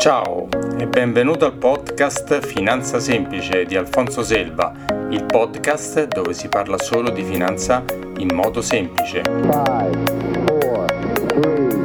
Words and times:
Ciao 0.00 0.48
e 0.78 0.86
benvenuto 0.86 1.44
al 1.44 1.52
podcast 1.58 2.40
Finanza 2.40 2.98
Semplice 2.98 3.66
di 3.66 3.76
Alfonso 3.76 4.22
Selva, 4.22 4.72
il 5.10 5.26
podcast 5.26 6.06
dove 6.06 6.32
si 6.32 6.48
parla 6.48 6.78
solo 6.78 7.10
di 7.10 7.22
finanza 7.22 7.84
in 8.16 8.34
modo 8.34 8.62
semplice. 8.62 9.20
Five, 9.20 9.98
four, 10.46 10.86
three, 11.26 11.80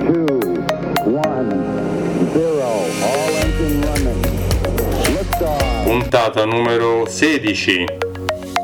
two, 0.00 0.64
one, 1.04 1.70
Puntata 5.84 6.44
numero 6.44 7.06
16. 7.06 7.84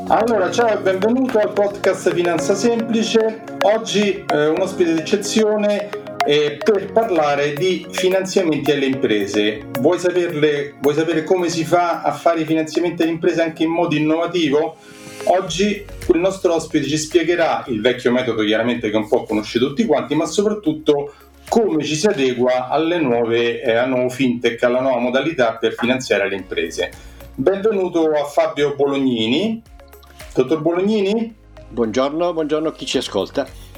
Allora, 0.09 0.51
ciao 0.51 0.77
e 0.77 0.77
benvenuto 0.77 1.39
al 1.39 1.53
podcast 1.53 2.13
Finanza 2.13 2.53
Semplice. 2.53 3.43
Oggi 3.61 4.25
eh, 4.27 4.47
un 4.47 4.59
ospite 4.59 4.93
d'eccezione 4.93 5.89
eh, 6.29 6.59
per 6.63 6.91
parlare 6.91 7.53
di 7.53 7.87
finanziamenti 7.89 8.69
alle 8.69 8.85
imprese. 8.85 9.65
Vuoi, 9.79 9.97
saperle, 9.97 10.75
vuoi 10.79 10.93
sapere 10.93 11.23
come 11.23 11.49
si 11.49 11.65
fa 11.65 12.03
a 12.03 12.11
fare 12.11 12.41
i 12.41 12.45
finanziamenti 12.45 13.01
alle 13.01 13.13
imprese 13.13 13.41
anche 13.41 13.63
in 13.63 13.71
modo 13.71 13.95
innovativo? 13.95 14.75
Oggi 15.23 15.83
il 16.13 16.19
nostro 16.19 16.53
ospite 16.53 16.85
ci 16.85 16.97
spiegherà 16.97 17.63
il 17.69 17.81
vecchio 17.81 18.11
metodo, 18.11 18.43
chiaramente 18.43 18.91
che 18.91 18.95
un 18.95 19.07
po' 19.07 19.23
conosce 19.23 19.57
tutti 19.57 19.87
quanti, 19.87 20.13
ma 20.13 20.27
soprattutto 20.27 21.15
come 21.49 21.83
ci 21.83 21.95
si 21.95 22.05
adegua 22.05 22.67
alle 22.67 22.99
nuove, 22.99 23.63
eh, 23.63 23.73
al 23.73 23.89
nuovo 23.89 24.09
fintech, 24.09 24.61
alla 24.61 24.81
nuova 24.81 24.99
modalità 24.99 25.53
per 25.53 25.73
finanziare 25.73 26.29
le 26.29 26.35
imprese. 26.35 26.91
Benvenuto 27.33 28.11
a 28.11 28.25
Fabio 28.25 28.75
Bolognini. 28.75 29.63
Dottor 30.35 30.61
Bolognini? 30.61 31.33
Buongiorno, 31.69 32.33
buongiorno 32.33 32.67
a 32.67 32.71
chi 32.71 32.85
ci 32.85 32.99
ascolta. 32.99 33.68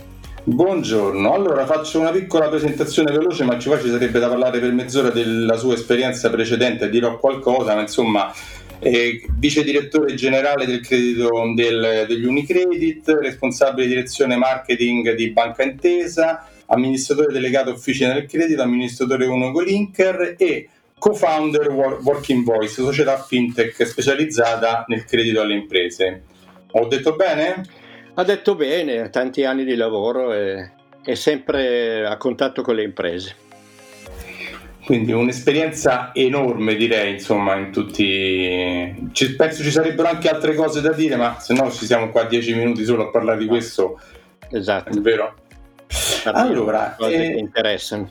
Buongiorno, 0.44 1.32
allora 1.32 1.68
faccio 1.68 2.00
una 2.00 2.10
piccola 2.10 2.50
presentazione 2.50 3.12
veloce, 3.12 3.44
ma 3.44 3.60
ci 3.60 3.70
sarebbe 3.70 4.18
da 4.18 4.28
parlare 4.28 4.60
per 4.60 4.72
mezz'ora 4.72 5.12
della 5.12 5.56
sua 5.56 5.76
esperienza 5.76 6.32
precedente, 6.32 6.90
dirò 6.90 7.20
qualcosa, 7.20 7.76
ma 7.76 7.82
insomma 7.82 8.34
eh, 8.80 9.24
vice 9.38 9.64
direttore 9.64 10.16
generale 10.16 10.66
del 10.66 10.82
credito 10.82 11.30
del, 11.54 12.06
degli 12.08 12.26
Unicredit, 12.26 13.08
responsabile 13.22 13.86
di 13.86 13.94
direzione 13.94 14.36
marketing 14.36 15.14
di 15.14 15.30
Banca 15.30 15.62
Intesa, 15.62 16.48
amministratore 16.66 17.32
delegato 17.32 17.70
Officina 17.70 18.14
del 18.14 18.26
Credito, 18.26 18.64
amministratore 18.64 19.28
Uno 19.28 19.52
Linker 19.60 20.34
e 20.40 20.70
co-founder 20.98 21.70
Working 21.70 22.44
Voice, 22.44 22.82
società 22.82 23.22
fintech 23.22 23.86
specializzata 23.86 24.86
nel 24.88 25.06
credito 25.06 25.40
alle 25.40 25.54
imprese. 25.54 26.24
Ho 26.72 26.88
detto 26.88 27.16
bene? 27.16 27.64
Ha 28.14 28.24
detto 28.24 28.56
bene, 28.56 29.10
tanti 29.10 29.46
anni 29.46 29.64
di 29.64 29.76
lavoro 29.76 30.34
e, 30.34 30.72
e 31.04 31.16
sempre 31.16 32.06
a 32.06 32.18
contatto 32.18 32.62
con 32.62 32.76
le 32.76 32.84
imprese. 32.84 33.36
Quindi 34.84 35.14
un'esperienza 35.14 36.12
enorme 36.14 36.76
direi, 36.76 37.14
insomma, 37.14 37.56
in 37.56 37.72
tutti... 37.72 39.10
Ci, 39.14 39.36
penso 39.36 39.64
ci 39.64 39.72
sarebbero 39.72 40.10
anche 40.10 40.28
altre 40.28 40.56
cose 40.56 40.82
da 40.82 40.92
dire, 40.92 41.16
ma 41.16 41.40
se 41.40 41.54
no 41.54 41.72
ci 41.72 41.86
siamo 41.86 42.10
qua 42.10 42.24
dieci 42.26 42.54
minuti 42.54 42.84
solo 42.84 43.08
a 43.08 43.10
parlare 43.12 43.38
di 43.38 43.46
questo. 43.46 44.00
Esatto. 44.50 44.90
È 44.90 45.02
vero? 45.02 45.36
Allora, 46.26 46.96
cose 46.98 47.14
eh... 47.14 47.32
che 47.34 47.40
interessano. 47.40 48.10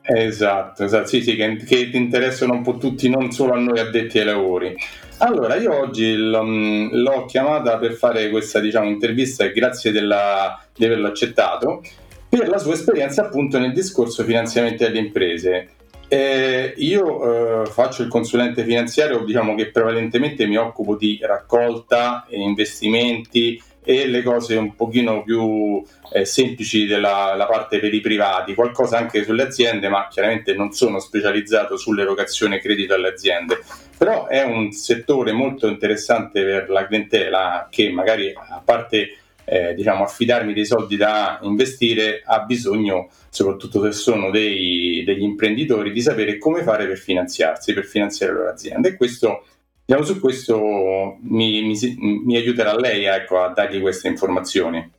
Esatto, 0.00 0.84
esatto, 0.84 1.06
sì, 1.06 1.22
sì, 1.22 1.34
che, 1.34 1.56
che 1.56 1.90
interessano 1.92 2.52
un 2.52 2.62
po' 2.62 2.76
tutti, 2.76 3.08
non 3.08 3.30
solo 3.32 3.54
a 3.54 3.58
noi 3.58 3.78
addetti 3.78 4.18
ai 4.18 4.26
lavori. 4.26 4.76
Allora, 5.18 5.54
io 5.56 5.78
oggi 5.78 6.14
mm, 6.16 6.88
l'ho 6.92 7.24
chiamata 7.26 7.78
per 7.78 7.92
fare 7.94 8.30
questa 8.30 8.58
diciamo, 8.58 8.88
intervista 8.88 9.44
e 9.44 9.52
grazie 9.52 9.92
della, 9.92 10.60
di 10.74 10.84
averlo 10.84 11.06
accettato 11.06 11.82
per 12.28 12.48
la 12.48 12.58
sua 12.58 12.74
esperienza 12.74 13.22
appunto 13.22 13.58
nel 13.58 13.72
discorso 13.72 14.24
finanziamenti 14.24 14.84
alle 14.84 14.98
imprese. 14.98 15.68
Eh, 16.08 16.74
io 16.76 17.62
eh, 17.62 17.66
faccio 17.66 18.02
il 18.02 18.08
consulente 18.08 18.64
finanziario, 18.64 19.24
diciamo 19.24 19.54
che 19.54 19.70
prevalentemente 19.70 20.46
mi 20.46 20.56
occupo 20.56 20.96
di 20.96 21.18
raccolta 21.22 22.26
investimenti 22.30 23.60
e 23.84 24.06
le 24.06 24.22
cose 24.22 24.56
un 24.56 24.74
pochino 24.74 25.22
più 25.22 25.82
eh, 26.12 26.24
semplici 26.24 26.86
della 26.86 27.46
parte 27.48 27.78
per 27.78 27.92
i 27.92 28.00
privati, 28.00 28.54
qualcosa 28.54 28.96
anche 28.96 29.22
sulle 29.24 29.42
aziende, 29.42 29.88
ma 29.88 30.08
chiaramente 30.08 30.54
non 30.54 30.72
sono 30.72 30.98
specializzato 30.98 31.76
sull'erogazione 31.76 32.60
credito 32.60 32.94
alle 32.94 33.08
aziende. 33.08 33.62
Però 33.96 34.26
è 34.26 34.42
un 34.42 34.72
settore 34.72 35.32
molto 35.32 35.68
interessante 35.68 36.42
per 36.42 36.70
la 36.70 36.86
clientela 36.86 37.68
che 37.70 37.90
magari 37.90 38.32
a 38.34 38.60
parte 38.64 39.18
eh, 39.44 39.74
diciamo, 39.74 40.04
affidarmi 40.04 40.54
dei 40.54 40.64
soldi 40.64 40.96
da 40.96 41.38
investire 41.42 42.22
ha 42.24 42.40
bisogno, 42.40 43.10
soprattutto 43.28 43.82
se 43.84 43.92
sono 43.92 44.30
dei, 44.30 45.02
degli 45.04 45.22
imprenditori, 45.22 45.92
di 45.92 46.00
sapere 46.00 46.38
come 46.38 46.62
fare 46.62 46.86
per 46.86 46.98
finanziarsi, 46.98 47.74
per 47.74 47.84
finanziare 47.84 48.32
le 48.32 48.38
loro 48.38 48.50
aziende. 48.50 48.88
E 48.88 48.96
questo 48.96 49.44
Diciamo, 49.86 50.06
su 50.06 50.18
questo 50.18 51.18
mi, 51.20 51.62
mi, 51.62 51.96
mi 52.24 52.36
aiuterà 52.36 52.74
lei 52.74 53.04
ecco, 53.04 53.42
a 53.42 53.48
dargli 53.48 53.80
queste 53.80 54.08
informazioni. 54.08 54.90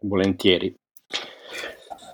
Volentieri. 0.00 0.74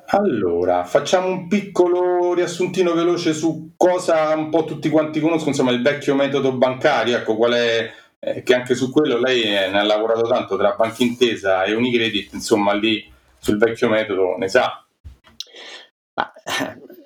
Allora, 0.06 0.84
facciamo 0.84 1.28
un 1.28 1.48
piccolo 1.48 2.34
riassuntino 2.34 2.92
veloce 2.92 3.32
su 3.32 3.72
cosa 3.76 4.34
un 4.34 4.50
po' 4.50 4.64
tutti 4.64 4.88
quanti 4.88 5.18
conoscono, 5.18 5.50
insomma, 5.50 5.70
il 5.70 5.82
vecchio 5.82 6.14
metodo 6.14 6.52
bancario, 6.52 7.16
ecco, 7.16 7.36
qual 7.36 7.52
è, 7.52 7.90
eh, 8.20 8.42
che 8.42 8.54
anche 8.54 8.74
su 8.74 8.90
quello 8.92 9.18
lei 9.18 9.44
ne 9.44 9.78
ha 9.78 9.82
lavorato 9.82 10.28
tanto 10.28 10.56
tra 10.56 10.74
Banca 10.76 11.02
Intesa 11.02 11.64
e 11.64 11.74
Unicredit, 11.74 12.32
insomma, 12.34 12.74
lì 12.74 13.10
sul 13.38 13.56
vecchio 13.56 13.88
metodo 13.88 14.36
ne 14.36 14.48
sa. 14.48 14.84
Ma, 16.14 16.32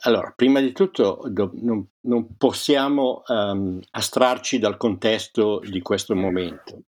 allora, 0.00 0.32
prima 0.34 0.60
di 0.60 0.72
tutto 0.72 1.20
do, 1.28 1.50
non, 1.54 1.86
non, 2.02 2.36
possiamo 2.36 3.22
um, 3.26 3.80
astrarci 3.90 4.58
dal 4.58 4.76
contesto 4.76 5.60
di 5.60 5.80
questo 5.80 6.14
momento. 6.14 6.82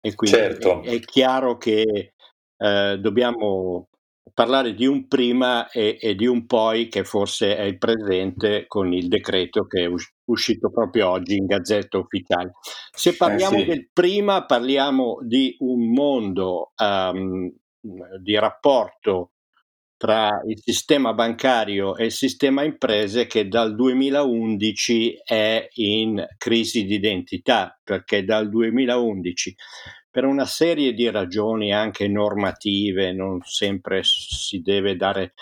E 0.00 0.14
quindi 0.14 0.36
certo. 0.36 0.82
è, 0.82 0.90
è, 0.90 1.00
chiaro 1.00 1.56
che 1.58 2.14
eh, 2.56 2.98
dobbiamo 2.98 3.88
parlare 4.32 4.74
di 4.74 4.86
un 4.86 5.08
prima 5.08 5.68
e, 5.70 5.98
e, 6.00 6.14
di 6.14 6.26
un 6.26 6.46
poi 6.46 6.88
che 6.88 7.04
forse 7.04 7.56
è 7.56 7.62
il 7.62 7.78
presente 7.78 8.66
con 8.66 8.92
il 8.92 9.08
decreto 9.08 9.66
che 9.66 9.84
è 9.84 9.88
uscito 10.24 10.70
proprio 10.70 11.10
oggi 11.10 11.36
in 11.36 11.46
Gazzetta 11.46 11.98
Ufficiale. 11.98 12.52
Se 12.90 13.16
parliamo 13.16 13.56
eh 13.56 13.60
sì. 13.60 13.66
del 13.66 13.90
prima, 13.92 14.46
parliamo 14.46 15.18
di 15.22 15.56
un 15.60 15.92
mondo 15.92 16.72
um, 16.76 17.52
di 18.20 18.38
rapporto 18.38 19.32
tra 20.00 20.40
il 20.46 20.58
sistema 20.58 21.12
bancario 21.12 21.94
e 21.94 22.06
il 22.06 22.10
sistema 22.10 22.62
imprese 22.62 23.26
che 23.26 23.48
dal 23.48 23.74
2011 23.74 25.20
è 25.22 25.68
in 25.74 26.26
crisi 26.38 26.86
di 26.86 26.94
identità, 26.94 27.78
perché 27.84 28.24
dal 28.24 28.48
2011 28.48 29.54
per 30.10 30.24
una 30.24 30.46
serie 30.46 30.94
di 30.94 31.10
ragioni 31.10 31.74
anche 31.74 32.08
normative, 32.08 33.12
non 33.12 33.42
sempre 33.42 34.00
si 34.02 34.62
deve 34.62 34.96
dare 34.96 35.34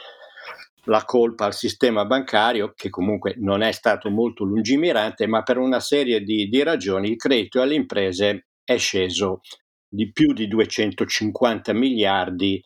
la 0.87 1.05
colpa 1.05 1.45
al 1.45 1.55
sistema 1.55 2.05
bancario, 2.05 2.73
che 2.75 2.91
comunque 2.91 3.37
non 3.39 3.63
è 3.63 3.71
stato 3.71 4.11
molto 4.11 4.43
lungimirante, 4.43 5.29
ma 5.29 5.45
per 5.45 5.59
una 5.59 5.79
serie 5.79 6.21
di, 6.23 6.49
di 6.49 6.65
ragioni 6.65 7.11
il 7.11 7.17
credito 7.17 7.63
alle 7.63 7.77
imprese 7.77 8.49
è 8.65 8.77
sceso 8.77 9.41
di 9.89 10.11
più 10.11 10.33
di 10.33 10.49
250 10.49 11.73
miliardi 11.73 12.61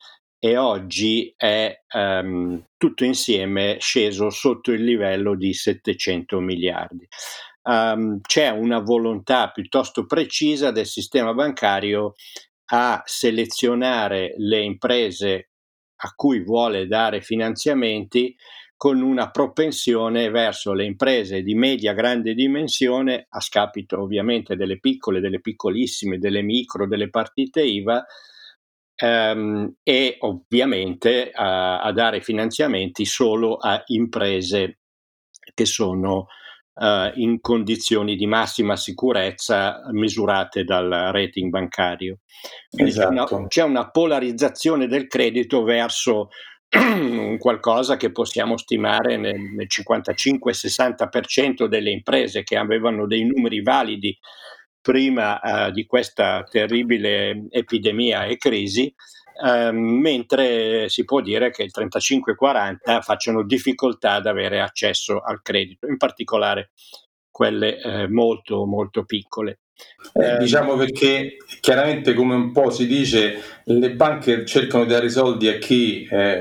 e 0.45 0.57
oggi 0.57 1.33
è 1.37 1.85
um, 1.95 2.61
tutto 2.77 3.05
insieme 3.05 3.77
sceso 3.79 4.29
sotto 4.29 4.73
il 4.73 4.83
livello 4.83 5.37
di 5.37 5.55
700 5.55 6.41
miliardi. 6.41 7.07
Um, 7.63 8.21
c'è 8.21 8.49
una 8.49 8.81
volontà 8.81 9.53
piuttosto 9.53 10.05
precisa 10.05 10.73
del 10.73 10.87
sistema 10.87 11.33
bancario 11.33 12.15
a 12.73 13.01
selezionare 13.05 14.35
le 14.39 14.63
imprese 14.63 15.51
a 15.99 16.13
cui 16.17 16.43
vuole 16.43 16.89
dare 16.89 17.21
finanziamenti 17.21 18.35
con 18.77 19.01
una 19.01 19.31
propensione 19.31 20.29
verso 20.29 20.73
le 20.73 20.87
imprese 20.87 21.43
di 21.43 21.55
media 21.55 21.93
grande 21.93 22.35
dimensione, 22.35 23.27
a 23.29 23.39
scapito 23.39 24.03
ovviamente 24.03 24.57
delle 24.57 24.81
piccole, 24.81 25.21
delle 25.21 25.41
piccolissime, 25.41 26.19
delle 26.19 26.43
micro, 26.43 26.89
delle 26.89 27.11
partite 27.11 27.63
IVA, 27.63 28.05
ehm, 28.95 29.75
e 29.83 30.17
ovviamente 30.21 31.31
a, 31.33 31.81
a, 31.81 31.93
dare 31.93 32.21
finanziamenti 32.21 33.05
solo 33.05 33.57
a 33.57 33.83
imprese 33.87 34.79
che 35.55 35.65
sono 35.65 36.27
eh, 36.75 37.13
in 37.17 37.41
condizioni 37.41 38.17
di 38.17 38.27
massima 38.27 38.77
sicurezza 38.77 39.83
misurate 39.91 40.65
dal 40.65 40.89
rating 41.13 41.51
bancario. 41.51 42.19
Esatto. 42.71 43.09
C'è, 43.09 43.13
una, 43.13 43.25
esatto. 43.25 43.47
c'è 43.47 43.63
una 43.63 43.91
polarizzazione 43.91 44.87
del 44.87 45.07
credito 45.07 45.63
verso 45.63 46.29
qualcosa 47.39 47.97
che 47.97 48.13
possiamo 48.13 48.57
stimare 48.57 49.19
nel, 49.19 49.39
nel 49.39 49.67
55-60% 49.69 51.67
delle 51.67 51.91
imprese 51.91 52.43
che 52.43 52.57
avevano 52.57 53.07
dei 53.07 53.25
numeri 53.25 53.63
validi 53.63 54.19
prima 54.83 55.41
uh, 55.41 55.71
di 55.71 55.87
questa 55.87 56.45
terribile 56.51 57.47
epidemia 57.51 58.25
e 58.25 58.37
crisi 58.37 58.93
eh, 59.45 59.73
mentre 59.73 60.89
si 60.89 61.05
può 61.05 61.21
dire 61.21 61.51
che 61.51 61.63
il 61.63 61.71
35-40 61.75 63.01
facciano 63.01 63.43
difficoltà 63.43 64.13
ad 64.13 64.27
avere 64.27 64.61
accesso 64.61 65.21
al 65.21 65.41
credito, 65.43 65.87
in 65.87 65.97
particolare 65.97 66.71
quelle 67.31 67.81
eh, 67.81 68.09
molto 68.09 68.67
molto 68.67 69.05
piccole. 69.05 69.61
Eh, 70.13 70.37
diciamo 70.39 70.77
perché 70.77 71.39
chiaramente 71.61 72.15
come 72.15 72.35
un 72.35 72.53
po' 72.53 72.71
si 72.71 72.87
dice 72.87 73.41
le 73.65 73.95
banche 73.95 74.45
cercano 74.45 74.85
di 74.85 74.91
dare 74.91 75.07
i 75.07 75.11
soldi 75.11 75.49
a 75.49 75.59
chi 75.59 76.07
eh, 76.09 76.41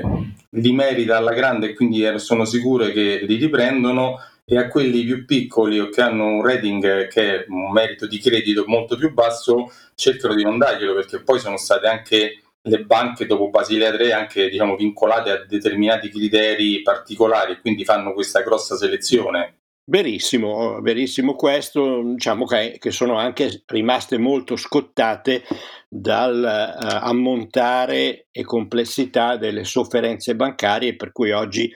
li 0.50 0.72
merita 0.72 1.16
alla 1.16 1.32
grande 1.32 1.70
e 1.70 1.74
quindi 1.74 2.06
sono 2.20 2.44
sicure 2.44 2.92
che 2.92 3.24
li 3.26 3.36
riprendono 3.36 4.18
e 4.52 4.58
a 4.58 4.68
quelli 4.68 5.02
più 5.04 5.24
piccoli 5.24 5.80
o 5.80 5.88
che 5.88 6.02
hanno 6.02 6.26
un 6.26 6.44
rating 6.44 7.08
che 7.08 7.36
è 7.36 7.44
un 7.48 7.72
merito 7.72 8.06
di 8.06 8.18
credito 8.18 8.64
molto 8.66 8.98
più 8.98 9.10
basso 9.14 9.72
cercano 9.94 10.34
di 10.34 10.42
non 10.42 10.58
darglielo 10.58 10.92
perché 10.92 11.22
poi 11.22 11.38
sono 11.38 11.56
state 11.56 11.86
anche 11.86 12.42
le 12.60 12.84
banche 12.84 13.24
dopo 13.24 13.48
Basilea 13.48 13.90
3 13.90 14.12
anche 14.12 14.50
diciamo, 14.50 14.76
vincolate 14.76 15.30
a 15.30 15.44
determinati 15.46 16.10
criteri 16.10 16.82
particolari 16.82 17.60
quindi 17.62 17.86
fanno 17.86 18.12
questa 18.12 18.42
grossa 18.42 18.76
selezione. 18.76 19.56
Verissimo, 19.84 20.80
verissimo 20.80 21.34
questo, 21.34 22.02
diciamo 22.04 22.44
che, 22.44 22.76
che, 22.78 22.92
sono 22.92 23.16
anche 23.16 23.64
rimaste 23.66 24.16
molto 24.16 24.54
scottate 24.54 25.42
dal 25.88 26.38
uh, 26.40 27.04
ammontare 27.04 28.28
e 28.30 28.44
complessità 28.44 29.36
delle 29.36 29.64
sofferenze 29.64 30.36
bancarie, 30.36 30.94
per 30.94 31.10
cui 31.10 31.32
oggi 31.32 31.68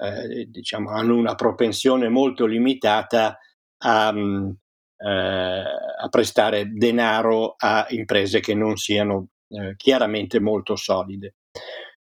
eh, 0.00 0.46
diciamo, 0.48 0.90
hanno 0.90 1.16
una 1.16 1.34
propensione 1.34 2.08
molto 2.08 2.46
limitata 2.46 3.38
a, 3.82 4.08
um, 4.08 4.54
eh, 4.96 5.08
a, 5.08 6.08
prestare 6.08 6.70
denaro 6.72 7.54
a 7.58 7.86
imprese 7.90 8.40
che 8.40 8.54
non 8.54 8.76
siano 8.76 9.28
eh, 9.48 9.74
chiaramente 9.76 10.40
molto 10.40 10.76
solide. 10.76 11.34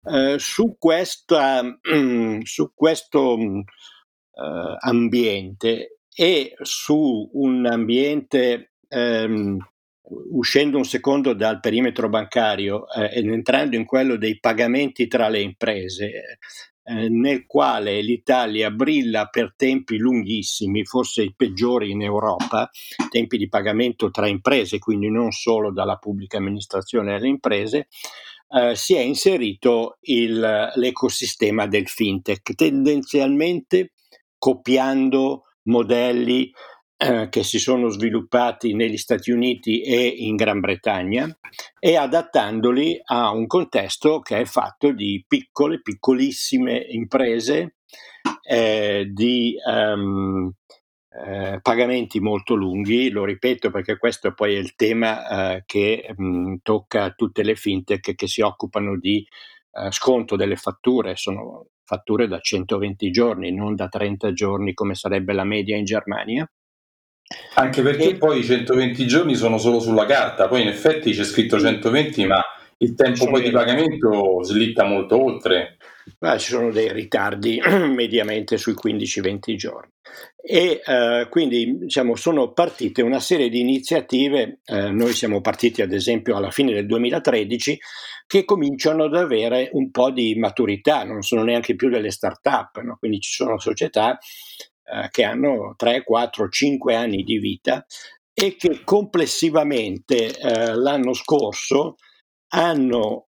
Eh, 0.05 0.37
su, 0.39 0.77
questa, 0.79 1.63
su 2.43 2.73
questo 2.75 3.39
eh, 3.39 4.77
ambiente 4.81 5.99
e 6.15 6.55
su 6.63 7.31
un 7.33 7.67
ambiente 7.67 8.73
ehm, 8.89 9.59
uscendo 10.31 10.79
un 10.79 10.85
secondo 10.85 11.35
dal 11.35 11.61
perimetro 11.61 12.09
bancario 12.09 12.91
eh, 12.91 13.19
ed 13.19 13.29
entrando 13.29 13.77
in 13.77 13.85
quello 13.85 14.17
dei 14.17 14.39
pagamenti 14.39 15.07
tra 15.07 15.29
le 15.29 15.41
imprese, 15.41 16.39
eh, 16.89 17.11
nel 17.11 17.45
quale 17.45 18.01
l'Italia 18.01 18.71
brilla 18.71 19.27
per 19.27 19.53
tempi 19.55 19.99
lunghissimi, 19.99 20.87
forse 20.87 21.23
i 21.23 21.35
peggiori 21.37 21.91
in 21.91 22.01
Europa, 22.01 22.71
tempi 23.11 23.37
di 23.37 23.49
pagamento 23.49 24.11
tra 24.11 24.27
imprese, 24.27 24.79
quindi 24.79 25.11
non 25.11 25.31
solo 25.31 25.71
dalla 25.71 25.97
pubblica 25.97 26.39
amministrazione 26.39 27.15
alle 27.15 27.29
imprese, 27.29 27.89
eh, 28.49 28.75
si 28.75 28.95
è 28.95 29.01
inserito 29.01 29.99
il, 30.03 30.73
l'ecosistema 30.75 31.67
del 31.67 31.87
fintech, 31.87 32.55
tendenzialmente 32.55 33.93
copiando 34.39 35.43
modelli 35.65 36.51
eh, 37.01 37.29
che 37.31 37.45
si 37.45 37.61
sono 37.61 37.89
sviluppati 37.91 38.75
negli 38.75 38.97
Stati 38.97 39.31
Uniti 39.31 39.83
e 39.83 40.05
in 40.05 40.35
Gran 40.35 40.59
Bretagna 40.59 41.29
e 41.79 41.97
adattandoli 41.97 43.01
a 43.05 43.31
un 43.31 43.47
contesto 43.47 44.19
che 44.19 44.41
è 44.41 44.45
fatto 44.45 44.93
di 44.93 45.25
piccole, 45.27 45.81
piccolissime 45.81 46.77
imprese, 46.91 47.77
eh, 48.43 49.09
di 49.13 49.55
um, 49.65 50.53
eh, 51.25 51.61
pagamenti 51.63 52.21
molto 52.21 52.55
lunghi, 52.55 53.11
lo 53.11 53.25
ripeto 53.25 53.71
perché 53.71 53.97
questo 53.97 54.35
poi 54.35 54.55
è 54.55 54.59
il 54.59 54.75
tema 54.75 55.55
eh, 55.55 55.63
che 55.67 56.13
mh, 56.17 56.25
mm, 56.25 56.55
tocca 56.63 57.11
tutte 57.11 57.43
le 57.45 57.55
fintech 57.55 58.15
che 58.15 58.27
si 58.27 58.41
occupano 58.41 58.99
di 58.99 59.25
eh, 59.73 59.91
sconto 59.93 60.37
delle 60.37 60.57
fatture, 60.57 61.17
sono 61.17 61.69
fatture 61.85 62.27
da 62.27 62.41
120 62.41 63.11
giorni, 63.11 63.53
non 63.53 63.75
da 63.75 63.89
30 63.89 64.33
giorni 64.33 64.75
come 64.75 64.95
sarebbe 64.95 65.33
la 65.33 65.45
media 65.45 65.77
in 65.77 65.85
Germania. 65.85 66.49
Anche 67.55 67.83
perché 67.83 68.11
e... 68.11 68.17
poi 68.17 68.39
i 68.39 68.45
120 68.45 69.07
giorni 69.07 69.35
sono 69.35 69.59
solo 69.59 69.81
sulla 69.81 70.07
carta, 70.07 70.49
poi 70.49 70.63
in 70.63 70.69
effetti 70.69 71.13
c'è 71.13 71.25
scritto 71.25 71.59
120, 71.59 72.27
ma 72.27 72.43
il 72.79 72.95
tempo 72.95 73.27
poi 73.27 73.43
di 73.43 73.51
pagamento 73.51 74.43
slitta 74.43 74.85
molto 74.85 75.23
oltre. 75.23 75.77
Ma 76.21 76.39
ci 76.39 76.51
sono 76.51 76.71
dei 76.71 76.93
ritardi 76.93 77.61
mediamente 77.95 78.57
sui 78.57 78.75
15-20 78.75 79.55
giorni. 79.57 79.91
E 80.41 80.81
eh, 80.85 81.27
quindi 81.29 81.79
diciamo, 81.79 82.15
sono 82.15 82.53
partite 82.53 83.03
una 83.03 83.21
serie 83.21 83.49
di 83.49 83.61
iniziative, 83.61 84.61
eh, 84.65 84.91
noi 84.91 85.13
siamo 85.13 85.41
partiti 85.41 85.83
ad 85.83 85.93
esempio 85.93 86.37
alla 86.37 86.51
fine 86.51 86.73
del 86.73 86.87
2013, 86.87 87.79
che 88.27 88.45
cominciano 88.45 89.05
ad 89.05 89.15
avere 89.15 89.71
un 89.73 89.91
po' 89.91 90.11
di 90.11 90.35
maturità, 90.37 91.03
non 91.03 91.23
sono 91.23 91.43
neanche 91.43 91.75
più 91.75 91.89
delle 91.89 92.11
start-up, 92.11 92.81
no? 92.81 92.97
quindi 92.99 93.21
ci 93.21 93.33
sono 93.33 93.59
società 93.59 94.19
eh, 94.93 95.09
che 95.11 95.25
hanno 95.25 95.75
3, 95.77 96.05
4, 96.05 96.49
5 96.49 96.95
anni 96.95 97.23
di 97.23 97.39
vita 97.39 97.85
e 98.33 98.57
che 98.57 98.83
complessivamente 98.85 100.37
eh, 100.39 100.75
l'anno 100.75 101.13
scorso 101.13 101.97
hanno 102.51 103.29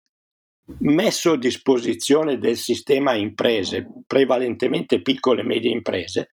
messo 0.81 1.33
a 1.33 1.39
disposizione 1.39 2.39
del 2.39 2.57
sistema 2.57 3.15
imprese, 3.15 3.87
prevalentemente 4.07 5.01
piccole 5.01 5.43
e 5.43 5.45
medie 5.45 5.71
imprese, 5.71 6.31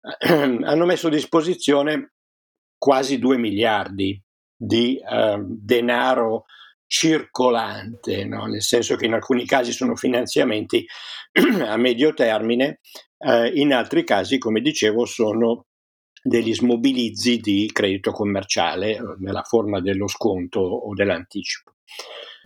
hanno 0.28 0.84
messo 0.84 1.06
a 1.06 1.10
disposizione 1.10 2.12
quasi 2.76 3.18
2 3.18 3.38
miliardi 3.38 4.22
di 4.54 4.98
eh, 4.98 5.38
denaro 5.42 6.44
circolante, 6.90 8.24
no? 8.24 8.46
nel 8.46 8.62
senso 8.62 8.96
che 8.96 9.06
in 9.06 9.12
alcuni 9.12 9.46
casi 9.46 9.70
sono 9.70 9.94
finanziamenti 9.94 10.84
a 11.64 11.76
medio 11.76 12.12
termine, 12.12 12.80
eh, 13.18 13.52
in 13.54 13.72
altri 13.72 14.02
casi, 14.02 14.38
come 14.38 14.60
dicevo, 14.60 15.04
sono 15.04 15.66
degli 16.20 16.52
smobilizzi 16.52 17.38
di 17.38 17.70
credito 17.72 18.10
commerciale 18.10 18.96
eh, 18.96 19.00
nella 19.20 19.44
forma 19.44 19.80
dello 19.80 20.08
sconto 20.08 20.58
o 20.58 20.92
dell'anticipo. 20.92 21.74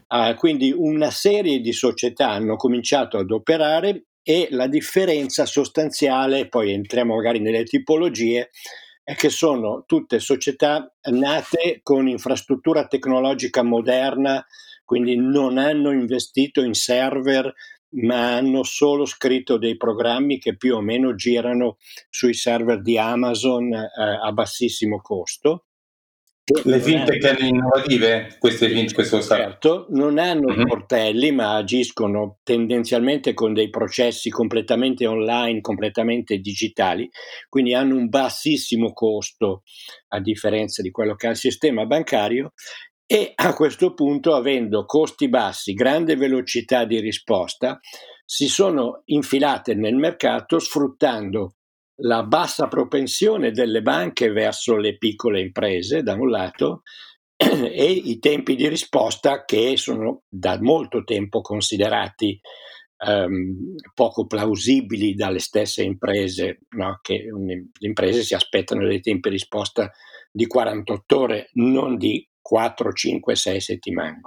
Uh, 0.08 0.34
quindi 0.34 0.70
una 0.76 1.10
serie 1.10 1.60
di 1.60 1.72
società 1.72 2.28
hanno 2.28 2.56
cominciato 2.56 3.16
ad 3.16 3.30
operare 3.30 4.04
e 4.22 4.48
la 4.50 4.66
differenza 4.66 5.46
sostanziale, 5.46 6.48
poi 6.48 6.74
entriamo 6.74 7.14
magari 7.14 7.40
nelle 7.40 7.64
tipologie, 7.64 8.50
è 9.04 9.14
che 9.14 9.28
sono 9.28 9.84
tutte 9.86 10.18
società 10.18 10.90
nate 11.10 11.80
con 11.82 12.08
infrastruttura 12.08 12.86
tecnologica 12.86 13.62
moderna, 13.62 14.44
quindi 14.82 15.14
non 15.16 15.58
hanno 15.58 15.92
investito 15.92 16.62
in 16.62 16.72
server, 16.72 17.52
ma 17.96 18.34
hanno 18.36 18.64
solo 18.64 19.04
scritto 19.04 19.58
dei 19.58 19.76
programmi 19.76 20.38
che 20.38 20.56
più 20.56 20.74
o 20.74 20.80
meno 20.80 21.14
girano 21.14 21.76
sui 22.08 22.32
server 22.32 22.80
di 22.80 22.98
Amazon 22.98 23.72
eh, 23.72 23.90
a 24.22 24.32
bassissimo 24.32 25.00
costo 25.00 25.66
le 26.46 26.78
fintech 26.78 27.24
hanno 27.24 27.46
innovative, 27.46 28.36
queste 28.38 28.68
fintech, 28.68 28.94
questo 28.94 29.22
certo, 29.22 29.86
non 29.90 30.18
hanno 30.18 30.52
mm-hmm. 30.52 30.66
portelli, 30.66 31.32
ma 31.32 31.56
agiscono 31.56 32.40
tendenzialmente 32.42 33.32
con 33.32 33.54
dei 33.54 33.70
processi 33.70 34.28
completamente 34.28 35.06
online, 35.06 35.62
completamente 35.62 36.38
digitali, 36.38 37.08
quindi 37.48 37.72
hanno 37.72 37.96
un 37.96 38.08
bassissimo 38.08 38.92
costo 38.92 39.62
a 40.08 40.20
differenza 40.20 40.82
di 40.82 40.90
quello 40.90 41.14
che 41.14 41.28
ha 41.28 41.30
il 41.30 41.36
sistema 41.36 41.86
bancario 41.86 42.52
e 43.06 43.32
a 43.34 43.54
questo 43.54 43.94
punto, 43.94 44.34
avendo 44.34 44.84
costi 44.84 45.28
bassi, 45.28 45.72
grande 45.72 46.14
velocità 46.16 46.84
di 46.84 47.00
risposta, 47.00 47.80
si 48.24 48.48
sono 48.48 49.02
infilate 49.06 49.74
nel 49.74 49.94
mercato 49.94 50.58
sfruttando 50.58 51.54
la 51.98 52.24
bassa 52.24 52.66
propensione 52.66 53.50
delle 53.50 53.82
banche 53.82 54.30
verso 54.30 54.76
le 54.76 54.96
piccole 54.96 55.40
imprese 55.40 56.02
da 56.02 56.14
un 56.14 56.28
lato 56.28 56.82
e 57.36 57.90
i 57.90 58.18
tempi 58.18 58.56
di 58.56 58.68
risposta 58.68 59.44
che 59.44 59.76
sono 59.76 60.22
da 60.28 60.58
molto 60.60 61.04
tempo 61.04 61.40
considerati 61.40 62.40
um, 63.06 63.74
poco 63.92 64.26
plausibili 64.26 65.14
dalle 65.14 65.38
stesse 65.38 65.82
imprese, 65.82 66.60
no? 66.70 66.98
che 67.02 67.26
le 67.32 67.68
imprese 67.86 68.22
si 68.22 68.34
aspettano 68.34 68.86
dei 68.86 69.00
tempi 69.00 69.28
di 69.28 69.36
risposta 69.36 69.90
di 70.30 70.46
48 70.46 71.18
ore, 71.18 71.50
non 71.54 71.96
di 71.96 72.26
4, 72.40 72.92
5, 72.92 73.34
6 73.34 73.60
settimane. 73.60 74.20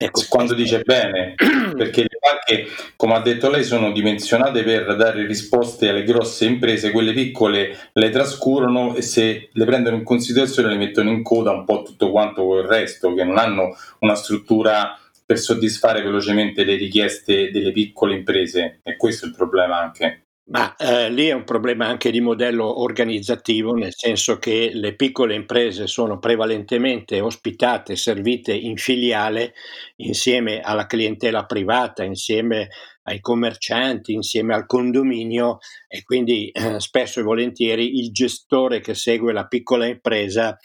Ecco, 0.00 0.22
quando 0.28 0.54
dice 0.54 0.82
bene, 0.82 1.34
perché 1.76 2.02
le 2.02 2.18
banche, 2.20 2.70
come 2.94 3.14
ha 3.14 3.20
detto 3.20 3.50
lei, 3.50 3.64
sono 3.64 3.90
dimensionate 3.90 4.62
per 4.62 4.94
dare 4.94 5.26
risposte 5.26 5.88
alle 5.88 6.04
grosse 6.04 6.44
imprese, 6.44 6.92
quelle 6.92 7.12
piccole 7.12 7.76
le 7.94 8.10
trascurano 8.10 8.94
e 8.94 9.02
se 9.02 9.48
le 9.52 9.64
prendono 9.64 9.96
in 9.96 10.04
considerazione 10.04 10.68
le 10.68 10.76
mettono 10.76 11.10
in 11.10 11.24
coda 11.24 11.50
un 11.50 11.64
po' 11.64 11.82
tutto 11.82 12.12
quanto 12.12 12.60
il 12.60 12.68
resto, 12.68 13.12
che 13.12 13.24
non 13.24 13.38
hanno 13.38 13.76
una 13.98 14.14
struttura 14.14 14.96
per 15.26 15.36
soddisfare 15.36 16.00
velocemente 16.00 16.62
le 16.62 16.76
richieste 16.76 17.50
delle 17.50 17.72
piccole 17.72 18.14
imprese 18.14 18.78
e 18.84 18.96
questo 18.96 19.24
è 19.26 19.28
il 19.30 19.34
problema 19.34 19.80
anche. 19.80 20.27
Ma 20.50 20.74
eh, 20.76 21.10
lì 21.10 21.26
è 21.26 21.32
un 21.32 21.44
problema 21.44 21.86
anche 21.88 22.10
di 22.10 22.20
modello 22.22 22.80
organizzativo, 22.80 23.74
nel 23.74 23.92
senso 23.94 24.38
che 24.38 24.70
le 24.72 24.94
piccole 24.94 25.34
imprese 25.34 25.86
sono 25.86 26.18
prevalentemente 26.18 27.20
ospitate, 27.20 27.96
servite 27.96 28.54
in 28.54 28.78
filiale 28.78 29.52
insieme 29.96 30.60
alla 30.60 30.86
clientela 30.86 31.44
privata, 31.44 32.02
insieme 32.02 32.68
ai 33.02 33.20
commercianti, 33.20 34.14
insieme 34.14 34.54
al 34.54 34.64
condominio 34.64 35.58
e 35.86 36.02
quindi 36.02 36.48
eh, 36.48 36.80
spesso 36.80 37.20
e 37.20 37.24
volentieri 37.24 37.98
il 37.98 38.10
gestore 38.10 38.80
che 38.80 38.94
segue 38.94 39.34
la 39.34 39.46
piccola 39.46 39.84
impresa 39.84 40.56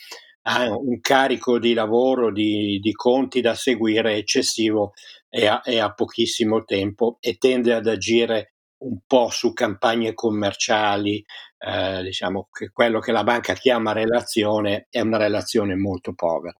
ha 0.46 0.74
un 0.74 1.00
carico 1.02 1.60
di 1.60 1.74
lavoro, 1.74 2.32
di, 2.32 2.80
di 2.80 2.92
conti 2.94 3.42
da 3.42 3.54
seguire 3.54 4.16
eccessivo 4.16 4.94
e 5.30 5.46
ha, 5.46 5.62
e 5.64 5.80
ha 5.80 5.94
pochissimo 5.94 6.64
tempo 6.64 7.18
e 7.20 7.36
tende 7.36 7.74
ad 7.74 7.88
agire 7.88 8.53
un 8.84 9.00
po' 9.06 9.30
su 9.30 9.54
campagne 9.54 10.14
commerciali, 10.14 11.24
eh, 11.58 12.02
diciamo 12.04 12.50
che 12.52 12.70
quello 12.70 13.00
che 13.00 13.12
la 13.12 13.24
banca 13.24 13.54
chiama 13.54 13.94
relazione 13.94 14.88
è 14.90 15.00
una 15.02 15.18
relazione 15.18 15.76
molto 15.76 16.14
povera. 16.14 16.58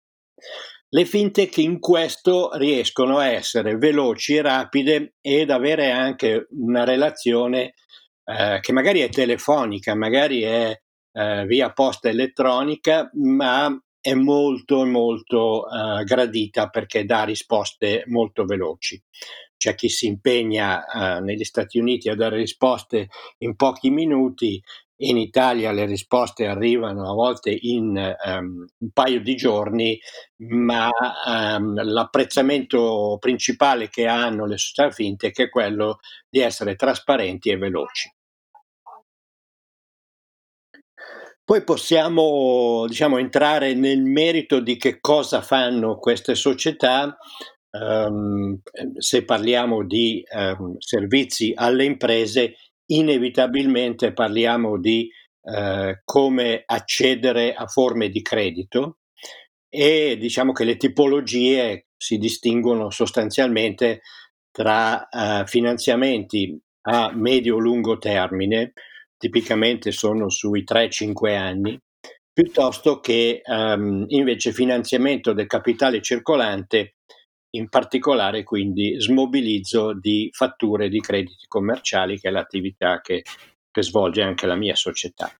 Le 0.88 1.04
fintech 1.04 1.56
in 1.58 1.80
questo 1.80 2.50
riescono 2.56 3.18
a 3.18 3.26
essere 3.26 3.76
veloci 3.76 4.40
rapide 4.40 5.14
ed 5.20 5.50
avere 5.50 5.90
anche 5.90 6.46
una 6.50 6.84
relazione 6.84 7.74
eh, 8.24 8.58
che 8.60 8.72
magari 8.72 9.00
è 9.00 9.08
telefonica, 9.08 9.94
magari 9.94 10.42
è 10.42 10.80
eh, 11.12 11.44
via 11.46 11.72
posta 11.72 12.08
elettronica, 12.08 13.10
ma 13.14 13.76
è 14.00 14.14
molto 14.14 14.84
molto 14.84 15.64
eh, 15.68 16.04
gradita 16.04 16.68
perché 16.68 17.04
dà 17.04 17.24
risposte 17.24 18.04
molto 18.06 18.44
veloci 18.44 19.02
c'è 19.64 19.74
chi 19.74 19.88
si 19.88 20.06
impegna 20.06 20.84
eh, 20.84 21.20
negli 21.20 21.44
Stati 21.44 21.78
Uniti 21.78 22.10
a 22.10 22.14
dare 22.14 22.36
risposte 22.36 23.08
in 23.38 23.56
pochi 23.56 23.88
minuti, 23.88 24.62
in 24.96 25.16
Italia 25.16 25.72
le 25.72 25.86
risposte 25.86 26.46
arrivano 26.46 27.10
a 27.10 27.14
volte 27.14 27.56
in 27.58 27.96
um, 28.24 28.66
un 28.78 28.90
paio 28.92 29.20
di 29.22 29.34
giorni, 29.34 29.98
ma 30.50 30.90
um, 31.26 31.82
l'apprezzamento 31.82 33.16
principale 33.18 33.88
che 33.88 34.06
hanno 34.06 34.44
le 34.44 34.58
società 34.58 34.90
fintech 34.90 35.40
è 35.40 35.48
quello 35.48 35.98
di 36.28 36.40
essere 36.40 36.76
trasparenti 36.76 37.48
e 37.48 37.56
veloci. 37.56 38.12
Poi 41.42 41.64
possiamo 41.64 42.86
diciamo, 42.86 43.18
entrare 43.18 43.74
nel 43.74 44.02
merito 44.02 44.60
di 44.60 44.76
che 44.76 45.00
cosa 45.00 45.42
fanno 45.42 45.98
queste 45.98 46.34
società 46.34 47.18
um, 47.80 48.58
se 48.98 49.24
parliamo 49.24 49.84
di 49.84 50.24
um, 50.30 50.76
servizi 50.78 51.52
alle 51.54 51.84
imprese, 51.84 52.54
inevitabilmente 52.86 54.12
parliamo 54.12 54.78
di 54.78 55.10
uh, 55.42 55.92
come 56.04 56.62
accedere 56.64 57.54
a 57.54 57.66
forme 57.66 58.08
di 58.08 58.22
credito 58.22 58.98
e 59.68 60.16
diciamo 60.18 60.52
che 60.52 60.64
le 60.64 60.76
tipologie 60.76 61.86
si 61.96 62.18
distinguono 62.18 62.90
sostanzialmente 62.90 64.02
tra 64.52 65.08
uh, 65.10 65.46
finanziamenti 65.46 66.56
a 66.82 67.10
medio-lungo 67.12 67.98
termine, 67.98 68.72
tipicamente 69.16 69.90
sono 69.90 70.28
sui 70.28 70.64
3-5 70.64 71.36
anni, 71.36 71.80
piuttosto 72.32 73.00
che 73.00 73.40
um, 73.44 74.04
invece 74.08 74.52
finanziamento 74.52 75.32
del 75.32 75.46
capitale 75.46 76.02
circolante 76.02 76.96
in 77.56 77.68
particolare 77.68 78.42
quindi 78.42 79.00
smobilizzo 79.00 79.92
di 79.92 80.28
fatture 80.32 80.88
di 80.88 81.00
crediti 81.00 81.46
commerciali, 81.46 82.18
che 82.18 82.28
è 82.28 82.30
l'attività 82.30 83.00
che, 83.00 83.22
che 83.70 83.82
svolge 83.82 84.22
anche 84.22 84.46
la 84.46 84.56
mia 84.56 84.74
società. 84.74 85.30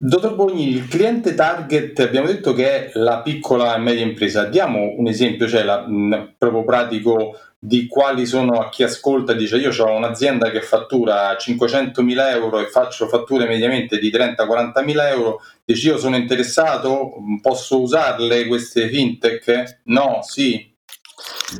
Dottor 0.00 0.36
Bogni, 0.36 0.68
il 0.68 0.86
cliente 0.86 1.34
target 1.34 1.98
abbiamo 1.98 2.28
detto 2.28 2.52
che 2.52 2.68
è 2.68 2.90
la 2.94 3.20
piccola 3.20 3.74
e 3.74 3.78
media 3.78 4.04
impresa. 4.04 4.44
Diamo 4.44 4.94
un 4.96 5.08
esempio, 5.08 5.48
cioè 5.48 5.64
la, 5.64 5.84
mh, 5.88 6.34
proprio 6.38 6.62
pratico 6.62 7.36
di 7.58 7.88
quali 7.88 8.24
sono 8.24 8.60
a 8.60 8.68
chi 8.68 8.84
ascolta 8.84 9.32
dice 9.32 9.56
io 9.56 9.72
ho 9.76 9.96
un'azienda 9.96 10.50
che 10.50 10.62
fattura 10.62 11.32
500.000 11.32 12.30
euro 12.30 12.60
e 12.60 12.68
faccio 12.68 13.08
fatture 13.08 13.48
mediamente 13.48 13.98
di 13.98 14.10
30-40.000 14.10 15.08
euro, 15.08 15.40
dici 15.64 15.88
io 15.88 15.98
sono 15.98 16.14
interessato, 16.14 17.14
posso 17.42 17.80
usarle 17.80 18.46
queste 18.46 18.88
fintech? 18.88 19.80
No, 19.86 20.20
sì, 20.22 20.67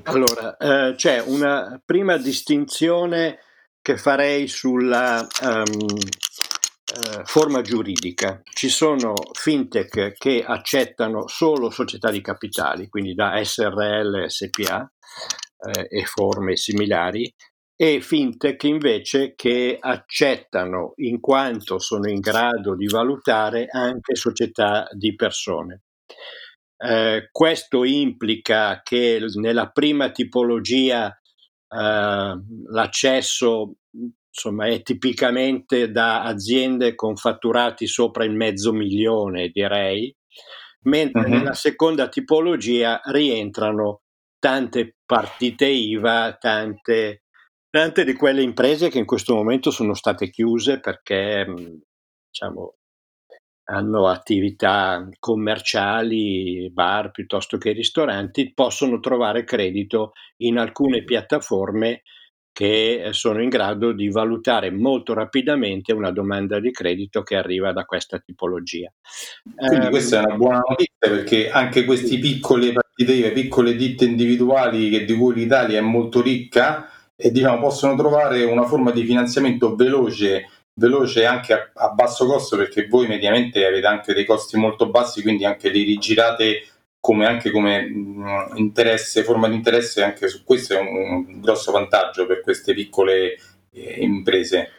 allora, 0.05 0.57
eh, 0.57 0.95
c'è 0.95 1.21
una 1.21 1.81
prima 1.85 2.17
distinzione 2.17 3.41
che 3.81 3.97
farei 3.97 4.49
sulla 4.49 5.27
um, 5.43 5.87
eh, 6.89 7.23
forma 7.25 7.61
giuridica. 7.61 8.41
Ci 8.45 8.69
sono 8.69 9.15
fintech 9.33 10.13
che 10.17 10.45
accettano 10.45 11.27
solo 11.29 11.71
società 11.71 12.11
di 12.11 12.21
capitali, 12.21 12.89
quindi 12.89 13.15
da 13.15 13.43
SRL, 13.43 14.27
SPA 14.29 14.91
eh, 15.73 15.87
e 15.89 16.05
forme 16.05 16.57
similari, 16.57 17.33
e 17.77 18.01
fintech 18.01 18.65
invece 18.65 19.35
che 19.35 19.77
accettano 19.81 20.95
in 20.97 21.21
quanto 21.21 21.79
sono 21.79 22.09
in 22.09 22.21
grado 22.21 22.75
di 22.75 22.87
valutare 22.87 23.67
anche 23.71 24.17
società 24.17 24.89
di 24.93 25.15
persone. 25.15 25.83
Eh, 26.81 27.29
questo 27.33 27.85
implica 27.85 28.81
che 28.83 29.21
nella 29.35 29.71
prima 29.71 30.11
tipologia 30.11 31.09
eh, 31.69 32.41
l'accesso 32.71 33.75
insomma, 34.31 34.67
è 34.67 34.83
tipicamente 34.83 35.91
da 35.91 36.23
aziende 36.23 36.95
con 36.95 37.17
fatturati 37.17 37.87
sopra 37.89 38.25
il 38.25 38.35
mezzo 38.35 38.73
milione, 38.73 39.49
direi, 39.49 40.15
mentre 40.83 41.23
uh-huh. 41.23 41.29
nella 41.29 41.55
seconda 41.55 42.09
tipologia 42.09 43.01
rientrano 43.07 44.03
tante 44.39 44.99
partite 45.05 45.67
IVA, 45.67 46.37
tante, 46.39 47.25
tante 47.69 48.05
di 48.05 48.15
quelle 48.15 48.43
imprese 48.43 48.89
che 48.89 48.99
in 48.99 49.05
questo 49.05 49.35
momento 49.35 49.73
sono 49.73 49.95
state 49.95 50.31
chiuse 50.31 50.79
perché 50.79 51.45
diciamo, 52.31 52.78
hanno 53.71 54.09
attività 54.09 55.07
commerciali, 55.19 56.71
bar 56.71 57.11
piuttosto 57.11 57.59
che 57.59 57.73
ristoranti, 57.73 58.53
possono 58.55 58.99
trovare 58.99 59.45
credito 59.45 60.13
in 60.39 60.59
alcune 60.59 61.05
piattaforme 61.05 62.03
che 62.51 63.09
sono 63.11 63.43
in 63.43 63.51
grado 63.51 63.93
di 63.93 64.09
valutare 64.09 64.71
molto 64.73 65.13
rapidamente 65.15 65.93
una 65.93 66.11
domanda 66.11 66.59
di 66.59 66.73
credito 66.73 67.23
che 67.23 67.37
arriva 67.37 67.73
da 67.73 67.85
questa 67.85 68.19
tipologia. 68.19 68.93
Quindi 69.55 69.85
um, 69.85 69.91
questa 69.91 70.23
è 70.23 70.25
una 70.25 70.37
buona 70.37 70.63
notizia 70.67 70.97
perché 70.99 71.51
anche 71.51 71.85
queste 71.85 72.19
piccole 72.19 72.73
partite, 72.73 73.31
piccole 73.33 73.77
ditte 73.77 74.07
individuali 74.07 74.89
che, 74.89 75.05
di 75.05 75.15
cui 75.15 75.35
l'Italia 75.35 75.79
è 75.79 75.83
molto 75.83 76.21
ricca, 76.23 76.91
e, 77.15 77.31
diciamo, 77.31 77.61
possono 77.61 77.97
trovare 77.97 78.45
una 78.45 78.65
forma 78.65 78.93
di 78.93 79.05
finanziamento 79.05 79.75
veloce 79.77 80.49
veloce 80.79 81.27
anche 81.27 81.53
a, 81.53 81.71
a, 81.75 81.91
basso 81.91 82.25
costo 82.25 82.57
perché 82.57 82.87
voi 82.87 83.09
mediamente 83.09 83.67
avete 83.67 83.87
anche 83.87 84.15
dei 84.15 84.25
costi 84.25 84.57
molto 84.57 84.89
bassi 84.89 85.23
quindi 85.23 85.45
anche 85.45 85.69
li 85.69 85.83
rigirate 85.83 86.63
come 87.01 87.27
anche 87.27 87.51
come 87.51 87.83
mh, 87.83 88.53
interesse, 88.55 89.25
forma 89.25 89.49
di 89.49 89.55
interesse 89.55 90.03
anche 90.03 90.29
su 90.29 90.45
questo 90.45 90.75
è 90.75 90.79
un, 90.79 90.89
un 90.89 91.41
grosso 91.41 91.73
vantaggio 91.73 92.27
per 92.27 92.41
queste 92.41 92.75
piccole 92.75 93.37
eh, 93.73 94.03
imprese. 94.03 94.73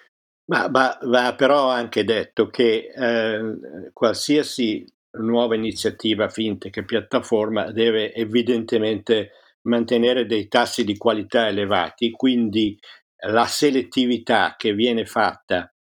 Ma 0.50 0.68
va, 0.68 0.98
va, 1.04 1.36
però 1.36 1.70
anche 1.70 2.04
detto 2.04 2.48
che 2.48 2.92
eh, 2.96 3.92
qualsiasi 3.94 4.84
nuova 5.20 5.56
iniziativa 5.56 6.28
fintech 6.28 6.78
e 6.78 6.86
piattaforma 6.86 7.72
deve 7.72 8.14
evidentemente 8.14 9.32
mantenere 9.64 10.26
dei 10.26 10.48
tassi 10.48 10.84
di 10.84 10.98
qualità 10.98 11.48
elevati, 11.48 12.12
quindi 12.12 12.80
la 13.28 13.46
selettività 13.46 14.56
che 14.58 14.74
viene 14.74 15.06
fatta 15.06 15.72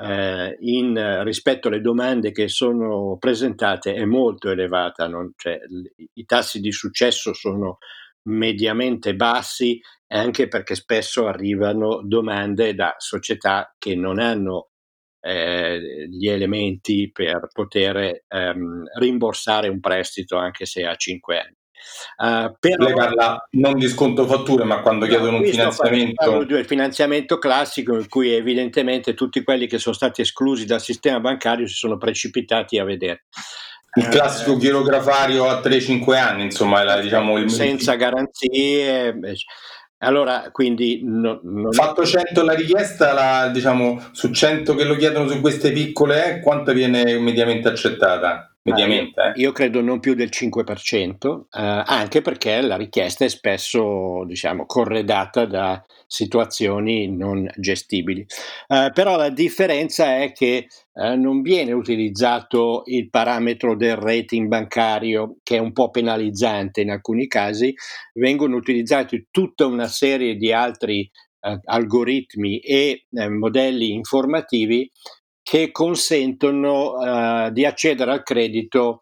eh, 0.00 0.56
in, 0.60 1.22
rispetto 1.24 1.68
alle 1.68 1.80
domande 1.80 2.30
che 2.30 2.48
sono 2.48 3.16
presentate 3.18 3.94
è 3.94 4.04
molto 4.04 4.50
elevata, 4.50 5.10
cioè, 5.36 5.58
i 6.14 6.24
tassi 6.24 6.60
di 6.60 6.72
successo 6.72 7.34
sono 7.34 7.78
mediamente 8.28 9.14
bassi 9.14 9.80
anche 10.08 10.48
perché 10.48 10.74
spesso 10.74 11.26
arrivano 11.26 12.00
domande 12.02 12.74
da 12.74 12.94
società 12.98 13.74
che 13.78 13.94
non 13.94 14.18
hanno 14.18 14.70
eh, 15.20 16.06
gli 16.08 16.28
elementi 16.28 17.10
per 17.12 17.48
poter 17.52 18.24
ehm, 18.26 18.84
rimborsare 18.98 19.68
un 19.68 19.80
prestito 19.80 20.36
anche 20.36 20.64
se 20.64 20.86
a 20.86 20.94
5 20.94 21.38
anni. 21.38 21.56
Uh, 22.16 22.54
però, 22.58 22.84
Lei 22.84 22.94
parla 22.94 23.46
non 23.52 23.74
di 23.78 23.88
sconto 23.88 24.26
fatture, 24.26 24.64
ma 24.64 24.80
quando 24.80 25.04
no, 25.04 25.10
chiedono 25.10 25.36
un 25.38 25.44
finanziamento. 25.44 26.40
Il 26.40 26.64
finanziamento 26.66 27.38
classico, 27.38 27.94
in 27.94 28.08
cui 28.08 28.32
evidentemente 28.32 29.14
tutti 29.14 29.42
quelli 29.42 29.66
che 29.66 29.78
sono 29.78 29.94
stati 29.94 30.20
esclusi 30.20 30.64
dal 30.64 30.80
sistema 30.80 31.20
bancario 31.20 31.66
si 31.66 31.74
sono 31.74 31.96
precipitati 31.96 32.78
a 32.78 32.84
vedere. 32.84 33.24
Il 33.94 34.08
classico 34.08 34.54
eh, 34.54 34.58
chirografario 34.58 35.48
a 35.48 35.60
3-5 35.60 36.16
anni, 36.16 36.44
insomma, 36.44 36.82
la, 36.82 37.00
diciamo, 37.00 37.38
il... 37.38 37.50
senza 37.50 37.94
garanzie. 37.94 39.18
Allora, 39.98 40.50
quindi... 40.52 41.00
No, 41.02 41.40
non... 41.42 41.72
Fatto 41.72 42.04
100 42.04 42.44
la 42.44 42.54
richiesta, 42.54 43.12
la, 43.12 43.48
diciamo, 43.48 44.10
su 44.12 44.30
100 44.30 44.74
che 44.74 44.84
lo 44.84 44.94
chiedono 44.94 45.28
su 45.28 45.40
queste 45.40 45.72
piccole, 45.72 46.36
eh, 46.36 46.40
quanto 46.40 46.72
viene 46.72 47.18
mediamente 47.18 47.68
accettata? 47.68 48.56
Mediamente. 48.68 49.32
Eh. 49.34 49.40
Io 49.40 49.52
credo 49.52 49.80
non 49.80 50.00
più 50.00 50.14
del 50.14 50.30
5%, 50.30 51.46
eh, 51.50 51.82
anche 51.86 52.20
perché 52.22 52.60
la 52.60 52.76
richiesta 52.76 53.24
è 53.24 53.28
spesso 53.28 54.24
diciamo, 54.26 54.66
corredata 54.66 55.44
da 55.46 55.84
situazioni 56.06 57.14
non 57.14 57.48
gestibili. 57.56 58.26
Eh, 58.66 58.90
però 58.92 59.16
la 59.16 59.30
differenza 59.30 60.16
è 60.16 60.32
che 60.32 60.66
eh, 60.94 61.16
non 61.16 61.42
viene 61.42 61.72
utilizzato 61.72 62.82
il 62.86 63.10
parametro 63.10 63.76
del 63.76 63.96
rating 63.96 64.48
bancario, 64.48 65.36
che 65.42 65.56
è 65.56 65.60
un 65.60 65.72
po' 65.72 65.90
penalizzante 65.90 66.80
in 66.80 66.90
alcuni 66.90 67.26
casi, 67.26 67.74
vengono 68.14 68.56
utilizzati 68.56 69.28
tutta 69.30 69.66
una 69.66 69.86
serie 69.86 70.34
di 70.34 70.52
altri 70.52 71.08
eh, 71.40 71.60
algoritmi 71.64 72.58
e 72.58 73.06
eh, 73.10 73.28
modelli 73.28 73.92
informativi 73.92 74.90
che 75.48 75.70
consentono 75.70 76.96
uh, 76.96 77.50
di 77.50 77.64
accedere 77.64 78.12
al 78.12 78.22
credito 78.22 79.00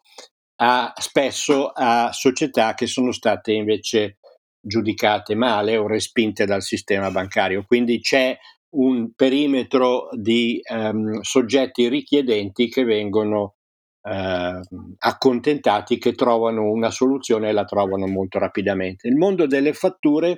a, 0.61 0.93
spesso 0.95 1.71
a 1.73 2.13
società 2.13 2.73
che 2.73 2.87
sono 2.87 3.11
state 3.11 3.51
invece 3.51 4.19
giudicate 4.61 5.35
male 5.35 5.75
o 5.75 5.87
respinte 5.87 6.45
dal 6.45 6.61
sistema 6.61 7.11
bancario. 7.11 7.65
Quindi 7.67 7.99
c'è 7.99 8.37
un 8.75 9.11
perimetro 9.13 10.07
di 10.13 10.61
um, 10.71 11.19
soggetti 11.19 11.89
richiedenti 11.89 12.69
che 12.69 12.85
vengono 12.85 13.55
uh, 14.03 14.59
accontentati, 14.99 15.97
che 15.97 16.13
trovano 16.13 16.71
una 16.71 16.91
soluzione 16.91 17.49
e 17.49 17.51
la 17.51 17.65
trovano 17.65 18.07
molto 18.07 18.39
rapidamente. 18.39 19.09
Il 19.09 19.17
mondo 19.17 19.47
delle 19.47 19.73
fatture 19.73 20.37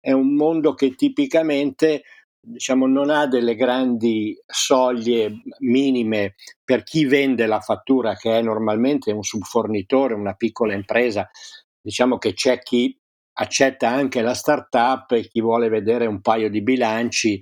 è 0.00 0.12
un 0.12 0.34
mondo 0.34 0.72
che 0.72 0.94
tipicamente 0.94 2.04
diciamo, 2.44 2.86
non 2.86 3.10
ha 3.10 3.26
delle 3.26 3.54
grandi 3.54 4.36
soglie 4.44 5.42
minime 5.60 6.34
per 6.64 6.82
chi 6.82 7.04
vende 7.06 7.46
la 7.46 7.60
fattura, 7.60 8.14
che 8.16 8.38
è 8.38 8.42
normalmente 8.42 9.12
un 9.12 9.22
subfornitore, 9.22 10.14
una 10.14 10.34
piccola 10.34 10.74
impresa. 10.74 11.30
Diciamo 11.80 12.18
che 12.18 12.34
c'è 12.34 12.58
chi 12.60 12.96
accetta 13.34 13.88
anche 13.88 14.20
la 14.20 14.34
startup 14.34 15.10
e 15.12 15.28
chi 15.28 15.40
vuole 15.40 15.68
vedere 15.68 16.06
un 16.06 16.20
paio 16.20 16.50
di 16.50 16.62
bilanci, 16.62 17.38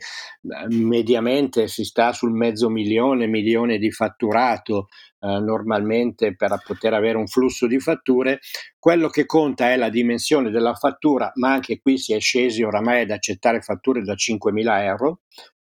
mediamente 0.69 1.69
si 1.69 1.85
sta 1.85 2.13
sul 2.13 2.33
mezzo 2.33 2.69
milione, 2.69 3.27
milione 3.27 3.79
di 3.79 3.91
fatturato 3.91 4.89
eh, 5.23 5.39
normalmente 5.41 6.35
per 6.35 6.63
poter 6.65 6.95
avere 6.95 7.19
un 7.19 7.27
flusso 7.27 7.67
di 7.67 7.79
fatture. 7.81 8.41
Quello 8.79 9.09
che 9.09 9.27
conta 9.27 9.71
è 9.71 9.77
la 9.77 9.91
dimensione 9.91 10.51
della 10.51 10.75
fattura, 10.75 11.31
ma 11.35 11.53
anche 11.53 11.81
qui 11.81 11.99
si 11.99 12.15
è 12.15 12.21
scesi 12.21 12.63
oramai 12.63 13.03
ad 13.03 13.11
accettare 13.11 13.61
fatture 13.61 14.03
da 14.03 14.15
5.000 14.15 14.83
euro. 14.85 15.21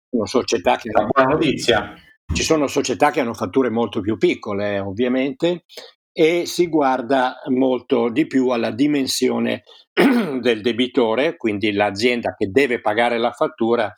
Una 0.10 0.26
società 0.26 0.78
che... 0.78 0.90
Una 0.94 1.06
buona 1.06 1.34
notizia. 1.34 1.94
Ci 2.34 2.44
sono 2.44 2.66
società 2.68 3.12
che 3.12 3.20
hanno 3.20 3.36
fatture 3.36 3.70
molto 3.70 4.02
più 4.02 4.18
piccole, 4.18 4.80
ovviamente, 4.80 5.66
e 6.18 6.46
si 6.46 6.70
guarda 6.70 7.42
molto 7.48 8.10
di 8.10 8.26
più 8.26 8.48
alla 8.48 8.72
dimensione 8.72 9.64
del 10.40 10.62
debitore, 10.62 11.36
quindi 11.36 11.74
l'azienda 11.74 12.36
che 12.38 12.50
deve 12.52 12.80
pagare 12.80 13.18
la 13.18 13.32
fattura, 13.32 13.94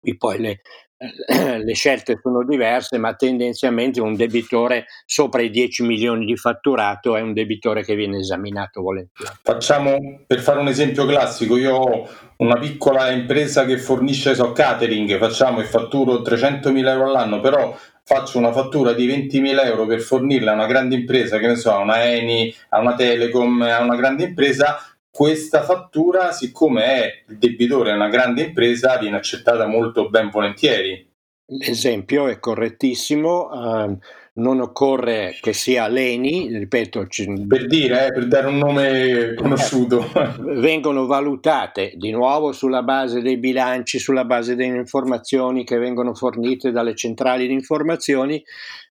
e 0.00 0.16
poi 0.16 0.38
le, 0.38 0.60
le 1.60 1.74
scelte 1.74 2.20
sono 2.22 2.44
diverse, 2.44 2.98
ma 2.98 3.14
tendenzialmente 3.14 4.00
un 4.00 4.14
debitore 4.14 4.84
sopra 5.04 5.42
i 5.42 5.50
10 5.50 5.82
milioni 5.82 6.24
di 6.24 6.36
fatturato 6.36 7.16
è 7.16 7.20
un 7.20 7.32
debitore 7.32 7.82
che 7.82 7.96
viene 7.96 8.18
esaminato 8.18 8.80
volentieri. 8.80 9.32
Facciamo, 9.42 10.22
per 10.28 10.38
fare 10.38 10.60
un 10.60 10.68
esempio 10.68 11.04
classico, 11.04 11.56
io 11.56 11.74
ho 11.74 12.08
una 12.36 12.60
piccola 12.60 13.10
impresa 13.10 13.64
che 13.64 13.78
fornisce 13.78 14.36
so, 14.36 14.52
catering, 14.52 15.18
facciamo 15.18 15.60
e 15.60 15.64
fatturo 15.64 16.22
300 16.22 16.70
mila 16.70 16.92
euro 16.92 17.08
all'anno, 17.08 17.40
però 17.40 17.76
faccio 18.04 18.38
una 18.38 18.52
fattura 18.52 18.92
di 18.92 19.08
20.000 19.08 19.64
euro 19.64 19.86
per 19.86 20.00
fornirla 20.00 20.52
a 20.52 20.54
una 20.54 20.66
grande 20.66 20.94
impresa, 20.94 21.38
che 21.38 21.46
ne 21.46 21.56
so, 21.56 21.72
a 21.72 21.78
una 21.78 22.04
Eni, 22.04 22.54
a 22.68 22.80
una 22.80 22.94
Telecom, 22.94 23.62
a 23.62 23.82
una 23.82 23.96
grande 23.96 24.24
impresa, 24.24 24.78
questa 25.10 25.62
fattura, 25.62 26.32
siccome 26.32 26.84
è 26.84 27.22
il 27.28 27.38
debitore 27.38 27.90
è 27.90 27.94
una 27.94 28.08
grande 28.08 28.42
impresa, 28.42 28.98
viene 28.98 29.16
accettata 29.16 29.66
molto 29.66 30.10
ben 30.10 30.28
volentieri. 30.28 31.08
L'esempio 31.46 32.26
è 32.26 32.38
correttissimo. 32.40 33.48
Uh, 33.52 33.98
non 34.36 34.60
occorre 34.60 35.36
che 35.40 35.52
sia 35.52 35.86
Leni, 35.86 36.48
ripeto, 36.56 37.06
per 37.46 37.66
dire, 37.66 38.06
eh, 38.06 38.12
per 38.12 38.26
dare 38.26 38.48
un 38.48 38.58
nome 38.58 39.34
conosciuto. 39.34 40.04
vengono 40.58 41.06
valutate 41.06 41.92
di 41.94 42.10
nuovo 42.10 42.52
sulla 42.52 42.82
base 42.82 43.20
dei 43.20 43.38
bilanci, 43.38 43.98
sulla 43.98 44.24
base 44.24 44.56
delle 44.56 44.76
informazioni 44.76 45.64
che 45.64 45.78
vengono 45.78 46.14
fornite 46.14 46.72
dalle 46.72 46.96
centrali 46.96 47.46
di 47.46 47.52
informazioni 47.52 48.42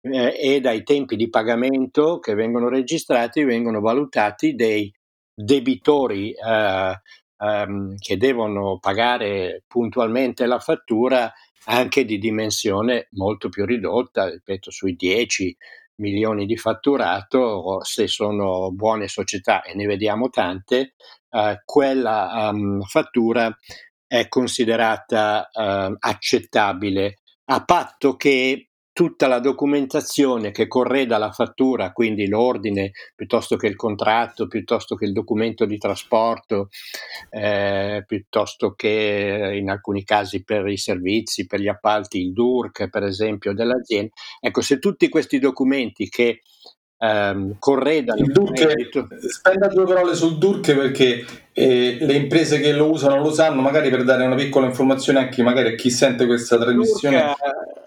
eh, 0.02 0.36
e 0.40 0.60
dai 0.60 0.84
tempi 0.84 1.16
di 1.16 1.30
pagamento 1.30 2.20
che 2.20 2.36
vengono 2.36 2.70
registrati, 2.70 3.44
vengono 3.44 3.80
valutati 3.80 4.54
dei 4.54 4.94
debitori 5.34 6.34
eh, 6.34 7.02
ehm, 7.38 7.96
che 7.98 8.18
devono 8.18 8.78
pagare 8.80 9.64
puntualmente 9.68 10.46
la 10.46 10.60
fattura 10.60 11.32
anche 11.66 12.06
di 12.06 12.18
dimensione 12.18 13.08
molto 13.12 13.50
più 13.50 13.66
ridotta, 13.66 14.30
ripeto, 14.30 14.72
sui 14.72 14.96
10 14.96 15.56
milioni 15.96 16.46
di 16.46 16.58
fatturato, 16.58 17.84
se 17.84 18.08
sono 18.08 18.72
buone 18.72 19.08
società 19.08 19.62
e 19.62 19.76
ne 19.76 19.86
vediamo 19.86 20.30
tante, 20.30 20.96
eh, 21.30 21.62
quella 21.64 22.50
um, 22.52 22.82
fattura 22.82 23.56
è 24.08 24.28
considerata 24.28 25.50
uh, 25.54 25.96
accettabile 26.00 27.20
a 27.46 27.64
patto 27.64 28.16
che 28.16 28.71
tutta 28.94 29.28
la 29.28 29.40
documentazione 29.40 30.52
che 30.52 30.68
correda 30.68 31.18
la 31.18 31.32
fattura, 31.32 31.92
quindi 31.92 32.28
l'ordine 32.28 32.92
piuttosto 33.16 33.56
che 33.56 33.68
il 33.68 33.76
contratto, 33.76 34.48
piuttosto 34.48 34.96
che 34.96 35.06
il 35.06 35.14
documento 35.14 35.66
di 35.66 35.78
trasporto, 35.78 36.70
eh, 37.30 38.04
piuttosto 38.06 38.74
che 38.74 39.52
in 39.56 39.70
alcuni 39.70 40.04
casi 40.04 40.44
per 40.44 40.68
i 40.68 40.78
servizi, 40.78 41.46
per 41.48 41.62
gli 41.62 41.70
appalti, 41.70 42.20
il 42.20 42.34
DURC 42.34 42.90
per 42.90 43.04
esempio 43.04 43.54
dell'azienda. 43.54 44.12
Ecco, 44.40 44.62
se 44.62 44.80
tutti 44.80 45.08
questi 45.10 45.40
documenti 45.40 46.10
che 46.10 46.42
ehm, 47.02 47.56
corredano. 47.60 48.20
Il 48.20 48.32
Durk, 48.32 49.18
spenda 49.28 49.68
due 49.68 49.86
parole 49.86 50.16
sul 50.16 50.38
Durk 50.38 50.74
perché 50.76 51.26
eh, 51.54 51.98
le 52.00 52.14
imprese 52.14 52.60
che 52.60 52.72
lo 52.72 52.90
usano 52.90 53.22
lo 53.22 53.32
sanno, 53.32 53.62
magari 53.62 53.90
per 53.90 54.04
dare 54.04 54.26
una 54.26 54.36
piccola 54.36 54.68
informazione 54.68 55.20
anche 55.20 55.42
magari 55.42 55.70
a 55.70 55.76
chi 55.76 55.90
sente 55.90 56.26
questa 56.26 56.58
trasmissione. 56.58 57.36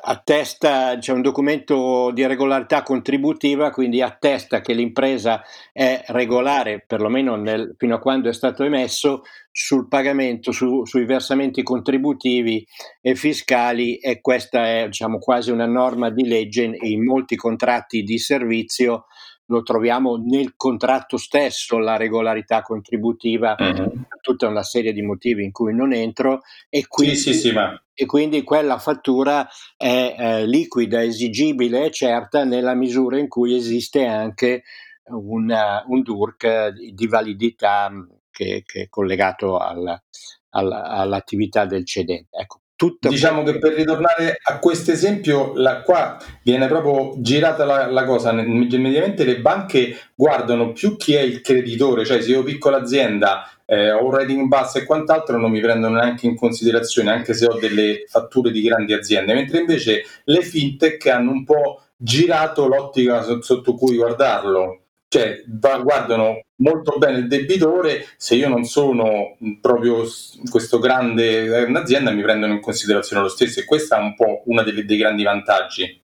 Attesta, 0.07 0.99
c'è 0.99 1.13
un 1.13 1.23
documento 1.23 2.11
di 2.13 2.27
regolarità 2.27 2.83
contributiva, 2.83 3.71
quindi 3.71 4.03
attesta 4.03 4.61
che 4.61 4.75
l'impresa 4.75 5.43
è 5.73 6.05
regolare, 6.09 6.85
perlomeno 6.87 7.37
nel, 7.37 7.75
fino 7.79 7.95
a 7.95 7.99
quando 7.99 8.29
è 8.29 8.35
stato 8.35 8.65
emesso, 8.65 9.23
sul 9.51 9.89
pagamento, 9.89 10.53
su, 10.53 10.85
sui 10.85 11.07
versamenti 11.07 11.63
contributivi 11.63 12.67
e 13.01 13.15
fiscali 13.15 13.97
e 13.97 14.21
questa 14.21 14.67
è 14.67 14.87
diciamo, 14.87 15.19
quasi 15.19 15.51
una 15.51 15.67
norma 15.67 16.11
di 16.11 16.27
legge 16.27 16.65
in 16.65 17.03
molti 17.03 17.37
contratti 17.37 18.03
di 18.03 18.19
servizio 18.19 19.07
lo 19.47 19.63
troviamo 19.63 20.17
nel 20.17 20.55
contratto 20.57 21.17
stesso 21.17 21.79
la 21.79 21.97
regolarità 21.97 22.63
contributiva 22.63 23.55
uh-huh. 23.59 24.07
tutta 24.21 24.49
una 24.49 24.63
serie 24.63 24.93
di 24.93 25.03
motivi 25.03 25.45
in 25.45 25.53
cui 25.53 25.75
non 25.75 25.93
entro 25.93 26.43
e 26.69 26.87
quindi, 26.87 27.17
sì, 27.17 27.35
sì, 27.35 27.41
sì, 27.49 27.53
ma... 27.53 27.79
e 27.93 28.07
quindi 28.07 28.43
quella 28.43 28.79
fattura 28.79 29.47
è 29.77 30.17
eh, 30.19 30.47
liquida, 30.47 31.03
esigibile 31.03 31.87
e 31.87 31.91
certa 31.91 32.45
nella 32.45 32.75
misura 32.75 33.19
in 33.19 33.29
cui 33.29 33.55
esiste 33.55 34.07
anche 34.07 34.63
una, 35.07 35.85
un 35.87 36.01
DURC 36.01 36.69
di 36.93 37.07
validità 37.07 37.91
che, 38.31 38.63
che 38.65 38.83
è 38.83 38.89
collegato 38.89 39.59
alla, 39.59 40.03
alla, 40.51 40.85
all'attività 40.85 41.67
del 41.67 41.85
cedente. 41.85 42.37
Ecco, 42.37 42.61
tutto 42.77 43.09
diciamo 43.09 43.43
che 43.45 43.59
per 43.59 43.73
ritornare 43.75 44.37
a 44.43 44.59
questo 44.59 44.91
esempio, 44.91 45.53
qua 45.85 46.19
viene 46.43 46.67
proprio 46.67 47.15
girata 47.21 47.65
la, 47.65 47.87
la, 47.87 48.05
cosa. 48.05 48.33
Mediamente 48.33 49.25
le 49.25 49.41
banche 49.41 49.97
guardano 50.15 50.73
più 50.73 50.97
chi 50.97 51.15
è 51.15 51.21
il 51.21 51.41
creditore, 51.41 52.05
cioè 52.05 52.21
se 52.21 52.31
io 52.31 52.43
piccola 52.43 52.79
azienda 52.79 53.49
eh, 53.65 53.93
ho 53.93 54.05
un 54.05 54.11
rating 54.11 54.49
basso 54.49 54.79
e 54.79 54.85
quant'altro 54.85 55.39
non 55.39 55.51
mi 55.51 55.61
prendono 55.61 55.99
neanche 55.99 56.27
in 56.27 56.37
considerazione, 56.37 57.13
anche 57.13 57.33
se 57.33 57.47
ho 57.47 57.59
delle 57.59 58.05
fatture 58.09 58.51
di 58.51 58.63
grandi 58.63 58.93
aziende, 58.93 59.35
mentre 59.35 59.61
invece 59.61 60.05
le 60.25 60.43
fintech 60.43 61.07
hanno 61.07 61.31
un 61.31 61.45
po' 61.45 61.83
girato 61.97 62.67
l'ottica 62.67 63.23
sotto 63.41 63.75
cui 63.75 63.97
guardarlo 63.97 64.84
cioè 65.15 65.45
guardano 65.47 66.47
molto 66.57 66.99
bene 66.99 67.19
il 67.19 67.29
debitore, 67.29 68.05
se 68.17 68.35
io 68.35 68.49
non 68.49 68.65
sono 68.65 69.37
proprio 69.61 70.05
questo 70.51 70.81
grande 70.81 71.63
un'azienda 71.63 72.11
mi 72.11 72.23
prendono 72.23 72.55
in 72.55 72.61
considerazione 72.61 73.23
lo 73.23 73.29
stesso 73.29 73.61
e 73.61 73.65
questo 73.65 73.95
è 73.95 73.99
un 73.99 74.17
po' 74.17 74.43
uno 74.47 74.63
dei, 74.65 74.85
dei 74.85 74.97
grandi 74.97 75.23
vantaggi. 75.23 76.03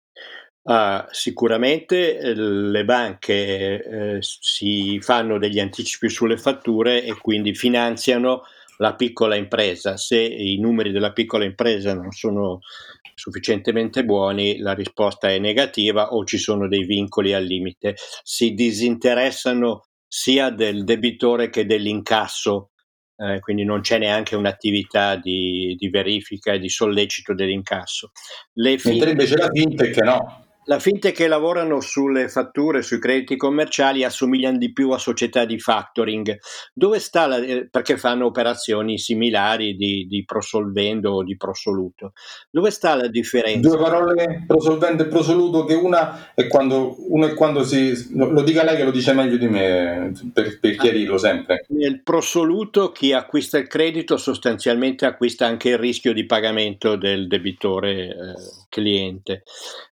Uh, 0.63 1.05
sicuramente 1.11 2.17
eh, 2.17 2.35
le 2.35 2.85
banche 2.87 3.35
eh, 3.35 4.19
si 4.21 4.99
fanno 5.03 5.39
degli 5.39 5.61
anticipi 5.61 6.09
sulle 6.09 6.39
fatture 6.39 7.05
e 7.05 7.15
quindi 7.21 7.55
finanziano 7.55 8.45
la 8.79 8.95
piccola 8.95 9.37
impresa. 9.37 9.97
Se 9.97 10.21
i 10.21 10.59
numeri 10.59 10.91
della 10.91 11.13
piccola 11.13 11.45
impresa 11.45 11.95
non 11.95 12.11
sono 12.13 12.61
sufficientemente 13.15 14.05
buoni, 14.05 14.59
la 14.59 14.75
risposta 14.75 15.29
è 15.29 15.39
negativa 15.39 16.13
o 16.13 16.25
ci 16.25 16.39
sono 16.39 16.69
dei 16.69 16.85
vincoli 16.85 17.33
al 17.33 17.45
limite. 17.45 17.95
Si 18.23 18.55
disinteressano 18.55 19.87
sia 20.07 20.51
del 20.51 20.85
debitore 20.85 21.51
che 21.51 21.67
dell'incasso, 21.67 22.71
eh, 23.17 23.41
quindi 23.41 23.65
non 23.65 23.81
c'è 23.81 23.99
neanche 23.99 24.37
un'attività 24.37 25.17
di, 25.17 25.75
di 25.79 25.89
verifica 25.89 26.53
e 26.53 26.59
di 26.59 26.69
sollecito 26.69 27.35
dell'incasso. 27.35 28.11
Le 28.55 28.79
Mentre 28.85 29.11
invece 29.11 29.37
la 29.37 29.51
fintech 29.53 29.97
no. 30.03 30.44
La 30.67 30.79
fintech 30.79 31.15
che 31.15 31.29
lavorano 31.29 31.81
sulle 31.81 32.29
fatture, 32.29 32.83
sui 32.83 32.99
crediti 32.99 33.37
commerciali 33.37 34.03
assomigliano 34.03 34.59
di 34.59 34.73
più 34.73 34.91
a 34.91 34.99
società 34.99 35.45
di 35.45 35.59
factoring, 35.59 36.39
dove 36.73 36.99
sta 36.99 37.27
la, 37.27 37.39
eh, 37.39 37.69
perché 37.71 37.97
fanno 37.97 38.27
operazioni 38.27 38.99
similari 38.99 39.75
di, 39.77 40.07
di 40.09 40.25
prosolvendo 40.25 41.13
o 41.13 41.23
di 41.23 41.37
prosoluto. 41.37 42.13
Dove 42.51 42.71
sta 42.71 42.95
la 42.95 43.09
differenza? 43.09 43.69
Due 43.69 43.79
parole, 43.79 44.45
prosolvendo 44.47 45.03
e 45.03 45.07
prosoluto, 45.07 45.65
che 45.65 45.75
una 45.75 46.33
è 46.35 46.47
quando, 46.47 46.97
uno 47.09 47.27
è 47.27 47.35
quando 47.35 47.63
si... 47.63 47.93
lo 48.15 48.43
dica 48.43 48.65
lei 48.65 48.77
che 48.77 48.85
lo 48.85 48.91
dice 48.91 49.13
meglio 49.13 49.37
di 49.37 49.49
me, 49.49 50.13
per, 50.33 50.59
per 50.59 50.77
chiarirlo 50.77 51.19
sempre. 51.19 51.67
Nel 51.69 52.03
prosoluto 52.03 52.91
chi 52.91 53.13
acquista 53.13 53.59
il 53.59 53.67
credito 53.67 54.17
sostanzialmente 54.17 55.05
acquista 55.07 55.47
anche 55.47 55.71
il 55.71 55.79
rischio 55.79 56.13
di 56.13 56.25
pagamento 56.27 56.97
del 56.97 57.27
debitore 57.27 58.09
eh, 58.09 58.15
cliente. 58.69 59.43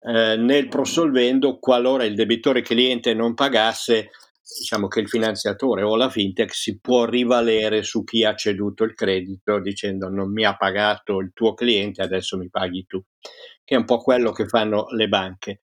Eh, 0.08 0.38
nel 0.38 0.68
prosolvendo, 0.68 1.58
qualora 1.58 2.04
il 2.04 2.14
debitore 2.14 2.62
cliente 2.62 3.16
non 3.16 3.34
pagasse, 3.34 4.12
diciamo 4.60 4.88
che 4.88 5.00
il 5.00 5.10
finanziatore 5.10 5.82
o 5.82 5.96
la 5.96 6.12
fintech 6.12 6.54
si 6.54 6.80
può 6.80 7.06
rivalere 7.06 7.82
su 7.82 8.04
chi 8.04 8.24
ha 8.24 8.36
ceduto 8.36 8.84
il 8.84 8.94
credito 8.94 9.60
dicendo 9.60 10.08
non 10.08 10.32
mi 10.32 10.46
ha 10.46 10.56
pagato 10.56 11.18
il 11.18 11.32
tuo 11.34 11.56
cliente, 11.56 12.04
adesso 12.04 12.38
mi 12.38 12.50
paghi 12.52 12.86
tu, 12.86 13.02
che 13.64 13.74
è 13.74 13.78
un 13.78 13.86
po' 13.86 13.98
quello 13.98 14.32
che 14.32 14.46
fanno 14.46 14.86
le 14.90 15.08
banche. 15.08 15.58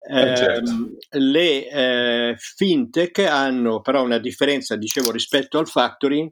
Eh, 0.00 0.36
certo. 0.36 0.70
eh, 1.10 1.18
le 1.18 1.68
eh, 1.68 2.36
fintech 2.38 3.18
hanno 3.18 3.80
però 3.80 4.04
una 4.04 4.18
differenza, 4.18 4.76
dicevo, 4.76 5.10
rispetto 5.10 5.58
al 5.58 5.66
factoring 5.66 6.30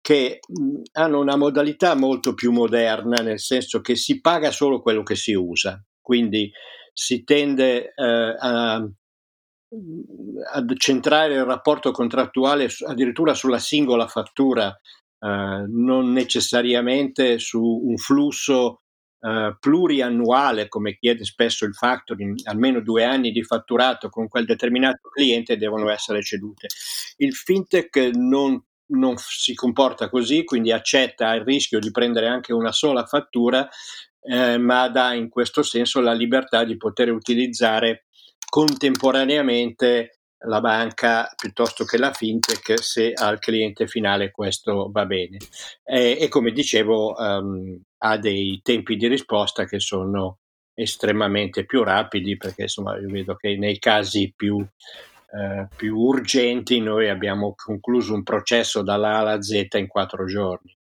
che 0.00 0.38
mh, 0.38 0.82
hanno 0.92 1.20
una 1.20 1.36
modalità 1.36 1.96
molto 1.96 2.32
più 2.34 2.52
moderna, 2.52 3.20
nel 3.22 3.40
senso 3.40 3.80
che 3.80 3.96
si 3.96 4.20
paga 4.20 4.52
solo 4.52 4.80
quello 4.80 5.02
che 5.02 5.16
si 5.16 5.32
usa. 5.32 5.84
Quindi 6.00 6.50
si 6.92 7.24
tende 7.24 7.92
eh, 7.94 8.36
a, 8.38 8.86
ad 10.52 10.76
centrare 10.76 11.34
il 11.34 11.44
rapporto 11.44 11.90
contrattuale 11.90 12.68
addirittura 12.86 13.34
sulla 13.34 13.58
singola 13.58 14.06
fattura, 14.06 14.68
eh, 14.68 15.64
non 15.68 16.12
necessariamente 16.12 17.38
su 17.38 17.60
un 17.62 17.96
flusso 17.96 18.78
Uh, 19.22 19.56
pluriannuale, 19.60 20.66
come 20.66 20.96
chiede 20.98 21.24
spesso 21.24 21.64
il 21.64 21.74
factoring, 21.74 22.40
almeno 22.42 22.80
due 22.80 23.04
anni 23.04 23.30
di 23.30 23.44
fatturato 23.44 24.08
con 24.08 24.26
quel 24.26 24.44
determinato 24.44 25.10
cliente 25.10 25.56
devono 25.56 25.88
essere 25.90 26.24
cedute. 26.24 26.66
Il 27.18 27.32
fintech 27.32 28.10
non, 28.14 28.60
non, 28.86 29.14
si 29.18 29.54
comporta 29.54 30.10
così, 30.10 30.42
quindi 30.42 30.72
accetta 30.72 31.34
il 31.34 31.44
rischio 31.44 31.78
di 31.78 31.92
prendere 31.92 32.26
anche 32.26 32.52
una 32.52 32.72
sola 32.72 33.04
fattura 33.04 33.68
eh, 34.22 34.58
ma 34.58 34.88
dà 34.88 35.12
in 35.14 35.28
questo 35.28 35.62
senso 35.62 36.00
la 36.00 36.12
libertà 36.12 36.64
di 36.64 36.76
poter 36.76 37.10
utilizzare 37.10 38.06
contemporaneamente 38.48 40.18
la 40.44 40.60
banca 40.60 41.32
piuttosto 41.36 41.84
che 41.84 41.98
la 41.98 42.12
fintech 42.12 42.82
se 42.82 43.12
al 43.12 43.38
cliente 43.38 43.86
finale 43.86 44.30
questo 44.30 44.90
va 44.90 45.06
bene. 45.06 45.38
E, 45.84 46.16
e 46.20 46.28
come 46.28 46.52
dicevo 46.52 47.14
um, 47.16 47.80
ha 47.98 48.16
dei 48.18 48.60
tempi 48.62 48.96
di 48.96 49.06
risposta 49.06 49.64
che 49.64 49.80
sono 49.80 50.38
estremamente 50.74 51.64
più 51.64 51.82
rapidi 51.82 52.36
perché 52.36 52.62
insomma 52.62 52.98
io 52.98 53.08
vedo 53.08 53.36
che 53.36 53.56
nei 53.56 53.78
casi 53.78 54.32
più, 54.34 54.58
eh, 54.58 55.68
più 55.76 55.96
urgenti 55.96 56.80
noi 56.80 57.08
abbiamo 57.08 57.54
concluso 57.54 58.14
un 58.14 58.22
processo 58.22 58.82
dalla 58.82 59.16
A 59.16 59.18
alla 59.18 59.42
Z 59.42 59.68
in 59.74 59.86
quattro 59.86 60.24
giorni. 60.26 60.74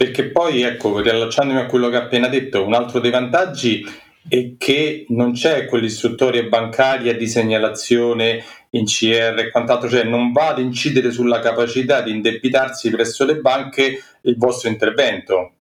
Perché 0.00 0.30
poi, 0.30 0.62
ecco, 0.62 0.98
riallacciandomi 0.98 1.60
a 1.60 1.66
quello 1.66 1.90
che 1.90 1.96
ha 1.96 2.04
appena 2.04 2.26
detto, 2.26 2.64
un 2.64 2.72
altro 2.72 3.00
dei 3.00 3.10
vantaggi 3.10 3.84
è 4.26 4.54
che 4.56 5.04
non 5.08 5.32
c'è 5.32 5.66
quell'istruttoria 5.66 6.42
bancaria 6.44 7.14
di 7.14 7.26
segnalazione 7.26 8.42
in 8.70 8.86
CR 8.86 9.38
e 9.38 9.50
quant'altro, 9.50 9.90
cioè 9.90 10.04
non 10.04 10.32
va 10.32 10.48
ad 10.48 10.58
incidere 10.58 11.10
sulla 11.10 11.40
capacità 11.40 12.00
di 12.00 12.12
indebitarsi 12.12 12.88
presso 12.88 13.26
le 13.26 13.40
banche 13.40 14.02
il 14.22 14.36
vostro 14.38 14.70
intervento. 14.70 15.56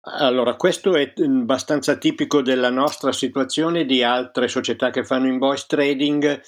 Allora, 0.00 0.56
questo 0.56 0.96
è 0.96 1.12
abbastanza 1.16 1.94
tipico 1.98 2.42
della 2.42 2.70
nostra 2.70 3.12
situazione 3.12 3.84
di 3.84 4.02
altre 4.02 4.48
società 4.48 4.90
che 4.90 5.04
fanno 5.04 5.28
invoice 5.28 5.66
trading. 5.68 6.40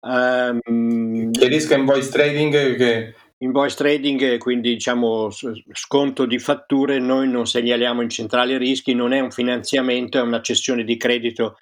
Um, 0.00 1.30
Chiarisca 1.30 1.76
invoice 1.76 2.10
trading 2.10 2.76
che 2.76 3.14
Invoice 3.38 3.76
trading, 3.76 4.38
quindi 4.38 4.74
diciamo 4.74 5.28
sconto 5.72 6.24
di 6.24 6.38
fatture, 6.38 7.00
noi 7.00 7.28
non 7.28 7.46
segnaliamo 7.46 8.00
in 8.00 8.08
centrale 8.08 8.56
rischi, 8.58 8.94
non 8.94 9.12
è 9.12 9.18
un 9.18 9.32
finanziamento, 9.32 10.18
è 10.18 10.22
una 10.22 10.40
cessione 10.40 10.84
di 10.84 10.96
credito 10.96 11.56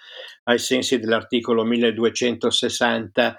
ai 0.45 0.59
sensi 0.59 0.99
dell'articolo 0.99 1.65
1260 1.65 3.37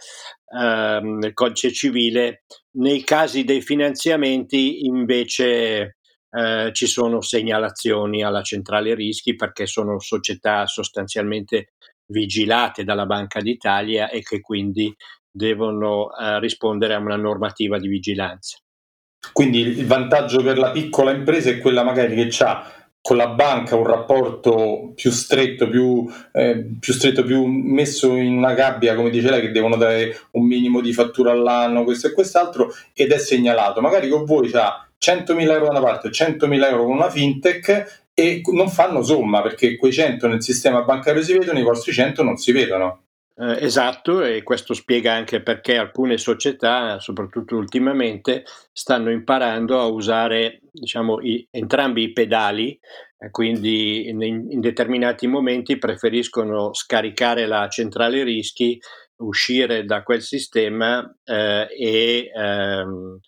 ehm, 0.60 1.20
del 1.20 1.34
codice 1.34 1.72
civile. 1.72 2.44
Nei 2.78 3.04
casi 3.04 3.44
dei 3.44 3.62
finanziamenti 3.62 4.86
invece 4.86 5.98
eh, 6.32 6.72
ci 6.74 6.88
sono 6.88 7.22
segnalazioni 7.22 8.24
alla 8.24 8.42
centrale 8.42 8.96
rischi 8.96 9.36
perché 9.36 9.68
sono 9.68 10.00
società 10.00 10.66
sostanzialmente 10.66 11.74
vigilate 12.08 12.84
dalla 12.84 13.06
Banca 13.06 13.40
d'Italia 13.40 14.10
e 14.10 14.22
che 14.22 14.42
quindi 14.42 14.94
devono 15.34 16.16
eh, 16.16 16.40
rispondere 16.40 16.94
a 16.94 17.00
una 17.00 17.16
normativa 17.16 17.80
di 17.80 17.88
vigilanza. 17.88 18.58
Quindi 19.32 19.60
il 19.60 19.86
vantaggio 19.88 20.44
per 20.44 20.58
la 20.58 20.72
piccola 20.72 21.12
impresa 21.12 21.50
è 21.50 21.58
quella 21.58 21.84
magari 21.84 22.16
che 22.16 22.44
ha 22.44 22.72
con 23.02 23.18
la 23.18 23.28
banca 23.28 23.76
un 23.76 23.86
rapporto 23.86 24.94
più 24.96 25.12
stretto, 25.12 25.68
più, 25.68 26.10
eh, 26.32 26.66
più, 26.80 26.94
stretto, 26.94 27.24
più 27.24 27.44
messo 27.44 28.16
in 28.16 28.38
una 28.38 28.54
gabbia, 28.54 28.96
come 28.96 29.10
dice 29.10 29.30
lei, 29.30 29.42
che 29.42 29.52
devono 29.52 29.76
dare 29.76 30.18
un 30.32 30.46
minimo 30.46 30.80
di 30.80 30.94
fattura 30.94 31.32
all'anno, 31.32 31.84
questo 31.84 32.08
e 32.08 32.14
quest'altro, 32.14 32.74
ed 32.94 33.12
è 33.12 33.18
segnalato. 33.18 33.82
Magari 33.82 34.08
con 34.08 34.24
voi 34.24 34.50
c'ha 34.50 34.88
100.000 35.04 35.52
euro 35.52 35.66
da 35.66 35.72
una 35.72 35.82
parte, 35.82 36.10
100.000 36.10 36.70
euro 36.70 36.86
con 36.86 36.94
una 36.94 37.10
fintech 37.10 38.04
e 38.14 38.42
non 38.54 38.70
fanno 38.70 39.02
somma 39.02 39.42
perché 39.42 39.76
quei 39.76 39.92
100 39.92 40.28
nel 40.28 40.42
sistema 40.42 40.84
bancario 40.84 41.22
si 41.24 41.38
vedono, 41.38 41.60
i 41.60 41.64
vostri 41.64 41.92
100 41.92 42.24
non 42.24 42.38
si 42.38 42.54
vedono. 42.54 43.02
Eh, 43.36 43.64
esatto, 43.66 44.22
e 44.24 44.44
questo 44.44 44.76
spiega 44.76 45.14
anche 45.14 45.42
perché 45.42 45.78
alcune 45.78 46.18
società, 46.20 47.00
soprattutto 47.00 47.56
ultimamente, 47.56 48.44
stanno 48.72 49.10
imparando 49.12 49.80
a 49.80 49.86
usare 49.86 50.60
diciamo, 50.72 51.20
i, 51.22 51.48
entrambi 51.50 52.04
i 52.04 52.14
pedali, 52.14 52.80
eh, 53.18 53.32
quindi 53.32 54.08
in, 54.08 54.22
in, 54.22 54.60
determinati 54.60 55.26
momenti 55.26 55.80
preferiscono 55.80 56.74
scaricare 56.74 57.48
la 57.48 57.68
centrale 57.70 58.24
rischi, 58.24 58.80
uscire 59.24 59.84
da 59.86 60.04
quel 60.04 60.22
sistema 60.22 61.04
eh, 61.24 61.68
e 61.76 62.32
ehm, 62.36 63.20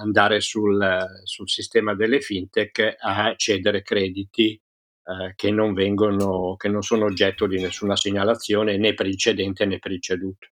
andare 0.00 0.40
sul, 0.40 1.06
sul 1.24 1.48
sistema 1.48 1.94
delle 1.94 2.20
fintech 2.20 2.96
a 2.98 3.34
cedere 3.36 3.82
crediti 3.82 4.60
eh, 5.06 5.34
che, 5.36 5.50
non 5.52 5.72
vengono, 5.72 6.56
che 6.56 6.68
non 6.68 6.82
sono 6.82 7.04
oggetto 7.04 7.46
di 7.46 7.60
nessuna 7.60 7.94
segnalazione 7.94 8.76
né 8.76 8.92
per 8.92 9.06
il 9.06 9.16
cedente 9.16 9.64
né 9.64 9.78
per 9.78 9.92
il 9.92 10.02
ceduto. 10.02 10.48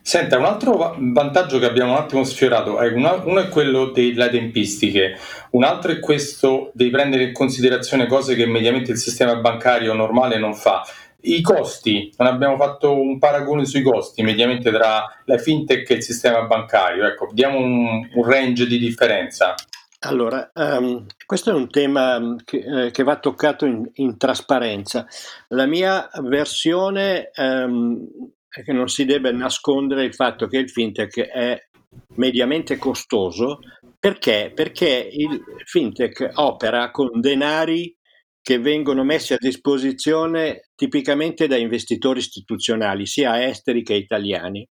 Senta, 0.00 0.38
un 0.38 0.44
altro 0.44 0.96
vantaggio 0.98 1.58
che 1.58 1.66
abbiamo 1.66 1.92
un 1.92 1.98
attimo 1.98 2.24
sfiorato, 2.24 2.80
è 2.80 2.90
una, 2.92 3.12
uno 3.12 3.40
è 3.40 3.48
quello 3.48 3.90
delle 3.90 4.30
tempistiche, 4.30 5.16
un 5.50 5.64
altro 5.64 5.92
è 5.92 6.00
questo 6.00 6.70
di 6.74 6.88
prendere 6.88 7.24
in 7.24 7.32
considerazione 7.32 8.06
cose 8.06 8.34
che 8.34 8.46
mediamente 8.46 8.90
il 8.90 8.96
sistema 8.96 9.36
bancario 9.36 9.92
normale 9.92 10.38
non 10.38 10.54
fa. 10.54 10.82
I 11.20 11.40
costi, 11.42 12.12
non 12.16 12.28
abbiamo 12.28 12.56
fatto 12.56 12.98
un 12.98 13.18
paragone 13.18 13.66
sui 13.66 13.82
costi 13.82 14.22
mediamente 14.22 14.70
tra 14.70 15.04
la 15.24 15.38
fintech 15.38 15.90
e 15.90 15.94
il 15.94 16.02
sistema 16.02 16.42
bancario, 16.42 17.06
ecco, 17.06 17.28
diamo 17.32 17.58
un, 17.58 18.08
un 18.14 18.24
range 18.24 18.66
di 18.66 18.78
differenza. 18.78 19.54
Allora, 20.00 20.50
um, 20.54 21.06
questo 21.24 21.50
è 21.50 21.54
un 21.54 21.68
tema 21.68 22.18
mm, 22.18 22.36
che, 22.44 22.86
eh, 22.86 22.90
che 22.90 23.02
va 23.02 23.18
toccato 23.18 23.64
in, 23.64 23.88
in, 23.94 24.18
trasparenza. 24.18 25.06
La 25.48 25.66
mia 25.66 26.08
versione 26.22 27.30
um, 27.36 28.06
è 28.48 28.62
che 28.62 28.72
non 28.72 28.88
si 28.88 29.04
deve 29.04 29.32
nascondere 29.32 30.04
il 30.04 30.14
fatto 30.14 30.46
che 30.46 30.58
il 30.58 30.70
fintech 30.70 31.20
è 31.20 31.68
mediamente 32.14 32.76
costoso 32.76 33.60
perché? 34.06 34.52
Perché 34.54 35.08
il 35.10 35.42
fintech 35.64 36.30
opera 36.34 36.92
con 36.92 37.20
denari 37.20 37.92
che 38.40 38.60
vengono 38.60 39.02
messi 39.02 39.32
a 39.32 39.36
disposizione 39.36 40.68
tipicamente 40.76 41.48
da 41.48 41.56
investitori 41.56 42.20
istituzionali, 42.20 43.04
sia 43.06 43.44
esteri 43.44 43.82
che 43.82 43.94
italiani. 43.94 44.64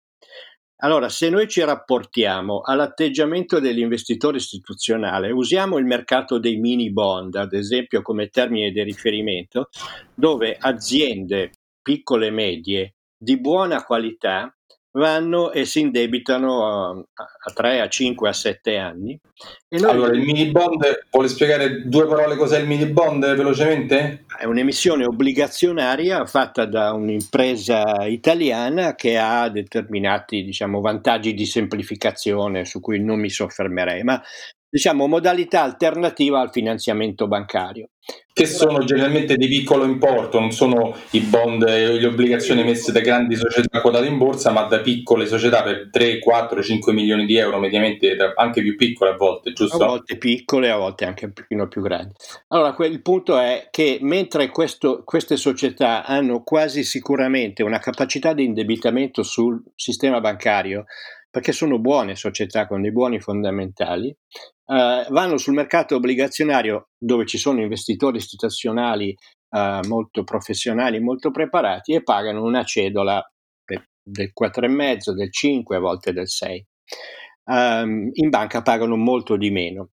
Allora, 0.84 1.08
se 1.08 1.30
noi 1.30 1.48
ci 1.48 1.62
rapportiamo 1.62 2.60
all'atteggiamento 2.60 3.60
dell'investitore 3.60 4.38
istituzionale, 4.38 5.30
usiamo 5.30 5.78
il 5.78 5.84
mercato 5.84 6.40
dei 6.40 6.56
mini 6.56 6.90
bond, 6.90 7.36
ad 7.36 7.52
esempio, 7.52 8.02
come 8.02 8.28
termine 8.28 8.72
di 8.72 8.82
riferimento, 8.82 9.68
dove 10.12 10.56
aziende 10.58 11.52
piccole 11.80 12.26
e 12.26 12.30
medie 12.30 12.94
di 13.16 13.38
buona 13.40 13.84
qualità 13.84 14.52
vanno 14.92 15.52
e 15.52 15.64
si 15.64 15.80
indebitano 15.80 16.66
a, 16.66 16.90
a 16.90 17.52
3, 17.52 17.80
a 17.80 17.88
5, 17.88 18.28
a 18.28 18.32
7 18.32 18.76
anni. 18.76 19.18
Noi... 19.70 19.90
Allora, 19.90 20.12
il 20.14 20.22
mini 20.22 20.50
bond, 20.50 21.06
vuole 21.10 21.28
spiegare 21.28 21.88
due 21.88 22.06
parole 22.06 22.36
cos'è 22.36 22.58
il 22.58 22.66
mini 22.66 22.86
bond 22.86 23.34
velocemente? 23.34 24.24
È 24.38 24.44
un'emissione 24.44 25.04
obbligazionaria 25.04 26.24
fatta 26.26 26.64
da 26.66 26.92
un'impresa 26.92 28.04
italiana 28.06 28.94
che 28.94 29.18
ha 29.18 29.48
determinati 29.48 30.44
diciamo, 30.44 30.80
vantaggi 30.80 31.34
di 31.34 31.46
semplificazione 31.46 32.64
su 32.64 32.80
cui 32.80 33.02
non 33.02 33.18
mi 33.18 33.30
soffermerei, 33.30 34.02
ma 34.02 34.22
diciamo, 34.72 35.06
modalità 35.06 35.62
alternativa 35.62 36.40
al 36.40 36.50
finanziamento 36.50 37.28
bancario. 37.28 37.90
Che 38.32 38.46
sono 38.46 38.82
generalmente 38.84 39.36
di 39.36 39.46
piccolo 39.46 39.84
importo, 39.84 40.40
non 40.40 40.50
sono 40.50 40.96
i 41.10 41.20
bond 41.20 41.62
e 41.64 41.98
le 41.98 42.06
obbligazioni 42.06 42.62
emesse 42.62 42.90
da 42.90 43.00
grandi 43.00 43.36
società 43.36 43.82
quotate 43.82 44.06
in 44.06 44.16
borsa, 44.16 44.50
ma 44.50 44.62
da 44.62 44.80
piccole 44.80 45.26
società 45.26 45.62
per 45.62 45.90
3, 45.90 46.18
4, 46.18 46.62
5 46.62 46.92
milioni 46.94 47.26
di 47.26 47.36
euro, 47.36 47.58
mediamente 47.58 48.16
anche 48.34 48.62
più 48.62 48.74
piccole 48.74 49.10
a 49.10 49.16
volte, 49.16 49.52
giusto? 49.52 49.84
A 49.84 49.88
volte 49.88 50.16
piccole, 50.16 50.70
a 50.70 50.78
volte 50.78 51.04
anche 51.04 51.26
un 51.26 51.34
pochino 51.34 51.68
più 51.68 51.82
grandi. 51.82 52.14
Allora, 52.48 52.74
il 52.86 53.02
punto 53.02 53.38
è 53.38 53.68
che 53.70 53.98
mentre 54.00 54.48
questo, 54.48 55.02
queste 55.04 55.36
società 55.36 56.02
hanno 56.06 56.42
quasi 56.42 56.82
sicuramente 56.82 57.62
una 57.62 57.78
capacità 57.78 58.32
di 58.32 58.44
indebitamento 58.44 59.22
sul 59.22 59.62
sistema 59.74 60.20
bancario, 60.20 60.86
perché 61.30 61.52
sono 61.52 61.78
buone 61.78 62.14
società 62.14 62.66
con 62.66 62.82
dei 62.82 62.92
buoni 62.92 63.18
fondamentali, 63.18 64.14
eh, 64.72 65.06
vanno 65.10 65.36
sul 65.36 65.52
mercato 65.52 65.96
obbligazionario 65.96 66.88
dove 66.98 67.26
ci 67.26 67.36
sono 67.36 67.60
investitori 67.60 68.16
istituzionali 68.16 69.14
eh, 69.50 69.80
molto 69.86 70.24
professionali, 70.24 70.98
molto 70.98 71.30
preparati 71.30 71.92
e 71.92 72.02
pagano 72.02 72.42
una 72.42 72.64
cedola 72.64 73.22
del 74.02 74.32
4,5, 74.38 75.10
del 75.12 75.32
5, 75.32 75.76
a 75.76 75.80
volte 75.80 76.12
del 76.12 76.28
6. 76.28 76.66
Um, 77.44 77.54
ehm, 77.54 78.10
in 78.14 78.28
banca 78.30 78.62
pagano 78.62 78.96
molto 78.96 79.36
di 79.36 79.50
meno. 79.50 79.90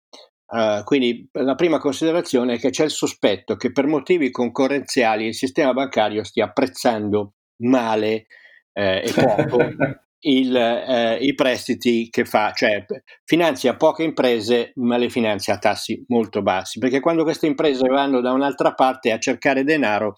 Uh, 0.46 0.84
quindi 0.84 1.26
la 1.32 1.54
prima 1.54 1.78
considerazione 1.78 2.54
è 2.54 2.58
che 2.58 2.70
c'è 2.70 2.84
il 2.84 2.90
sospetto 2.90 3.56
che 3.56 3.72
per 3.72 3.86
motivi 3.86 4.30
concorrenziali 4.30 5.26
il 5.26 5.34
sistema 5.34 5.72
bancario 5.72 6.22
stia 6.22 6.44
apprezzando 6.44 7.32
male 7.62 8.26
eh, 8.72 9.02
e 9.04 9.12
poco 9.14 9.58
il, 10.26 10.54
eh, 10.56 11.18
i 11.20 11.34
prestiti 11.34 12.08
che 12.10 12.24
fa, 12.24 12.52
cioè 12.54 12.84
finanzia 13.24 13.76
poche 13.76 14.02
imprese 14.02 14.72
ma 14.76 14.96
le 14.96 15.08
finanzia 15.08 15.54
a 15.54 15.58
tassi 15.58 16.04
molto 16.08 16.42
bassi, 16.42 16.78
perché 16.78 17.00
quando 17.00 17.24
queste 17.24 17.46
imprese 17.46 17.86
vanno 17.88 18.20
da 18.20 18.32
un'altra 18.32 18.72
parte 18.74 19.12
a 19.12 19.18
cercare 19.18 19.64
denaro 19.64 20.14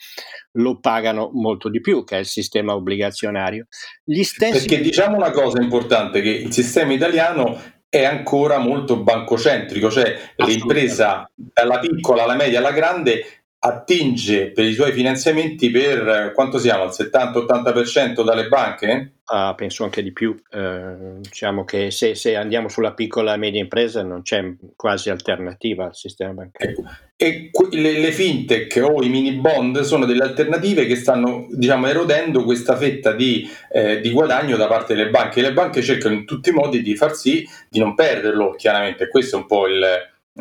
lo 0.52 0.78
pagano 0.80 1.30
molto 1.32 1.68
di 1.68 1.80
più, 1.80 2.04
che 2.04 2.16
è 2.16 2.20
il 2.20 2.26
sistema 2.26 2.74
obbligazionario. 2.74 3.66
Gli 4.04 4.22
stessi... 4.22 4.66
Perché 4.66 4.80
diciamo 4.80 5.16
una 5.16 5.30
cosa 5.30 5.60
importante, 5.60 6.20
che 6.20 6.30
il 6.30 6.52
sistema 6.52 6.92
italiano 6.92 7.60
è 7.88 8.04
ancora 8.04 8.58
molto 8.58 9.02
bancocentrico, 9.02 9.90
cioè 9.90 10.16
l'impresa 10.36 11.30
dalla 11.34 11.78
piccola 11.78 12.24
alla 12.24 12.34
media 12.34 12.58
alla 12.58 12.72
grande 12.72 13.35
attinge 13.58 14.52
per 14.52 14.64
i 14.64 14.72
suoi 14.72 14.92
finanziamenti 14.92 15.70
per 15.70 16.32
quanto 16.34 16.58
siamo 16.58 16.84
al 16.84 16.90
70-80% 16.90 18.22
dalle 18.22 18.48
banche? 18.48 19.12
Ah, 19.28 19.54
penso 19.56 19.82
anche 19.82 20.04
di 20.04 20.12
più. 20.12 20.36
Eh, 20.52 21.18
diciamo 21.18 21.64
che 21.64 21.90
se, 21.90 22.14
se, 22.14 22.36
andiamo 22.36 22.68
sulla 22.68 22.92
piccola 22.92 23.34
e 23.34 23.38
media 23.38 23.60
impresa 23.60 24.04
non 24.04 24.22
c'è 24.22 24.54
quasi 24.76 25.10
alternativa 25.10 25.86
al 25.86 25.96
sistema 25.96 26.32
bancario. 26.32 26.78
Ecco. 26.78 26.88
E 27.16 27.50
le, 27.70 27.98
le, 27.98 28.12
fintech 28.12 28.80
o 28.84 29.02
i 29.02 29.08
mini 29.08 29.32
bond 29.32 29.80
sono 29.80 30.04
delle 30.04 30.22
alternative 30.22 30.86
che 30.86 30.94
stanno 30.94 31.48
diciamo, 31.50 31.88
erodendo 31.88 32.44
questa 32.44 32.76
fetta 32.76 33.12
di, 33.12 33.48
eh, 33.72 34.00
di, 34.00 34.10
guadagno 34.10 34.56
da 34.56 34.68
parte 34.68 34.94
delle 34.94 35.10
banche. 35.10 35.40
Le 35.40 35.52
banche 35.52 35.82
cercano 35.82 36.14
in 36.14 36.24
tutti 36.24 36.50
i 36.50 36.52
modi 36.52 36.80
di 36.80 36.94
far 36.94 37.16
sì 37.16 37.44
di 37.68 37.80
non 37.80 37.96
perderlo, 37.96 38.52
chiaramente. 38.52 39.08
Questo 39.08 39.36
è 39.36 39.40
un 39.40 39.46
po' 39.46 39.66
il, 39.66 39.84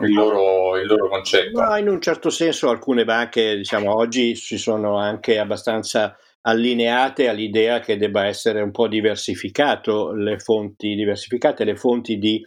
il 0.02 0.14
loro, 0.14 0.78
il 0.78 0.88
loro 0.88 1.08
concetto. 1.08 1.60
Ma 1.60 1.78
in 1.78 1.88
un 1.88 2.02
certo 2.02 2.30
senso 2.30 2.70
alcune 2.70 3.06
banche 3.06 3.56
diciamo, 3.56 3.96
oggi 3.96 4.36
si 4.36 4.58
sono 4.58 4.98
anche 4.98 5.40
abbastanza 5.40 6.18
allineate 6.42 7.28
all'idea 7.28 7.80
che 7.80 7.98
debba 7.98 8.26
essere 8.26 8.62
un 8.62 8.72
po' 8.72 8.88
diversificato 8.88 10.14
le 10.14 10.38
fonti, 10.40 10.96
diversificate 10.96 11.64
le 11.64 11.76
fonti 11.76 12.18
di 12.18 12.44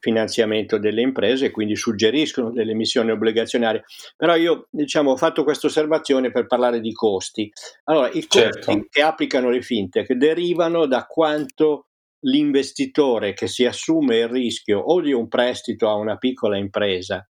finanziamento 0.00 0.78
delle 0.78 1.00
imprese 1.00 1.50
quindi 1.50 1.74
suggeriscono 1.74 2.52
delle 2.52 2.72
emissioni 2.72 3.10
obbligazionarie. 3.10 3.84
Però 4.16 4.36
io 4.36 4.68
diciamo, 4.70 5.12
ho 5.12 5.16
fatto 5.16 5.44
questa 5.44 5.66
osservazione 5.66 6.30
per 6.30 6.46
parlare 6.46 6.80
di 6.80 6.92
costi. 6.92 7.50
Allora, 7.84 8.08
i 8.08 8.26
costi 8.26 8.38
certo. 8.38 8.86
che 8.88 9.02
applicano 9.02 9.50
le 9.50 9.62
fintech 9.62 10.12
derivano 10.12 10.86
da 10.86 11.06
quanto 11.06 11.87
l'investitore 12.20 13.32
che 13.32 13.46
si 13.46 13.64
assume 13.64 14.18
il 14.18 14.28
rischio 14.28 14.80
o 14.80 15.00
di 15.00 15.12
un 15.12 15.28
prestito 15.28 15.88
a 15.88 15.94
una 15.94 16.16
piccola 16.16 16.58
impresa 16.58 17.26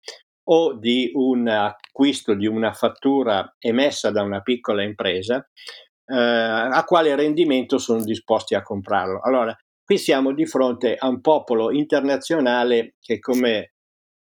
o 0.44 0.74
di 0.74 1.10
un 1.14 1.46
acquisto 1.46 2.34
di 2.34 2.46
una 2.46 2.72
fattura 2.72 3.54
emessa 3.58 4.10
da 4.10 4.22
una 4.22 4.40
piccola 4.40 4.82
impresa 4.82 5.46
eh, 6.04 6.16
a 6.16 6.82
quale 6.84 7.14
rendimento 7.14 7.78
sono 7.78 8.02
disposti 8.02 8.54
a 8.54 8.62
comprarlo. 8.62 9.20
Allora, 9.22 9.56
qui 9.84 9.98
siamo 9.98 10.32
di 10.32 10.46
fronte 10.46 10.96
a 10.96 11.06
un 11.08 11.20
popolo 11.20 11.70
internazionale 11.72 12.96
che, 13.00 13.20
come, 13.20 13.74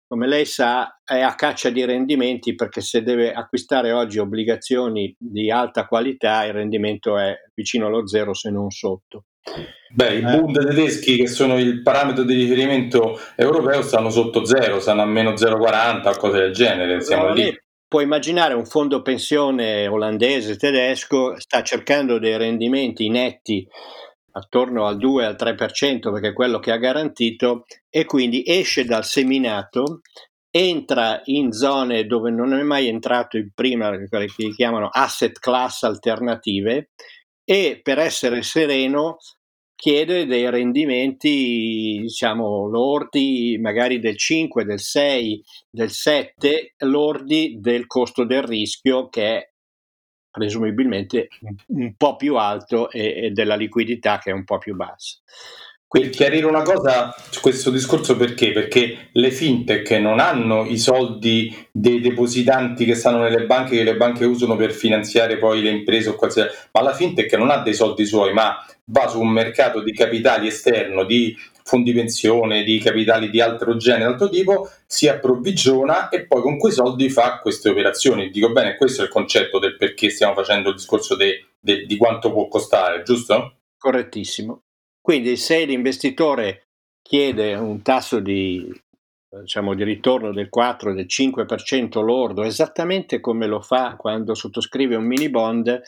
come 0.06 0.26
lei 0.26 0.46
sa, 0.46 1.00
è 1.04 1.20
a 1.20 1.34
caccia 1.34 1.70
di 1.70 1.84
rendimenti 1.84 2.54
perché 2.54 2.80
se 2.80 3.02
deve 3.02 3.32
acquistare 3.32 3.92
oggi 3.92 4.18
obbligazioni 4.18 5.14
di 5.18 5.50
alta 5.50 5.86
qualità, 5.86 6.44
il 6.44 6.54
rendimento 6.54 7.18
è 7.18 7.34
vicino 7.54 7.86
allo 7.86 8.06
zero 8.06 8.32
se 8.32 8.50
non 8.50 8.70
sotto. 8.70 9.24
Beh, 9.96 10.16
i 10.16 10.20
Bund 10.20 10.58
tedeschi 10.62 11.16
che 11.16 11.26
sono 11.26 11.58
il 11.58 11.80
parametro 11.80 12.24
di 12.24 12.34
riferimento 12.34 13.18
europeo 13.34 13.80
stanno 13.80 14.10
sotto 14.10 14.44
zero, 14.44 14.78
stanno 14.78 15.02
a 15.02 15.06
meno 15.06 15.30
0,40 15.30 16.08
o 16.08 16.16
cose 16.18 16.38
del 16.38 16.52
genere, 16.52 17.00
siamo 17.00 17.32
lì. 17.32 17.56
puoi 17.88 18.04
immaginare 18.04 18.52
un 18.52 18.66
fondo 18.66 19.00
pensione 19.00 19.86
olandese, 19.86 20.56
tedesco, 20.56 21.40
sta 21.40 21.62
cercando 21.62 22.18
dei 22.18 22.36
rendimenti 22.36 23.08
netti 23.08 23.66
attorno 24.32 24.86
al 24.86 24.98
2 24.98 25.24
al 25.24 25.36
3% 25.38 26.12
perché 26.12 26.28
è 26.28 26.32
quello 26.34 26.58
che 26.58 26.72
ha 26.72 26.76
garantito 26.76 27.64
e 27.88 28.04
quindi 28.04 28.42
esce 28.46 28.84
dal 28.84 29.04
seminato 29.04 30.00
entra 30.50 31.20
in 31.24 31.52
zone 31.52 32.04
dove 32.06 32.30
non 32.30 32.52
è 32.52 32.62
mai 32.62 32.88
entrato 32.88 33.36
in 33.36 33.50
prima, 33.54 33.90
quelle 34.08 34.26
che 34.26 34.50
chiamano 34.50 34.88
asset 34.90 35.38
class 35.38 35.84
alternative 35.84 36.90
e 37.48 37.80
per 37.80 38.00
essere 38.00 38.42
sereno 38.42 39.18
chiede 39.76 40.26
dei 40.26 40.50
rendimenti, 40.50 42.00
diciamo, 42.00 42.66
lordi 42.66 43.56
magari 43.60 44.00
del 44.00 44.16
5, 44.16 44.64
del 44.64 44.80
6, 44.80 45.44
del 45.70 45.90
7, 45.90 46.74
lordi 46.78 47.58
del 47.60 47.86
costo 47.86 48.24
del 48.24 48.42
rischio 48.42 49.08
che 49.08 49.36
è 49.36 49.50
presumibilmente 50.28 51.28
un 51.68 51.94
po' 51.96 52.16
più 52.16 52.36
alto 52.36 52.90
e, 52.90 53.26
e 53.26 53.30
della 53.30 53.54
liquidità 53.54 54.18
che 54.18 54.30
è 54.30 54.34
un 54.34 54.44
po' 54.44 54.58
più 54.58 54.74
bassa. 54.74 55.18
Per 55.88 56.10
chiarire 56.10 56.46
una 56.46 56.62
cosa 56.62 57.14
su 57.30 57.40
questo 57.40 57.70
discorso 57.70 58.16
perché? 58.16 58.50
Perché 58.50 59.08
le 59.12 59.30
fintech 59.30 59.92
non 59.92 60.18
hanno 60.18 60.64
i 60.66 60.78
soldi 60.78 61.54
dei 61.70 62.00
depositanti 62.00 62.84
che 62.84 62.96
stanno 62.96 63.22
nelle 63.22 63.46
banche 63.46 63.76
che 63.76 63.84
le 63.84 63.96
banche 63.96 64.24
usano 64.24 64.56
per 64.56 64.72
finanziare 64.72 65.38
poi 65.38 65.62
le 65.62 65.70
imprese 65.70 66.08
o 66.08 66.14
qualsiasi, 66.16 66.54
ma 66.72 66.82
la 66.82 66.92
fintech 66.92 67.32
non 67.34 67.50
ha 67.50 67.58
dei 67.58 67.72
soldi 67.72 68.04
suoi, 68.04 68.32
ma 68.32 68.56
va 68.86 69.06
su 69.06 69.20
un 69.20 69.28
mercato 69.28 69.80
di 69.80 69.92
capitali 69.92 70.48
esterno, 70.48 71.04
di 71.04 71.36
fondi 71.62 71.92
pensione, 71.92 72.64
di 72.64 72.80
capitali 72.80 73.30
di 73.30 73.40
altro 73.40 73.76
genere, 73.76 74.04
altro 74.04 74.28
tipo, 74.28 74.68
si 74.86 75.06
approvvigiona 75.06 76.08
e 76.08 76.26
poi 76.26 76.42
con 76.42 76.58
quei 76.58 76.72
soldi 76.72 77.08
fa 77.10 77.38
queste 77.38 77.70
operazioni. 77.70 78.30
Dico 78.30 78.50
bene, 78.50 78.76
questo 78.76 79.02
è 79.02 79.04
il 79.04 79.10
concetto 79.10 79.60
del 79.60 79.76
perché 79.76 80.10
stiamo 80.10 80.34
facendo 80.34 80.70
il 80.70 80.74
discorso 80.74 81.14
de, 81.14 81.46
de, 81.60 81.86
di 81.86 81.96
quanto 81.96 82.32
può 82.32 82.48
costare, 82.48 83.02
giusto? 83.02 83.54
Correttissimo. 83.78 84.62
Quindi 85.06 85.36
se 85.36 85.64
l'investitore 85.64 86.70
chiede 87.00 87.54
un 87.54 87.80
tasso 87.80 88.18
di, 88.18 88.68
diciamo, 89.40 89.72
di 89.74 89.84
ritorno 89.84 90.32
del 90.32 90.48
4, 90.48 90.92
del 90.94 91.06
5% 91.06 92.02
lordo, 92.02 92.42
esattamente 92.42 93.20
come 93.20 93.46
lo 93.46 93.60
fa 93.60 93.94
quando 93.94 94.34
sottoscrive 94.34 94.96
un 94.96 95.04
mini 95.04 95.30
bond, 95.30 95.68
eh, 95.68 95.80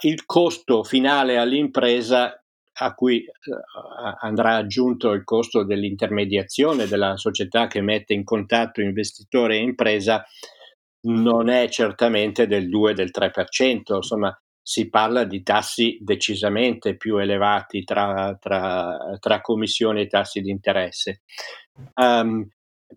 il 0.00 0.26
costo 0.26 0.84
finale 0.84 1.38
all'impresa 1.38 2.38
a 2.74 2.92
cui 2.92 3.24
eh, 3.24 3.30
andrà 4.20 4.56
aggiunto 4.56 5.12
il 5.12 5.24
costo 5.24 5.64
dell'intermediazione 5.64 6.86
della 6.86 7.16
società 7.16 7.68
che 7.68 7.80
mette 7.80 8.12
in 8.12 8.22
contatto 8.22 8.82
investitore 8.82 9.56
e 9.56 9.62
impresa 9.62 10.22
non 11.06 11.48
è 11.48 11.70
certamente 11.70 12.46
del 12.46 12.68
2 12.68 12.92
del 12.92 13.10
3%, 13.10 13.94
insomma 13.94 14.38
si 14.68 14.88
parla 14.88 15.22
di 15.22 15.44
tassi 15.44 15.96
decisamente 16.00 16.96
più 16.96 17.18
elevati 17.18 17.84
tra, 17.84 18.36
tra, 18.40 18.98
tra 19.20 19.40
commissioni 19.40 20.00
e 20.00 20.06
tassi 20.08 20.40
di 20.40 20.50
interesse. 20.50 21.22
Um, 21.94 22.48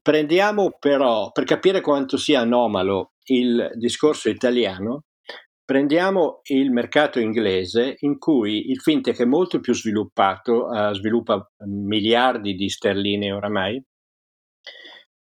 prendiamo 0.01 0.77
però, 0.79 1.31
per 1.31 1.43
capire 1.43 1.81
quanto 1.81 2.17
sia 2.17 2.39
anomalo 2.39 3.11
il 3.25 3.69
discorso 3.75 4.29
italiano, 4.29 5.03
prendiamo 5.63 6.39
il 6.45 6.71
mercato 6.71 7.19
inglese 7.19 7.97
in 7.99 8.17
cui 8.17 8.71
il 8.71 8.79
fintech 8.79 9.19
è 9.19 9.25
molto 9.25 9.59
più 9.59 9.75
sviluppato, 9.75 10.65
uh, 10.65 10.91
sviluppa 10.95 11.51
miliardi 11.67 12.55
di 12.55 12.67
sterline 12.67 13.31
oramai 13.31 13.79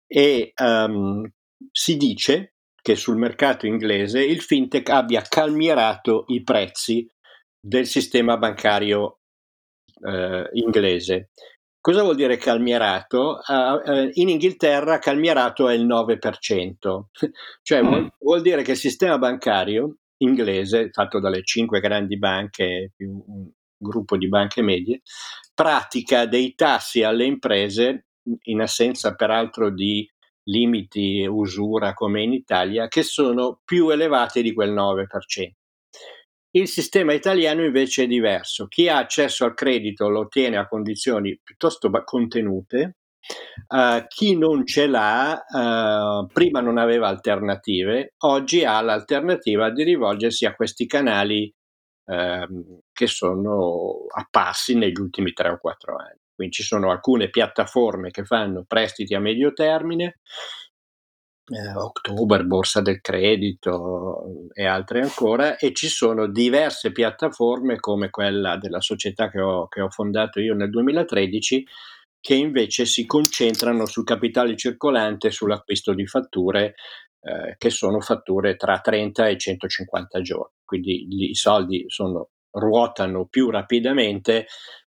e 0.06 0.52
um, 0.62 1.28
si 1.72 1.96
dice 1.96 2.54
che 2.87 2.94
sul 2.94 3.16
mercato 3.16 3.66
inglese 3.66 4.25
il 4.25 4.40
fintech 4.40 4.90
abbia 4.90 5.20
calmierato 5.20 6.22
i 6.29 6.44
prezzi 6.44 7.05
del 7.59 7.85
sistema 7.85 8.37
bancario 8.37 9.22
uh, 10.03 10.44
inglese. 10.53 11.31
Cosa 11.81 12.03
vuol 12.03 12.14
dire 12.14 12.37
calmierato? 12.37 13.40
Uh, 13.44 14.09
in 14.12 14.29
Inghilterra 14.29 15.01
calmierato 15.01 15.68
è 15.68 15.75
il 15.75 15.85
9%, 15.85 16.77
cioè 17.62 17.83
mm. 17.83 17.87
vuol, 17.88 18.12
vuol 18.20 18.40
dire 18.40 18.62
che 18.62 18.70
il 18.70 18.77
sistema 18.77 19.18
bancario 19.18 19.96
inglese, 20.18 20.90
fatto 20.92 21.18
dalle 21.18 21.42
cinque 21.42 21.81
grandi 21.81 22.16
banche 22.16 22.92
più 22.94 23.20
un 23.27 23.51
gruppo 23.77 24.16
di 24.16 24.29
banche 24.29 24.62
medie, 24.62 25.03
pratica 25.53 26.25
dei 26.25 26.55
tassi 26.55 27.03
alle 27.03 27.25
imprese, 27.25 28.07
in 28.42 28.61
assenza 28.61 29.16
peraltro 29.16 29.70
di 29.75 30.09
limiti 30.48 31.26
usura 31.26 31.94
come 31.94 32.22
in 32.22 32.32
Italia, 32.32 32.88
che 32.88 33.02
sono 33.02 33.61
più 33.64 33.88
elevati 33.90 34.42
di 34.42 34.52
quel 34.52 34.72
9%. 34.72 35.06
Il 36.50 36.68
sistema 36.68 37.12
italiano 37.12 37.64
invece 37.64 38.04
è 38.04 38.06
diverso. 38.06 38.66
Chi 38.66 38.88
ha 38.88 38.96
accesso 38.96 39.44
al 39.44 39.54
credito 39.54 40.09
lo 40.09 40.20
ottiene 40.20 40.56
a 40.56 40.66
condizioni 40.66 41.38
piuttosto 41.42 41.90
contenute, 42.04 42.96
Uh, 43.68 44.06
chi 44.06 44.37
non 44.37 44.64
ce 44.64 44.87
l'ha, 44.87 45.44
uh, 45.48 46.26
prima 46.32 46.61
non 46.61 46.78
aveva 46.78 47.09
alternative, 47.09 48.14
oggi 48.18 48.64
ha 48.64 48.80
l'alternativa 48.80 49.70
di 49.70 49.82
rivolgersi 49.82 50.46
a 50.46 50.54
questi 50.54 50.87
canali 50.87 51.52
uh, 52.04 52.80
che 52.92 53.06
sono 53.09 54.06
apparsi 54.14 54.76
negli 54.76 55.00
ultimi 55.00 55.32
3 55.32 55.48
o 55.48 55.59
4 55.59 55.96
anni. 55.96 56.20
Quindi 56.37 56.55
ci 56.55 56.62
sono 56.62 56.90
alcune 56.90 57.31
piattaforme 57.31 58.11
che 58.11 58.25
fanno 58.25 58.64
prestiti 58.68 59.14
a 59.14 59.20
medio 59.20 59.53
termine, 59.53 60.18
eh, 61.49 61.75
October, 61.75 62.44
Borsa 62.44 62.81
del 62.83 63.01
Credito 63.01 64.49
e 64.53 64.66
altre 64.66 65.01
ancora, 65.01 65.57
e 65.57 65.72
ci 65.72 65.88
sono 65.88 66.29
diverse 66.29 66.92
piattaforme 66.92 67.81
come 67.81 68.11
quella 68.11 68.57
della 68.59 68.81
società 68.81 69.31
che 69.31 69.40
ho, 69.40 69.66
che 69.66 69.81
ho 69.81 69.90
fondato 69.90 70.40
io 70.40 70.55
nel 70.55 70.70
2013 70.70 71.64
che 72.20 72.35
invece 72.35 72.87
si 72.87 73.07
concentrano 73.07 73.87
sul 73.87 74.03
capitale 74.05 74.57
circolante 74.57 75.29
e 75.29 75.31
sull'acquisto 75.31 75.94
di 75.94 76.07
fatture 76.07 76.75
eh, 77.20 77.55
che 77.57 77.70
sono 77.70 78.01
fatture 78.01 78.57
tra 78.57 78.81
30 78.81 79.29
e 79.29 79.38
150 79.38 80.20
giorni. 80.22 80.55
Quindi 80.64 81.31
i 81.31 81.35
soldi 81.35 81.85
sono, 81.87 82.31
ruotano 82.51 83.27
più 83.27 83.51
rapidamente, 83.51 84.46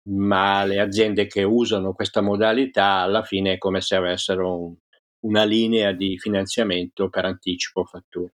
ma 0.08 0.64
le 0.64 0.80
aziende 0.80 1.26
che 1.26 1.42
usano 1.42 1.92
questa 1.92 2.20
modalità 2.20 3.00
alla 3.00 3.22
fine 3.22 3.54
è 3.54 3.58
come 3.58 3.80
se 3.80 3.96
avessero 3.96 4.60
un, 4.60 4.74
una 5.20 5.44
linea 5.44 5.92
di 5.92 6.18
finanziamento 6.18 7.08
per 7.08 7.24
anticipo 7.24 7.84
fatture. 7.84 8.32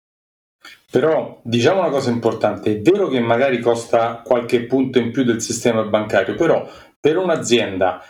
Però 0.91 1.39
diciamo 1.43 1.79
una 1.79 1.89
cosa 1.89 2.11
importante, 2.11 2.71
è 2.71 2.81
vero 2.81 3.07
che 3.07 3.19
magari 3.19 3.59
costa 3.59 4.21
qualche 4.23 4.65
punto 4.65 4.99
in 4.99 5.11
più 5.11 5.23
del 5.23 5.41
sistema 5.41 5.83
bancario, 5.83 6.35
però 6.35 6.69
per 6.99 7.17
un'azienda 7.17 8.03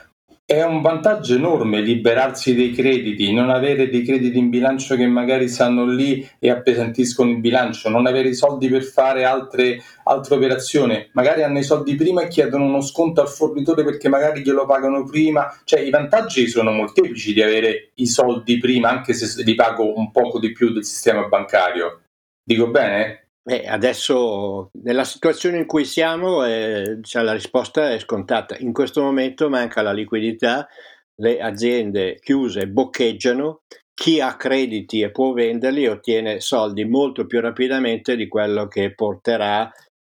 è 0.51 0.65
un 0.65 0.81
vantaggio 0.81 1.35
enorme 1.35 1.79
liberarsi 1.79 2.53
dei 2.53 2.73
crediti, 2.73 3.31
non 3.31 3.49
avere 3.49 3.87
dei 3.87 4.03
crediti 4.03 4.37
in 4.37 4.49
bilancio 4.49 4.97
che 4.97 5.07
magari 5.07 5.47
stanno 5.47 5.85
lì 5.85 6.27
e 6.39 6.49
appesantiscono 6.49 7.31
il 7.31 7.39
bilancio, 7.39 7.87
non 7.87 8.05
avere 8.05 8.27
i 8.27 8.33
soldi 8.33 8.67
per 8.67 8.83
fare 8.83 9.23
altre, 9.23 9.81
altre 10.03 10.35
operazioni, 10.35 11.07
magari 11.13 11.43
hanno 11.43 11.59
i 11.59 11.63
soldi 11.63 11.95
prima 11.95 12.23
e 12.23 12.27
chiedono 12.27 12.65
uno 12.65 12.81
sconto 12.81 13.21
al 13.21 13.29
fornitore 13.29 13.85
perché 13.85 14.09
magari 14.09 14.41
glielo 14.41 14.65
pagano 14.65 15.05
prima, 15.05 15.57
cioè 15.63 15.79
i 15.79 15.89
vantaggi 15.89 16.45
sono 16.47 16.71
molteplici 16.71 17.31
di 17.31 17.41
avere 17.41 17.91
i 17.95 18.07
soldi 18.07 18.57
prima 18.57 18.89
anche 18.89 19.13
se 19.13 19.41
li 19.43 19.55
pago 19.55 19.97
un 19.97 20.11
poco 20.11 20.37
di 20.37 20.51
più 20.51 20.73
del 20.73 20.83
sistema 20.83 21.29
bancario. 21.29 22.01
Dico 22.43 22.67
bene? 22.67 23.20
Eh, 23.43 23.67
adesso 23.67 24.69
nella 24.83 25.03
situazione 25.03 25.57
in 25.57 25.65
cui 25.65 25.83
siamo 25.83 26.45
eh, 26.45 26.99
cioè, 27.01 27.23
la 27.23 27.33
risposta 27.33 27.91
è 27.91 27.99
scontata. 27.99 28.55
In 28.59 28.71
questo 28.71 29.01
momento 29.01 29.49
manca 29.49 29.81
la 29.81 29.93
liquidità, 29.93 30.67
le 31.15 31.39
aziende 31.39 32.19
chiuse 32.19 32.67
boccheggiano, 32.67 33.63
chi 33.93 34.19
ha 34.19 34.35
crediti 34.35 35.01
e 35.01 35.11
può 35.11 35.33
venderli 35.33 35.87
ottiene 35.87 36.39
soldi 36.39 36.85
molto 36.85 37.25
più 37.25 37.39
rapidamente 37.39 38.15
di 38.15 38.27
quello 38.27 38.67
che 38.67 38.93
porterà, 38.93 39.71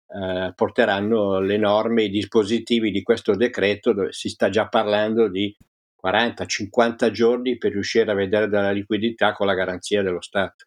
eh, 0.08 0.54
porteranno 0.56 1.40
le 1.40 1.58
norme, 1.58 2.04
i 2.04 2.10
dispositivi 2.10 2.92
di 2.92 3.04
questo 3.04 3.36
decreto 3.36 3.94
dove 3.94 4.14
si 4.14 4.30
sta 4.30 4.50
già 4.50 4.68
parlando 4.68 5.28
di 5.28 5.56
40-50 6.02 7.12
giorni 7.12 7.58
per 7.58 7.72
riuscire 7.74 8.10
a 8.10 8.16
vedere 8.16 8.48
della 8.48 8.72
liquidità 8.72 9.34
con 9.34 9.48
la 9.48 9.54
garanzia 9.54 10.02
dello 10.02 10.22
Stato. 10.22 10.66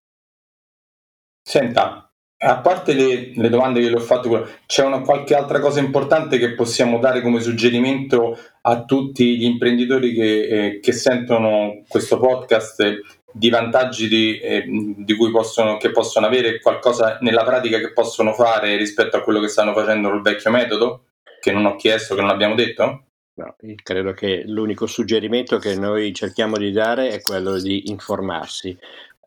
Senta, 1.43 2.10
a 2.43 2.61
parte 2.61 2.95
le, 2.95 3.33
le, 3.35 3.49
domande 3.51 3.81
che 3.81 3.91
le 3.91 3.97
ho 3.97 4.01
fatto, 4.01 4.49
c'è 4.65 4.83
una, 4.85 5.01
qualche 5.01 5.35
altra 5.35 5.61
cosa 5.61 5.81
importante 5.81 6.39
che 6.39 6.55
possiamo 6.55 6.99
dare 6.99 7.21
come 7.21 7.41
suggerimento 7.41 8.39
a 8.63 8.85
tutti 8.85 9.37
gli 9.37 9.45
imprenditori 9.45 10.15
che, 10.15 10.47
eh, 10.47 10.81
che 10.81 10.93
sentono 10.93 11.83
questo 11.87 12.19
podcast 12.19 13.19
di 13.33 13.51
vantaggi 13.51 14.09
di, 14.09 14.39
eh, 14.39 14.65
di 14.67 15.15
cui 15.17 15.31
possono, 15.31 15.77
che 15.77 15.91
possono 15.91 16.27
avere, 16.27 16.61
qualcosa 16.61 17.19
nella 17.21 17.45
pratica 17.45 17.79
che 17.79 17.93
possono 17.93 18.33
fare 18.33 18.77
rispetto 18.77 19.19
a 19.19 19.23
quello 19.23 19.41
che 19.41 19.49
stanno 19.49 19.75
facendo 19.75 20.09
col 20.09 20.23
vecchio 20.23 20.51
metodo? 20.51 21.05
Che 21.39 21.53
non 21.53 21.67
ho 21.67 21.77
chiesto, 21.77 22.15
che 22.15 22.23
non 22.23 22.31
abbiamo 22.31 22.55
detto? 22.55 23.05
No, 23.35 23.55
credo 23.83 24.13
che 24.13 24.45
l'unico 24.47 24.87
suggerimento 24.87 25.59
che 25.59 25.75
noi 25.75 26.13
cerchiamo 26.13 26.57
di 26.57 26.73
dare 26.73 27.11
è 27.11 27.21
quello 27.21 27.59
di 27.59 27.91
informarsi 27.91 28.77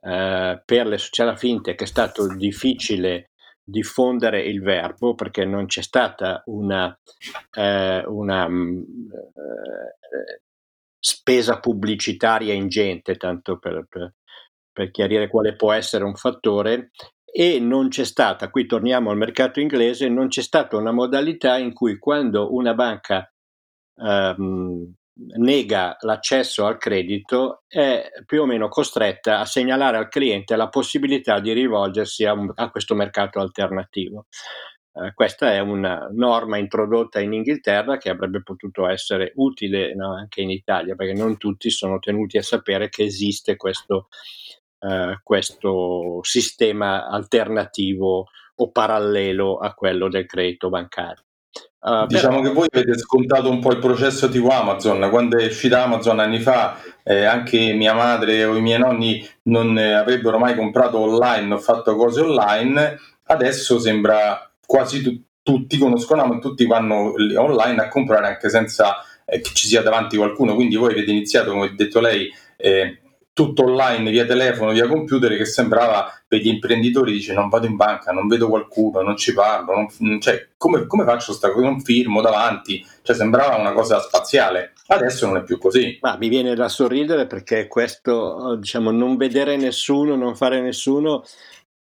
eh, 0.06 0.62
per 0.66 0.88
le 0.88 0.98
società 0.98 1.36
fintech 1.36 1.82
è 1.82 1.86
stato 1.86 2.28
difficile 2.36 3.32
diffondere 3.64 4.42
il 4.42 4.62
verbo 4.62 5.16
perché 5.16 5.46
non 5.46 5.68
c'è 5.68 5.82
stata 5.82 6.44
una, 6.48 6.98
eh, 7.58 8.04
una 8.06 8.50
mm, 8.50 8.82
eh, 8.82 10.42
spesa 11.00 11.60
pubblicitaria 11.60 12.54
ingente, 12.54 13.16
tanto 13.16 13.58
per, 13.58 13.86
per, 13.88 14.16
per 14.72 14.92
chiarire 14.92 15.30
quale 15.30 15.56
può 15.56 15.72
essere 15.72 16.04
un 16.04 16.16
fattore, 16.16 16.92
e 17.26 17.60
non 17.60 17.88
c'è 17.88 18.04
stata, 18.04 18.50
qui 18.50 18.66
torniamo 18.66 19.10
al 19.10 19.18
mercato 19.18 19.60
inglese, 19.60 20.08
non 20.08 20.28
c'è 20.28 20.42
stata 20.42 20.78
una 20.78 20.92
modalità 20.92 21.58
in 21.58 21.74
cui 21.74 21.98
quando 21.98 22.54
una 22.54 22.74
banca 22.74 23.28
ehm, 23.96 24.94
nega 25.16 25.98
l'accesso 26.02 26.66
al 26.66 26.78
credito 26.78 27.64
è 27.68 28.10
più 28.26 28.42
o 28.42 28.46
meno 28.46 28.68
costretta 28.68 29.40
a 29.40 29.46
segnalare 29.46 29.98
al 29.98 30.10
cliente 30.10 30.56
la 30.56 30.70
possibilità 30.70 31.40
di 31.40 31.54
rivolgersi 31.54 32.26
a, 32.26 32.34
un, 32.34 32.52
a 32.56 32.70
questo 32.70 32.96
mercato 32.96 33.40
alternativo. 33.40 34.26
Eh, 34.96 35.14
questa 35.14 35.52
è 35.52 35.60
una 35.60 36.08
norma 36.12 36.58
introdotta 36.58 37.20
in 37.20 37.34
Inghilterra 37.34 37.98
che 37.98 38.10
avrebbe 38.10 38.44
potuto 38.44 38.88
essere 38.88 39.34
utile 39.36 39.96
no, 39.96 40.16
anche 40.16 40.42
in 40.42 40.52
Italia, 40.52 40.96
perché 40.96 41.14
non 41.14 41.38
tutti 41.38 41.70
sono 41.70 42.00
tenuti 42.00 42.38
a 42.38 42.44
sapere 42.44 42.90
che 42.90 43.04
esiste 43.04 43.56
questo, 43.56 44.08
eh, 44.80 45.20
questo 45.24 46.20
sistema 46.22 47.08
alternativo 47.08 48.28
o 48.56 48.72
parallelo 48.72 49.58
a 49.58 49.74
quello 49.74 50.10
del 50.10 50.28
credito 50.28 50.70
bancario. 50.70 51.24
Uh, 51.84 52.06
diciamo 52.08 52.38
però... 52.40 52.48
che 52.48 52.54
voi 52.54 52.68
avete 52.72 52.98
scontato 52.98 53.50
un 53.50 53.60
po' 53.60 53.72
il 53.72 53.80
processo 53.80 54.30
tipo 54.30 54.48
Amazon, 54.48 55.06
quando 55.10 55.38
è 55.38 55.46
uscita 55.46 55.84
Amazon 55.84 56.20
anni 56.20 56.40
fa, 56.40 56.80
eh, 57.04 57.26
anche 57.26 57.74
mia 57.74 57.94
madre 57.94 58.46
o 58.46 58.56
i 58.56 58.62
miei 58.62 58.80
nonni 58.80 59.28
non 59.44 59.78
eh, 59.78 59.92
avrebbero 59.92 60.40
mai 60.40 60.56
comprato 60.56 60.98
online 60.98 61.54
o 61.54 61.58
fatto 61.58 61.98
cose 61.98 62.22
online, 62.22 62.98
adesso 63.26 63.80
sembra 63.80 64.50
quasi 64.66 65.02
tu- 65.02 65.22
tutti 65.44 65.78
conoscono 65.78 66.22
Amazon, 66.22 66.40
tutti 66.40 66.66
vanno 66.66 67.16
online 67.36 67.82
a 67.82 67.90
comprare 67.90 68.28
anche 68.28 68.48
senza 68.48 69.04
eh, 69.26 69.42
che 69.42 69.52
ci 69.54 69.68
sia 69.68 69.82
davanti 69.82 70.16
qualcuno, 70.16 70.56
quindi 70.56 70.78
voi 70.78 70.94
avete 70.94 71.12
iniziato, 71.12 71.52
come 71.52 71.66
ha 71.66 71.74
detto 71.76 72.00
lei, 72.00 72.32
eh, 72.56 73.02
tutto 73.34 73.64
online 73.64 74.12
via 74.12 74.26
telefono, 74.26 74.72
via 74.72 74.88
computer 74.88 75.36
che 75.36 75.46
sembrava 75.46 76.12
per 76.28 76.40
gli 76.40 76.48
imprenditori 76.48 77.12
dice 77.12 77.34
non 77.34 77.50
vado 77.50 77.66
in 77.66 77.76
banca, 77.76 78.12
non 78.12 78.28
vedo 78.28 78.48
qualcuno, 78.48 79.02
non 79.02 79.18
ci 79.18 79.34
parlo, 79.34 79.88
non, 80.00 80.22
cioè, 80.22 80.50
come, 80.56 80.86
come 80.86 81.04
faccio 81.04 81.34
sta 81.34 81.52
cosa? 81.52 81.66
Non 81.66 81.82
firmo 81.82 82.22
davanti, 82.22 82.86
cioè 83.02 83.16
sembrava 83.16 83.58
una 83.58 83.74
cosa 83.74 84.00
spaziale. 84.00 84.74
Adesso 84.88 85.26
non 85.26 85.38
è 85.38 85.44
più 85.44 85.58
così. 85.58 85.98
Ma 86.02 86.16
mi 86.18 86.30
viene 86.30 86.54
da 86.56 86.70
sorridere 86.70 87.26
perché 87.26 87.68
questo, 87.68 88.56
diciamo, 88.60 88.92
non 88.92 89.18
vedere 89.18 89.56
nessuno, 89.58 90.16
non 90.16 90.36
fare 90.36 90.62
nessuno 90.62 91.24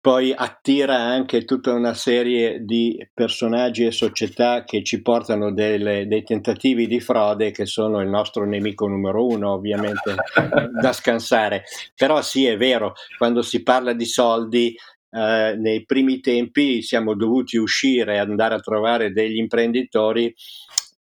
poi 0.01 0.33
attira 0.35 0.95
anche 0.95 1.45
tutta 1.45 1.73
una 1.73 1.93
serie 1.93 2.65
di 2.65 2.97
personaggi 3.13 3.85
e 3.85 3.91
società 3.91 4.63
che 4.63 4.83
ci 4.83 5.03
portano 5.03 5.53
delle, 5.53 6.07
dei 6.07 6.23
tentativi 6.23 6.87
di 6.87 6.99
frode 6.99 7.51
che 7.51 7.67
sono 7.67 8.01
il 8.01 8.09
nostro 8.09 8.43
nemico 8.47 8.87
numero 8.87 9.27
uno, 9.27 9.51
ovviamente 9.53 10.15
da 10.81 10.91
scansare. 10.91 11.65
Però 11.95 12.19
sì, 12.23 12.47
è 12.47 12.57
vero, 12.57 12.93
quando 13.15 13.43
si 13.43 13.61
parla 13.61 13.93
di 13.93 14.05
soldi, 14.05 14.75
eh, 15.11 15.55
nei 15.55 15.85
primi 15.85 16.19
tempi 16.19 16.81
siamo 16.81 17.15
dovuti 17.15 17.57
uscire 17.57 18.15
e 18.15 18.17
andare 18.17 18.55
a 18.55 18.59
trovare 18.59 19.11
degli 19.11 19.37
imprenditori 19.37 20.33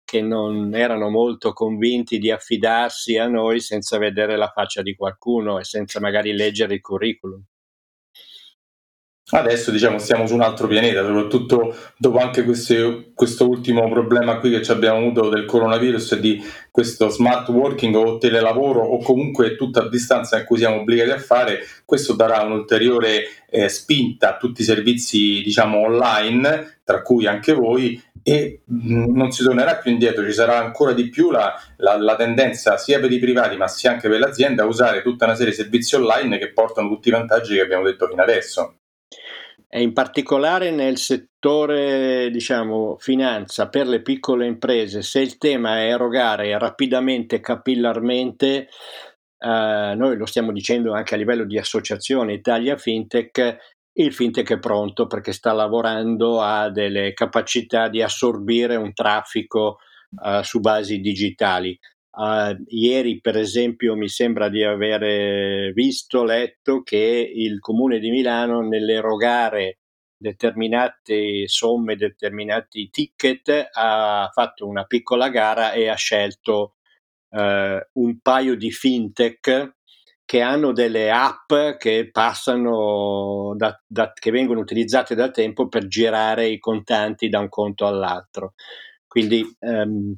che 0.04 0.22
non 0.22 0.74
erano 0.74 1.10
molto 1.10 1.54
convinti 1.54 2.18
di 2.18 2.32
affidarsi 2.32 3.18
a 3.18 3.28
noi 3.28 3.60
senza 3.60 4.00
vedere 4.00 4.38
la 4.38 4.52
faccia 4.56 4.82
di 4.82 4.96
qualcuno 4.96 5.60
e 5.60 5.66
senza 5.66 6.00
magari 6.00 6.34
leggere 6.34 6.74
il 6.76 6.82
curriculum. 6.82 7.44
Adesso 9.30 9.72
diciamo 9.72 9.98
stiamo 9.98 10.26
su 10.26 10.36
un 10.36 10.42
altro 10.42 10.68
pianeta, 10.68 11.04
soprattutto 11.04 11.76
dopo 11.98 12.18
anche 12.20 12.46
queste, 12.46 13.12
questo 13.14 13.46
ultimo 13.46 13.90
problema 13.90 14.40
qui 14.40 14.58
che 14.58 14.72
abbiamo 14.72 15.00
avuto 15.00 15.28
del 15.28 15.44
coronavirus 15.44 16.14
e 16.14 16.20
di 16.22 16.42
questo 16.72 17.10
smart 17.10 17.50
working 17.50 17.94
o 17.96 18.20
telelavoro 18.20 18.80
o 18.80 19.00
comunque 19.00 19.58
tutta 19.58 19.82
a 19.82 19.90
distanza 19.90 20.40
in 20.40 20.46
cui 20.46 20.60
siamo 20.60 20.78
obbligati 20.78 21.10
a 21.10 21.20
fare, 21.20 21.60
questo 21.84 22.14
darà 22.14 22.42
un'ulteriore 22.44 23.26
eh, 23.50 23.68
spinta 23.68 24.30
a 24.30 24.38
tutti 24.38 24.62
i 24.62 24.64
servizi 24.64 25.42
diciamo 25.44 25.80
online, 25.80 26.80
tra 26.86 27.02
cui 27.02 27.28
anche 27.28 27.52
voi, 27.52 28.02
e 28.24 28.62
non 28.68 29.32
si 29.32 29.44
tornerà 29.44 29.76
più 29.76 29.92
indietro, 29.92 30.24
ci 30.24 30.32
sarà 30.32 30.58
ancora 30.58 30.94
di 30.94 31.10
più 31.10 31.32
la, 31.32 31.54
la, 31.78 31.98
la, 31.98 32.16
tendenza 32.16 32.78
sia 32.78 33.02
per 33.02 33.12
i 33.12 33.20
privati 33.20 33.58
ma 33.58 33.68
sia 33.68 33.92
anche 33.92 34.08
per 34.08 34.20
l'azienda 34.20 34.64
a 34.64 34.68
usare 34.68 35.02
tutta 35.02 35.26
una 35.26 35.36
serie 35.36 35.52
di 35.52 35.58
servizi 35.58 35.96
online 35.96 36.38
che 36.38 36.54
portano 36.54 36.88
tutti 36.88 37.10
i 37.10 37.12
vantaggi 37.12 37.56
che 37.56 37.62
abbiamo 37.62 37.84
detto 37.84 38.08
fino 38.08 38.22
adesso 38.22 38.78
e 39.70 39.82
in 39.82 39.94
particolare 39.94 40.72
nel 40.72 40.98
settore 40.98 42.30
diciamo 42.32 42.96
finanza 43.00 43.68
per 43.68 43.88
le 43.88 44.02
piccole 44.02 44.46
imprese 44.48 45.02
se 45.02 45.20
il 45.20 45.38
tema 45.38 45.80
è 45.80 45.90
erogare 45.90 46.58
rapidamente 46.58 47.40
capillarmente 47.42 48.70
eh, 49.40 49.94
noi 49.96 50.16
lo 50.16 50.26
stiamo 50.26 50.52
dicendo 50.52 50.94
anche 50.94 51.16
a 51.16 51.18
livello 51.18 51.44
di 51.44 51.58
associazione 51.58 52.34
Italia 52.34 52.78
Fintech 52.78 53.76
il 54.00 54.14
fintech 54.14 54.54
è 54.54 54.60
pronto 54.60 55.08
perché 55.08 55.32
sta 55.32 55.54
lavorando 55.54 56.40
a 56.40 56.70
delle 56.70 57.14
capacità 57.14 57.90
di 57.90 58.02
assorbire 58.02 58.76
un 58.76 58.94
traffico 58.94 59.80
uh, 60.22 60.42
su 60.44 60.60
basi 60.60 61.00
digitali. 61.00 61.78
Uh, 62.18 62.56
ieri, 62.70 63.22
per 63.22 63.38
esempio, 63.38 63.96
mi 63.96 64.10
sembra 64.10 64.50
di 64.50 64.64
aver 64.64 65.72
visto, 65.74 66.24
letto 66.24 66.82
che 66.82 67.32
il 67.32 67.60
Comune 67.60 68.00
di 68.00 68.10
Milano 68.10 68.62
nell'erogare 68.62 69.78
determinate 70.18 71.48
somme, 71.48 71.96
determinati 71.96 72.90
ticket, 72.90 73.70
ha 73.72 74.28
fatto 74.34 74.66
una 74.66 74.86
piccola 74.86 75.30
gara 75.30 75.74
e 75.74 75.90
ha 75.90 75.94
scelto 75.94 76.78
uh, 77.30 77.80
un 78.00 78.20
paio 78.20 78.56
di 78.56 78.72
fintech 78.72 79.76
che 80.26 80.42
hanno 80.42 80.72
delle 80.74 81.12
app 81.12 81.54
che 81.78 82.10
passano 82.12 83.54
da, 83.56 83.80
da, 83.86 84.12
che 84.12 84.32
vengono 84.32 84.60
utilizzate 84.60 85.14
da 85.14 85.30
tempo 85.30 85.68
per 85.68 85.88
girare 85.88 86.48
i 86.48 86.58
contanti 86.58 87.30
da 87.30 87.40
un 87.40 87.48
conto 87.48 87.86
all'altro. 87.86 88.56
Quindi 89.08 89.46
um, 89.60 90.16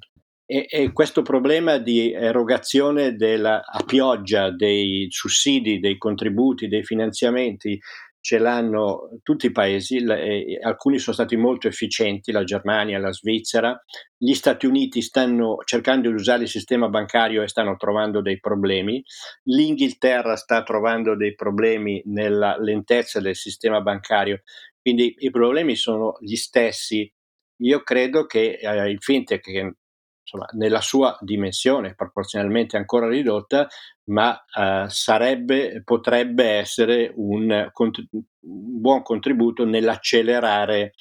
e, 0.52 0.66
e 0.68 0.91
questo 0.93 1.22
problema 1.22 1.78
di 1.78 2.12
erogazione 2.12 3.16
della, 3.16 3.64
a 3.64 3.84
pioggia 3.84 4.50
dei 4.50 5.06
sussidi, 5.10 5.80
dei 5.80 6.00
contributi, 6.00 6.68
dei 6.68 6.84
finanziamenti 6.84 7.80
ce 8.20 8.39
l'hanno 8.39 9.20
tutti 9.22 9.45
i 9.45 9.52
paesi, 9.52 9.97
eh, 9.97 10.60
alcuni 10.62 10.97
sono 10.97 11.16
stati 11.16 11.36
molto 11.36 11.68
efficienti, 11.68 12.32
la 12.32 12.43
Germania, 12.43 12.97
la 12.97 13.14
Svizzera, 13.14 13.80
gli 14.18 14.34
Stati 14.34 14.66
Uniti 14.66 15.04
stanno 15.04 15.58
cercando 15.64 16.10
di 16.10 16.16
usare 16.16 16.43
il 16.43 16.50
sistema 16.50 16.89
bancario 16.89 17.43
e 17.43 17.47
stanno 17.47 17.76
trovando 17.76 18.20
dei 18.22 18.39
problemi, 18.39 19.04
l'Inghilterra 19.43 20.36
sta 20.36 20.64
trovando 20.64 21.16
dei 21.16 21.36
problemi 21.36 22.02
nella 22.06 22.58
lentezza 22.60 23.22
del 23.22 23.36
sistema 23.36 23.82
bancario, 23.82 24.41
quindi 24.82 25.14
i 25.20 25.30
problemi 25.30 25.76
sono 25.76 26.18
gli 26.20 26.36
stessi. 26.36 27.12
Io 27.62 27.84
credo 27.84 28.26
che 28.26 28.58
eh, 28.60 28.89
il 28.89 29.00
fintech, 29.00 29.41
che 29.41 29.74
insomma, 30.30 30.47
nella 30.53 30.82
sua 30.82 31.17
dimensione 31.21 31.95
proporzionalmente 31.95 32.77
ancora 32.77 33.07
ridotta, 33.07 33.67
ma 34.05 34.39
eh, 34.55 34.86
sarebbe, 34.88 35.82
potrebbe 35.84 36.45
essere 36.45 37.11
un, 37.15 37.69
un, 37.73 37.91
buon 38.39 39.01
contributo 39.01 39.65
nell'accelerare 39.65 40.93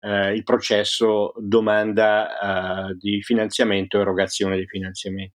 eh, 0.00 0.32
il 0.32 0.42
processo 0.44 1.32
domanda 1.36 2.88
eh, 2.88 2.94
di 2.98 3.20
finanziamento 3.22 3.98
e 3.98 4.00
erogazione 4.00 4.56
di 4.56 4.66
finanziamento. 4.66 5.34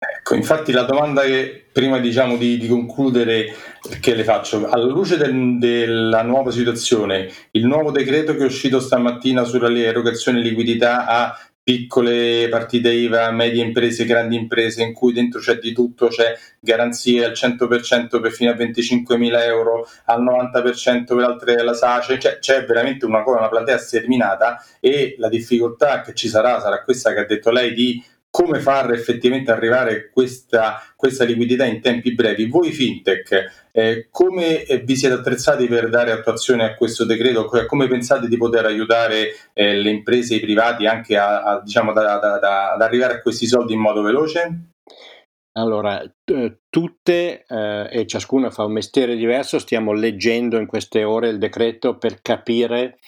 Ecco, 0.00 0.36
infatti 0.36 0.70
la 0.70 0.84
domanda 0.84 1.22
che 1.22 1.70
prima 1.72 1.98
diciamo 1.98 2.36
di, 2.36 2.56
di 2.56 2.68
concludere, 2.68 3.52
che 4.00 4.14
le 4.14 4.22
faccio, 4.22 4.68
alla 4.68 4.84
luce 4.84 5.16
del, 5.16 5.58
della 5.58 6.22
nuova 6.22 6.52
situazione, 6.52 7.28
il 7.50 7.66
nuovo 7.66 7.90
decreto 7.90 8.36
che 8.36 8.42
è 8.42 8.46
uscito 8.46 8.78
stamattina 8.78 9.42
sulla 9.42 9.76
erogazione 9.76 10.40
di 10.40 10.50
liquidità 10.50 11.04
ha 11.06 11.36
piccole 11.68 12.48
partite 12.48 12.90
IVA, 12.90 13.30
medie 13.30 13.62
imprese, 13.62 14.06
grandi 14.06 14.36
imprese, 14.36 14.82
in 14.82 14.94
cui 14.94 15.12
dentro 15.12 15.38
c'è 15.38 15.58
di 15.58 15.74
tutto, 15.74 16.06
c'è 16.06 16.34
garanzie 16.58 17.26
al 17.26 17.32
100% 17.32 18.22
per 18.22 18.32
fino 18.32 18.50
a 18.50 18.54
25.000 18.54 19.42
euro, 19.42 19.86
al 20.06 20.24
90% 20.24 21.04
per 21.04 21.24
altre 21.24 21.62
la 21.62 21.74
SACE, 21.74 22.18
cioè, 22.18 22.38
c'è 22.38 22.64
veramente 22.64 23.04
una, 23.04 23.22
una 23.22 23.50
platea 23.50 23.76
sterminata 23.76 24.64
e 24.80 25.16
la 25.18 25.28
difficoltà 25.28 26.00
che 26.00 26.14
ci 26.14 26.28
sarà 26.30 26.58
sarà 26.58 26.82
questa 26.82 27.12
che 27.12 27.20
ha 27.20 27.26
detto 27.26 27.50
lei 27.50 27.74
di 27.74 28.02
come 28.30 28.60
far 28.60 28.92
effettivamente 28.92 29.50
arrivare 29.50 30.10
questa, 30.10 30.82
questa 30.94 31.24
liquidità 31.24 31.64
in 31.64 31.80
tempi 31.80 32.14
brevi. 32.14 32.46
Voi 32.46 32.72
fintech, 32.72 33.68
eh, 33.72 34.08
come 34.10 34.64
eh, 34.64 34.78
vi 34.78 34.96
siete 34.96 35.14
attrezzati 35.14 35.66
per 35.66 35.88
dare 35.88 36.12
attuazione 36.12 36.64
a 36.64 36.74
questo 36.74 37.04
decreto? 37.04 37.46
Come 37.66 37.88
pensate 37.88 38.28
di 38.28 38.36
poter 38.36 38.66
aiutare 38.66 39.30
eh, 39.52 39.74
le 39.76 39.90
imprese 39.90 40.34
e 40.34 40.36
i 40.36 40.40
privati 40.40 40.86
anche 40.86 41.16
a, 41.16 41.42
a, 41.42 41.60
diciamo, 41.62 41.92
da, 41.92 42.18
da, 42.18 42.38
da, 42.38 42.72
ad 42.72 42.82
arrivare 42.82 43.14
a 43.14 43.22
questi 43.22 43.46
soldi 43.46 43.72
in 43.72 43.80
modo 43.80 44.02
veloce? 44.02 44.72
Allora, 45.58 46.00
t- 46.22 46.58
tutte 46.68 47.44
eh, 47.44 47.88
e 47.90 48.06
ciascuna 48.06 48.50
fa 48.50 48.64
un 48.64 48.72
mestiere 48.72 49.16
diverso, 49.16 49.58
stiamo 49.58 49.92
leggendo 49.92 50.58
in 50.58 50.66
queste 50.66 51.02
ore 51.02 51.30
il 51.30 51.38
decreto 51.38 51.98
per 51.98 52.20
capire 52.20 52.98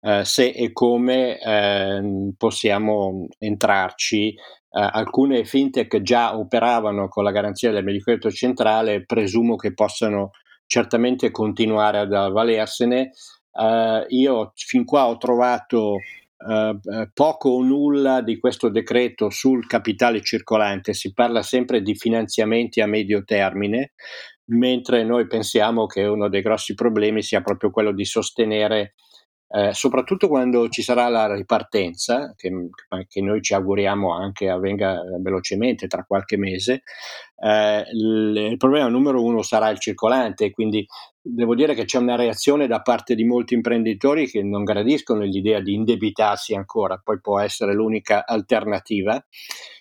eh, 0.00 0.24
se 0.24 0.48
e 0.48 0.72
come 0.72 1.38
eh, 1.38 2.32
possiamo 2.36 3.26
entrarci 3.38 4.34
alcune 4.80 5.44
fintech 5.44 6.02
già 6.02 6.36
operavano 6.36 7.08
con 7.08 7.24
la 7.24 7.30
garanzia 7.30 7.70
del 7.70 7.84
Medicredito 7.84 8.30
centrale, 8.30 9.04
presumo 9.04 9.56
che 9.56 9.74
possano 9.74 10.30
certamente 10.66 11.30
continuare 11.30 11.98
ad 11.98 12.12
avvalersene. 12.12 13.10
Uh, 13.50 14.04
io 14.08 14.52
fin 14.54 14.84
qua 14.84 15.08
ho 15.08 15.16
trovato 15.16 15.94
uh, 15.94 17.08
poco 17.12 17.48
o 17.48 17.62
nulla 17.62 18.20
di 18.22 18.38
questo 18.38 18.68
decreto 18.68 19.30
sul 19.30 19.66
capitale 19.66 20.20
circolante, 20.22 20.92
si 20.92 21.12
parla 21.12 21.42
sempre 21.42 21.82
di 21.82 21.96
finanziamenti 21.96 22.80
a 22.80 22.86
medio 22.86 23.24
termine, 23.24 23.92
mentre 24.50 25.02
noi 25.02 25.26
pensiamo 25.26 25.86
che 25.86 26.04
uno 26.04 26.28
dei 26.28 26.42
grossi 26.42 26.74
problemi 26.74 27.22
sia 27.22 27.40
proprio 27.40 27.70
quello 27.70 27.92
di 27.92 28.04
sostenere 28.04 28.94
eh, 29.50 29.72
soprattutto 29.72 30.28
quando 30.28 30.68
ci 30.68 30.82
sarà 30.82 31.08
la 31.08 31.34
ripartenza, 31.34 32.34
che, 32.36 32.50
che, 33.08 33.22
noi 33.22 33.40
ci 33.40 33.54
auguriamo 33.54 34.12
anche 34.14 34.50
avvenga 34.50 35.00
velocemente 35.20 35.86
tra 35.86 36.04
qualche 36.04 36.36
mese, 36.36 36.82
eh, 37.42 37.84
il, 37.92 38.56
problema 38.58 38.88
numero 38.88 39.22
uno 39.22 39.40
sarà 39.40 39.70
il 39.70 39.78
circolante, 39.80 40.50
quindi 40.50 40.86
devo 41.22 41.54
dire 41.54 41.74
che 41.74 41.86
c'è 41.86 41.96
una 41.96 42.16
reazione 42.16 42.66
da 42.66 42.82
parte 42.82 43.14
di 43.14 43.24
molti 43.24 43.54
imprenditori 43.54 44.28
che 44.28 44.42
non 44.42 44.64
gradiscono 44.64 45.22
l'idea 45.22 45.60
di 45.60 45.72
indebitarsi 45.72 46.54
ancora, 46.54 47.00
poi 47.02 47.18
può 47.20 47.40
essere 47.40 47.72
l'unica 47.72 48.26
alternativa. 48.26 49.24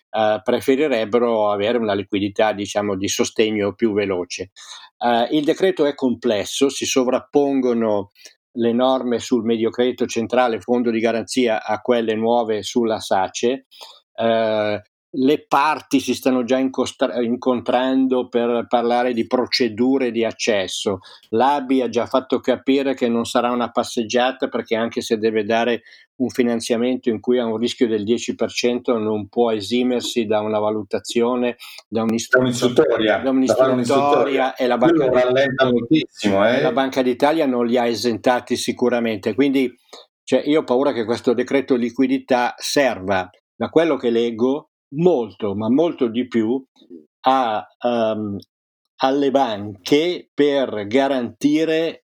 Uh, 0.10 0.42
preferirebbero 0.42 1.52
avere 1.52 1.78
una 1.78 1.94
liquidità 1.94 2.54
diciamo 2.54 2.96
di 2.96 3.10
sostegno 3.10 3.74
più 3.74 3.92
veloce. 3.94 4.52
Uh, 4.98 5.28
il 5.36 5.44
decreto 5.44 5.86
è 5.86 5.94
complesso, 5.94 6.70
si 6.70 6.86
sovrappongono 6.86 8.12
le 8.58 8.74
norme 8.74 9.20
sul 9.20 9.44
medio 9.44 9.70
credito 9.70 10.06
centrale, 10.06 10.60
fondo 10.60 10.92
di 10.92 11.00
garanzia, 11.00 11.64
a 11.64 11.80
quelle 11.80 12.16
nuove 12.16 12.64
sulla 12.64 13.00
SACE. 13.00 13.68
Eh, 14.14 14.82
le 15.10 15.46
parti 15.48 16.00
si 16.00 16.14
stanno 16.14 16.44
già 16.44 16.58
incostra- 16.58 17.22
incontrando 17.22 18.28
per 18.28 18.66
parlare 18.68 19.14
di 19.14 19.26
procedure 19.26 20.12
di 20.12 20.26
accesso. 20.26 21.00
L'ABI 21.30 21.82
ha 21.82 21.90
già 21.90 22.06
fatto 22.06 22.40
capire 22.40 22.94
che 22.94 23.08
non 23.08 23.26
sarà 23.26 23.52
una 23.52 23.72
passeggiata 23.72 24.48
perché 24.48 24.76
anche 24.76 25.02
se 25.02 25.18
deve 25.18 25.44
dare 25.44 25.84
un 26.18 26.30
finanziamento 26.30 27.10
in 27.10 27.20
cui 27.20 27.40
ha 27.40 27.46
un 27.46 27.58
rischio 27.58 27.88
del 27.88 28.04
10% 28.04 28.98
non 29.00 29.28
può 29.28 29.52
esimersi 29.52 30.26
da 30.26 30.42
una 30.42 30.60
valutazione, 30.60 31.58
da, 31.88 32.02
un'istruttoria, 32.02 33.20
da 33.20 33.30
un'istruttoria 33.30 34.56
e 34.56 34.68
la 34.68 34.78
Banca, 34.78 35.06
eh? 35.06 36.62
la 36.62 36.72
Banca 36.72 37.02
d'Italia 37.02 37.46
non 37.46 37.66
li 37.66 37.78
ha 37.78 37.86
esentati 37.86 38.56
sicuramente. 38.56 39.36
Quindi 39.36 39.72
cioè, 40.24 40.42
io 40.46 40.60
ho 40.60 40.64
paura 40.64 40.92
che 40.92 41.06
questo 41.06 41.34
decreto 41.34 41.76
liquidità 41.76 42.54
serva, 42.58 43.30
da 43.56 43.70
quello 43.70 43.96
che 43.96 44.10
leggo, 44.10 44.72
molto, 44.96 45.56
ma 45.56 45.70
molto 45.70 46.08
di 46.08 46.28
più 46.28 46.64
a, 47.22 47.68
um, 47.84 48.38
alle 48.98 49.32
banche 49.32 50.30
per 50.34 50.88
garantire 50.88 52.04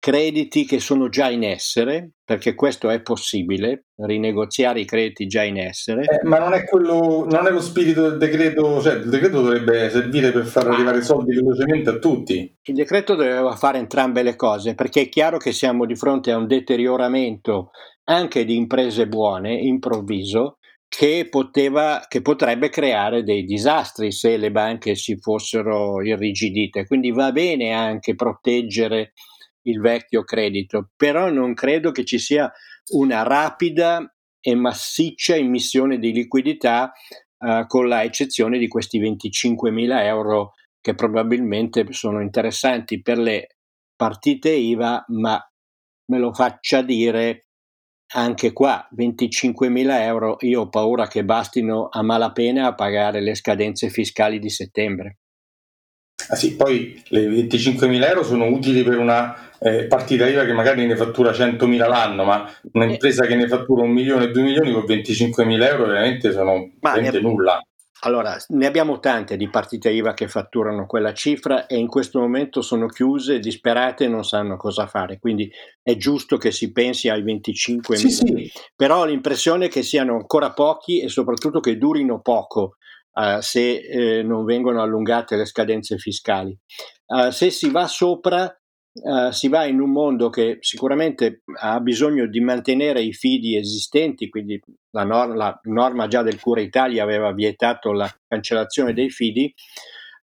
crediti 0.00 0.64
che 0.64 0.80
sono 0.80 1.10
già 1.10 1.28
in 1.28 1.44
essere, 1.44 2.12
perché 2.24 2.54
questo 2.54 2.88
è 2.88 3.02
possibile, 3.02 3.84
rinegoziare 3.96 4.80
i 4.80 4.86
crediti 4.86 5.26
già 5.26 5.42
in 5.42 5.58
essere. 5.58 6.04
Eh, 6.04 6.26
ma 6.26 6.38
non 6.38 6.54
è, 6.54 6.64
quello, 6.64 7.26
non 7.30 7.46
è 7.46 7.50
lo 7.50 7.60
spirito 7.60 8.08
del 8.08 8.16
decreto, 8.16 8.80
cioè 8.80 8.94
il 8.94 9.10
decreto 9.10 9.42
dovrebbe 9.42 9.90
servire 9.90 10.32
per 10.32 10.46
far 10.46 10.68
arrivare 10.68 11.02
soldi 11.02 11.34
velocemente 11.34 11.90
a 11.90 11.98
tutti. 11.98 12.56
Il 12.62 12.74
decreto 12.74 13.14
doveva 13.14 13.54
fare 13.56 13.76
entrambe 13.76 14.22
le 14.22 14.36
cose, 14.36 14.74
perché 14.74 15.02
è 15.02 15.08
chiaro 15.10 15.36
che 15.36 15.52
siamo 15.52 15.84
di 15.84 15.94
fronte 15.94 16.30
a 16.30 16.38
un 16.38 16.46
deterioramento 16.46 17.70
anche 18.04 18.46
di 18.46 18.56
imprese 18.56 19.06
buone, 19.06 19.52
improvviso, 19.52 20.59
che, 20.90 21.28
poteva, 21.30 22.04
che 22.08 22.20
potrebbe 22.20 22.68
creare 22.68 23.22
dei 23.22 23.44
disastri 23.44 24.10
se 24.10 24.36
le 24.36 24.50
banche 24.50 24.96
si 24.96 25.16
fossero 25.20 26.02
irrigidite. 26.02 26.84
Quindi 26.84 27.12
va 27.12 27.30
bene 27.30 27.72
anche 27.72 28.16
proteggere 28.16 29.12
il 29.62 29.80
vecchio 29.80 30.24
credito, 30.24 30.90
però 30.96 31.30
non 31.30 31.54
credo 31.54 31.92
che 31.92 32.04
ci 32.04 32.18
sia 32.18 32.52
una 32.88 33.22
rapida 33.22 34.12
e 34.40 34.54
massiccia 34.56 35.36
emissione 35.36 36.00
di 36.00 36.10
liquidità 36.10 36.92
eh, 37.38 37.64
con 37.68 37.86
la 37.86 38.02
eccezione 38.02 38.58
di 38.58 38.66
questi 38.66 38.98
25 38.98 39.70
mila 39.70 40.04
euro 40.04 40.54
che 40.80 40.96
probabilmente 40.96 41.86
sono 41.92 42.20
interessanti 42.20 43.00
per 43.00 43.18
le 43.18 43.58
partite 43.94 44.50
IVA, 44.50 45.04
ma 45.08 45.40
me 46.06 46.18
lo 46.18 46.32
faccia 46.32 46.82
dire 46.82 47.49
anche 48.12 48.52
qua 48.52 48.88
25.000 48.96 50.02
euro 50.02 50.36
io 50.40 50.62
ho 50.62 50.68
paura 50.68 51.06
che 51.06 51.24
bastino 51.24 51.88
a 51.90 52.02
malapena 52.02 52.66
a 52.66 52.74
pagare 52.74 53.20
le 53.20 53.34
scadenze 53.34 53.88
fiscali 53.88 54.38
di 54.38 54.50
settembre. 54.50 55.18
Ah 56.28 56.36
sì, 56.36 56.54
poi 56.54 57.02
le 57.08 57.26
25.000 57.26 58.08
euro 58.08 58.22
sono 58.22 58.46
utili 58.46 58.82
per 58.82 58.98
una 58.98 59.50
eh, 59.58 59.86
partita 59.86 60.28
IVA 60.28 60.44
che 60.44 60.52
magari 60.52 60.86
ne 60.86 60.96
fattura 60.96 61.30
100.000 61.30 61.88
l'anno, 61.88 62.24
ma 62.24 62.50
un'impresa 62.72 63.26
che 63.26 63.34
ne 63.34 63.48
fattura 63.48 63.82
un 63.82 63.90
milione, 63.90 64.30
due 64.30 64.42
milioni 64.42 64.72
con 64.72 64.84
25.000 64.84 65.62
euro 65.62 65.86
veramente 65.86 66.32
sono 66.32 66.70
veramente 66.78 67.20
nulla. 67.20 67.60
Allora, 68.02 68.36
ne 68.48 68.66
abbiamo 68.66 68.98
tante 68.98 69.36
di 69.36 69.50
partite 69.50 69.90
IVA 69.90 70.14
che 70.14 70.26
fatturano 70.26 70.86
quella 70.86 71.12
cifra 71.12 71.66
e 71.66 71.76
in 71.76 71.86
questo 71.86 72.18
momento 72.18 72.62
sono 72.62 72.86
chiuse, 72.86 73.40
disperate 73.40 74.04
e 74.04 74.08
non 74.08 74.24
sanno 74.24 74.56
cosa 74.56 74.86
fare, 74.86 75.18
quindi 75.18 75.50
è 75.82 75.96
giusto 75.96 76.38
che 76.38 76.50
si 76.50 76.72
pensi 76.72 77.08
ai 77.08 77.22
25 77.22 77.96
sì. 77.96 78.10
Sì. 78.10 78.50
Però 78.74 79.00
ho 79.00 79.04
l'impressione 79.04 79.68
che 79.68 79.82
siano 79.82 80.14
ancora 80.14 80.52
pochi 80.52 81.00
e 81.00 81.08
soprattutto 81.08 81.60
che 81.60 81.76
durino 81.76 82.20
poco 82.20 82.76
uh, 83.12 83.40
se 83.40 83.76
eh, 83.76 84.22
non 84.22 84.44
vengono 84.44 84.80
allungate 84.80 85.36
le 85.36 85.44
scadenze 85.44 85.98
fiscali. 85.98 86.56
Uh, 87.06 87.30
se 87.30 87.50
si 87.50 87.70
va 87.70 87.86
sopra 87.86 88.59
Uh, 88.92 89.30
si 89.30 89.46
va 89.46 89.66
in 89.66 89.80
un 89.80 89.92
mondo 89.92 90.30
che 90.30 90.58
sicuramente 90.60 91.42
ha 91.60 91.78
bisogno 91.78 92.26
di 92.26 92.40
mantenere 92.40 93.00
i 93.00 93.12
fidi 93.12 93.56
esistenti, 93.56 94.28
quindi 94.28 94.60
la, 94.90 95.04
nor- 95.04 95.36
la, 95.36 95.58
norma 95.64 96.08
già 96.08 96.22
del 96.22 96.40
Cura 96.40 96.60
Italia 96.60 97.04
aveva 97.04 97.32
vietato 97.32 97.92
la 97.92 98.12
cancellazione 98.26 98.92
dei 98.92 99.08
fidi, 99.08 99.54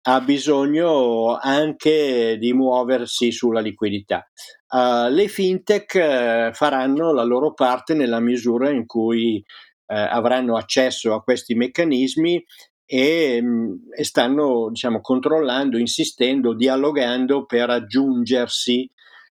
ha 0.09 0.21
bisogno 0.23 1.37
anche 1.37 2.39
di 2.39 2.55
muoversi 2.55 3.31
sulla 3.31 3.61
liquidità. 3.61 4.27
Uh, 4.69 5.11
le 5.11 5.29
fintech 5.29 5.95
uh, 5.95 6.55
faranno 6.55 7.13
la 7.13 7.25
loro 7.25 7.53
parte 7.53 7.93
nella 7.93 8.21
misura 8.21 8.71
in 8.71 8.87
cui 8.87 9.45
avranno 9.89 10.57
accesso 10.57 11.15
a 11.15 11.23
questi 11.23 11.55
meccanismi 11.55 12.45
e, 12.87 13.41
mm, 13.43 13.73
e 13.95 14.05
stanno 14.05 14.69
diciamo, 14.71 15.01
controllando, 15.01 15.77
insistendo, 15.77 16.55
dialogando 16.55 17.45
per 17.45 17.69
aggiungersi. 17.69 18.89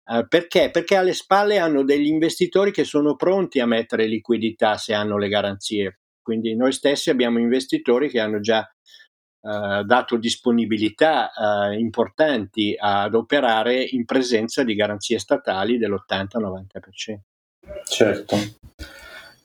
Uh, 0.05 0.27
perché? 0.27 0.69
Perché 0.69 0.95
alle 0.95 1.13
spalle 1.13 1.57
hanno 1.57 1.83
degli 1.83 2.07
investitori 2.07 2.71
che 2.71 2.83
sono 2.83 3.15
pronti 3.15 3.59
a 3.59 3.65
mettere 3.65 4.05
liquidità 4.05 4.77
se 4.77 4.93
hanno 4.93 5.17
le 5.17 5.27
garanzie. 5.27 5.99
Quindi 6.21 6.55
noi 6.55 6.73
stessi 6.73 7.09
abbiamo 7.09 7.39
investitori 7.39 8.09
che 8.09 8.19
hanno 8.19 8.39
già 8.39 8.59
uh, 8.59 9.83
dato 9.83 10.17
disponibilità 10.17 11.31
uh, 11.33 11.71
importanti 11.71 12.75
ad 12.77 13.15
operare 13.15 13.81
in 13.81 14.05
presenza 14.05 14.63
di 14.63 14.75
garanzie 14.75 15.19
statali 15.19 15.77
dell'80-90%. 15.77 17.17
Certo. 17.85 18.37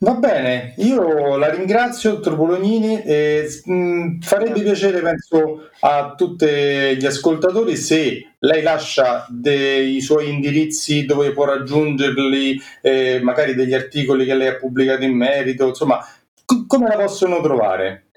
Va 0.03 0.15
bene, 0.15 0.73
io 0.79 1.37
la 1.37 1.49
ringrazio, 1.49 2.15
dottor 2.15 2.35
Bolognini, 2.35 3.01
e 3.03 3.47
mh, 3.63 3.73
mm, 3.73 4.19
farebbe 4.19 4.61
piacere, 4.61 4.99
penso, 4.99 5.69
a 5.79 6.13
tutti 6.13 6.45
gli 6.45 7.05
ascoltatori 7.05 7.77
se 7.77 8.33
lei 8.39 8.61
lascia 8.61 9.25
dei 9.29 10.01
suoi 10.01 10.29
indirizzi 10.29 11.05
dove 11.05 11.31
può 11.31 11.45
raggiungerli, 11.45 12.61
eh, 12.81 13.21
magari 13.23 13.55
degli 13.55 13.73
articoli 13.73 14.25
che 14.25 14.35
lei 14.35 14.49
ha 14.49 14.57
pubblicato 14.57 15.05
in 15.05 15.15
merito, 15.15 15.67
insomma, 15.67 15.99
c- 15.99 16.65
come 16.67 16.89
la 16.89 16.97
possono 16.97 17.39
trovare? 17.39 18.07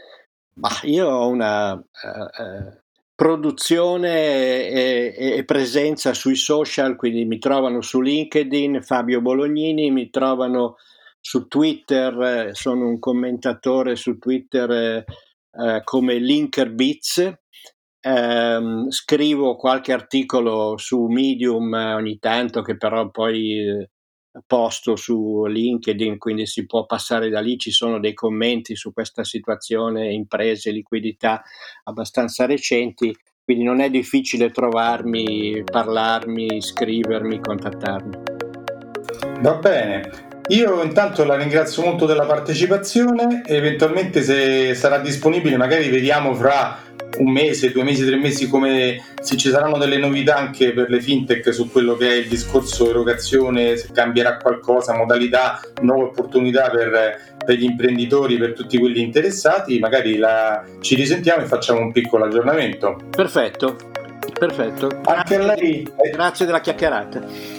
Ma 0.54 0.70
io 0.82 1.06
ho 1.06 1.28
una 1.28 1.72
uh, 1.74 1.78
uh, 1.78 2.72
produzione 3.14 4.70
e, 4.70 5.14
e, 5.36 5.44
presenza 5.44 6.14
sui 6.14 6.34
social, 6.34 6.96
quindi 6.96 7.24
mi 7.26 7.38
trovano 7.38 7.80
su 7.80 8.00
LinkedIn, 8.00 8.82
Fabio 8.82 9.20
Bolognini, 9.20 9.92
mi 9.92 10.10
trovano 10.10 10.78
su 11.26 11.48
Twitter, 11.48 12.20
eh, 12.20 12.54
sono 12.54 12.86
un 12.86 13.00
commentatore 13.00 13.96
su 13.96 14.16
Twitter 14.16 14.70
eh, 14.70 15.04
eh 15.50 15.80
come 15.82 16.18
Linkerbits, 16.18 17.18
eh, 18.00 18.60
scrivo 18.90 19.56
qualche 19.56 19.92
articolo 19.92 20.76
su 20.76 21.06
Medium 21.06 21.74
eh, 21.74 21.94
ogni 21.94 22.18
tanto 22.20 22.62
che 22.62 22.76
però 22.76 23.10
poi 23.10 23.84
posto 24.46 24.94
su 24.94 25.46
LinkedIn, 25.46 26.16
quindi 26.18 26.46
si 26.46 26.64
può 26.64 26.86
passare 26.86 27.28
da 27.28 27.40
lì, 27.40 27.58
ci 27.58 27.72
sono 27.72 27.98
dei 27.98 28.14
commenti 28.14 28.76
su 28.76 28.92
questa 28.92 29.24
situazione, 29.24 30.12
imprese, 30.12 30.70
liquidità 30.70 31.42
abbastanza 31.84 32.46
recenti, 32.46 33.12
quindi 33.42 33.64
non 33.64 33.80
è 33.80 33.90
difficile 33.90 34.50
trovarmi, 34.52 35.64
parlarmi, 35.64 36.62
scrivermi, 36.62 37.40
contattarmi. 37.40 38.16
Va 39.40 39.54
bene, 39.54 40.25
io 40.48 40.82
intanto 40.82 41.24
la 41.24 41.36
ringrazio 41.36 41.82
molto 41.82 42.06
della 42.06 42.24
partecipazione, 42.24 43.42
eventualmente 43.46 44.22
se 44.22 44.74
sarà 44.74 44.98
disponibile 44.98 45.56
magari 45.56 45.88
vediamo 45.88 46.34
fra 46.34 46.84
un 47.18 47.32
mese, 47.32 47.72
due 47.72 47.82
mesi, 47.82 48.04
tre 48.04 48.16
mesi 48.16 48.48
come 48.48 49.02
se 49.20 49.36
ci 49.36 49.48
saranno 49.48 49.78
delle 49.78 49.96
novità 49.96 50.36
anche 50.36 50.72
per 50.72 50.90
le 50.90 51.00
fintech 51.00 51.52
su 51.52 51.70
quello 51.70 51.96
che 51.96 52.08
è 52.08 52.14
il 52.14 52.28
discorso 52.28 52.88
erogazione, 52.90 53.76
se 53.76 53.88
cambierà 53.92 54.36
qualcosa, 54.36 54.96
modalità, 54.96 55.60
nuove 55.82 56.04
opportunità 56.04 56.68
per, 56.70 57.36
per 57.44 57.56
gli 57.56 57.64
imprenditori, 57.64 58.36
per 58.36 58.52
tutti 58.52 58.78
quelli 58.78 59.00
interessati, 59.00 59.78
magari 59.78 60.16
la, 60.16 60.62
ci 60.80 60.94
risentiamo 60.94 61.42
e 61.42 61.46
facciamo 61.46 61.80
un 61.80 61.92
piccolo 61.92 62.24
aggiornamento. 62.24 62.98
Perfetto, 63.10 63.76
perfetto. 64.38 65.00
Anche 65.04 65.36
a 65.36 65.54
lei. 65.54 65.88
Grazie 66.12 66.46
della 66.46 66.60
chiacchierata. 66.60 67.55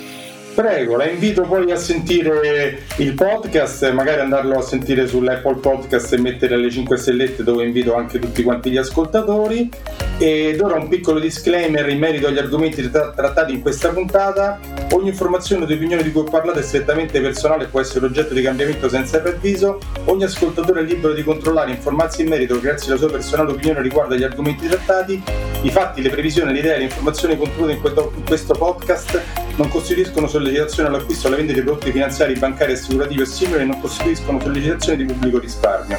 Prego, 0.57 0.95
la 0.95 1.07
invito 1.07 1.43
poi 1.43 1.71
a 1.71 1.75
sentire 1.75 2.81
il 2.97 3.13
podcast, 3.13 3.91
magari 3.91 4.21
andarlo 4.21 4.57
a 4.57 4.63
sentire 4.63 5.05
sull'Apple 5.05 5.57
Podcast 5.57 6.13
e 6.13 6.17
mettere 6.19 6.57
le 6.57 6.71
5 6.71 6.97
stellette 6.97 7.43
dove 7.43 7.63
invito 7.63 7.93
anche 7.93 8.17
tutti 8.17 8.41
quanti 8.41 8.71
gli 8.71 8.77
ascoltatori. 8.77 9.69
Ed 10.17 10.59
ora 10.59 10.77
un 10.77 10.87
piccolo 10.87 11.19
disclaimer 11.19 11.87
in 11.89 11.99
merito 11.99 12.25
agli 12.25 12.39
argomenti 12.39 12.89
trattati 12.89 13.53
in 13.53 13.61
questa 13.61 13.89
puntata. 13.89 14.59
Ogni 14.93 15.09
informazione 15.09 15.65
o 15.65 15.71
opinione 15.71 16.01
di 16.01 16.11
cui 16.11 16.21
ho 16.21 16.23
parlato 16.23 16.57
è 16.57 16.63
strettamente 16.63 17.21
personale 17.21 17.65
e 17.65 17.67
può 17.67 17.79
essere 17.79 18.07
oggetto 18.07 18.33
di 18.33 18.41
cambiamento 18.41 18.89
senza 18.89 19.19
preavviso. 19.19 19.77
Ogni 20.05 20.23
ascoltatore 20.23 20.79
è 20.79 20.83
libero 20.85 21.13
di 21.13 21.21
controllare 21.21 21.69
e 21.69 21.75
informarsi 21.75 22.23
in 22.23 22.29
merito 22.29 22.59
grazie 22.59 22.89
alla 22.89 22.99
sua 22.99 23.11
personale 23.11 23.51
opinione 23.51 23.83
riguardo 23.83 24.15
agli 24.15 24.23
argomenti 24.23 24.67
trattati. 24.67 25.21
I 25.61 25.69
fatti, 25.69 26.01
le 26.01 26.09
previsioni, 26.09 26.51
le 26.51 26.59
idee, 26.59 26.77
le 26.79 26.83
informazioni 26.85 27.37
contenute 27.37 27.73
in 27.73 28.23
questo 28.25 28.53
podcast 28.55 29.45
non 29.57 29.69
costituiscono 29.69 30.27
sollecitazione 30.27 30.89
all'acquisto 30.89 31.25
o 31.25 31.27
alla 31.27 31.37
vendita 31.37 31.59
di 31.59 31.65
prodotti 31.65 31.91
finanziari, 31.91 32.33
bancari, 32.35 32.73
assicurativi 32.73 33.21
o 33.21 33.25
simili 33.25 33.61
e 33.61 33.65
non 33.65 33.79
costituiscono 33.79 34.39
sollecitazione 34.39 34.97
di 34.97 35.05
pubblico 35.05 35.39
risparmio. 35.39 35.97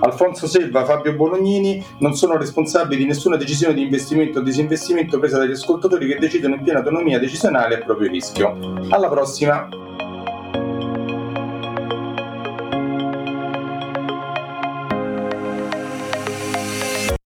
Alfonso 0.00 0.48
Selva, 0.48 0.84
Fabio 0.84 1.14
Bolognini 1.14 1.84
non 1.98 2.14
sono 2.14 2.36
responsabili 2.36 3.02
di 3.02 3.06
nessuna 3.06 3.36
decisione 3.36 3.74
di 3.74 3.82
investimento 3.82 4.40
o 4.40 4.42
disinvestimento 4.42 5.18
presa 5.18 5.38
dagli 5.38 5.52
ascoltatori 5.52 6.08
che 6.08 6.18
decidono 6.18 6.56
in 6.56 6.62
piena 6.62 6.80
autonomia 6.80 7.20
decisionale 7.20 7.76
a 7.76 7.84
proprio 7.84 8.10
rischio. 8.10 8.56
Alla 8.88 9.08
prossima! 9.08 9.68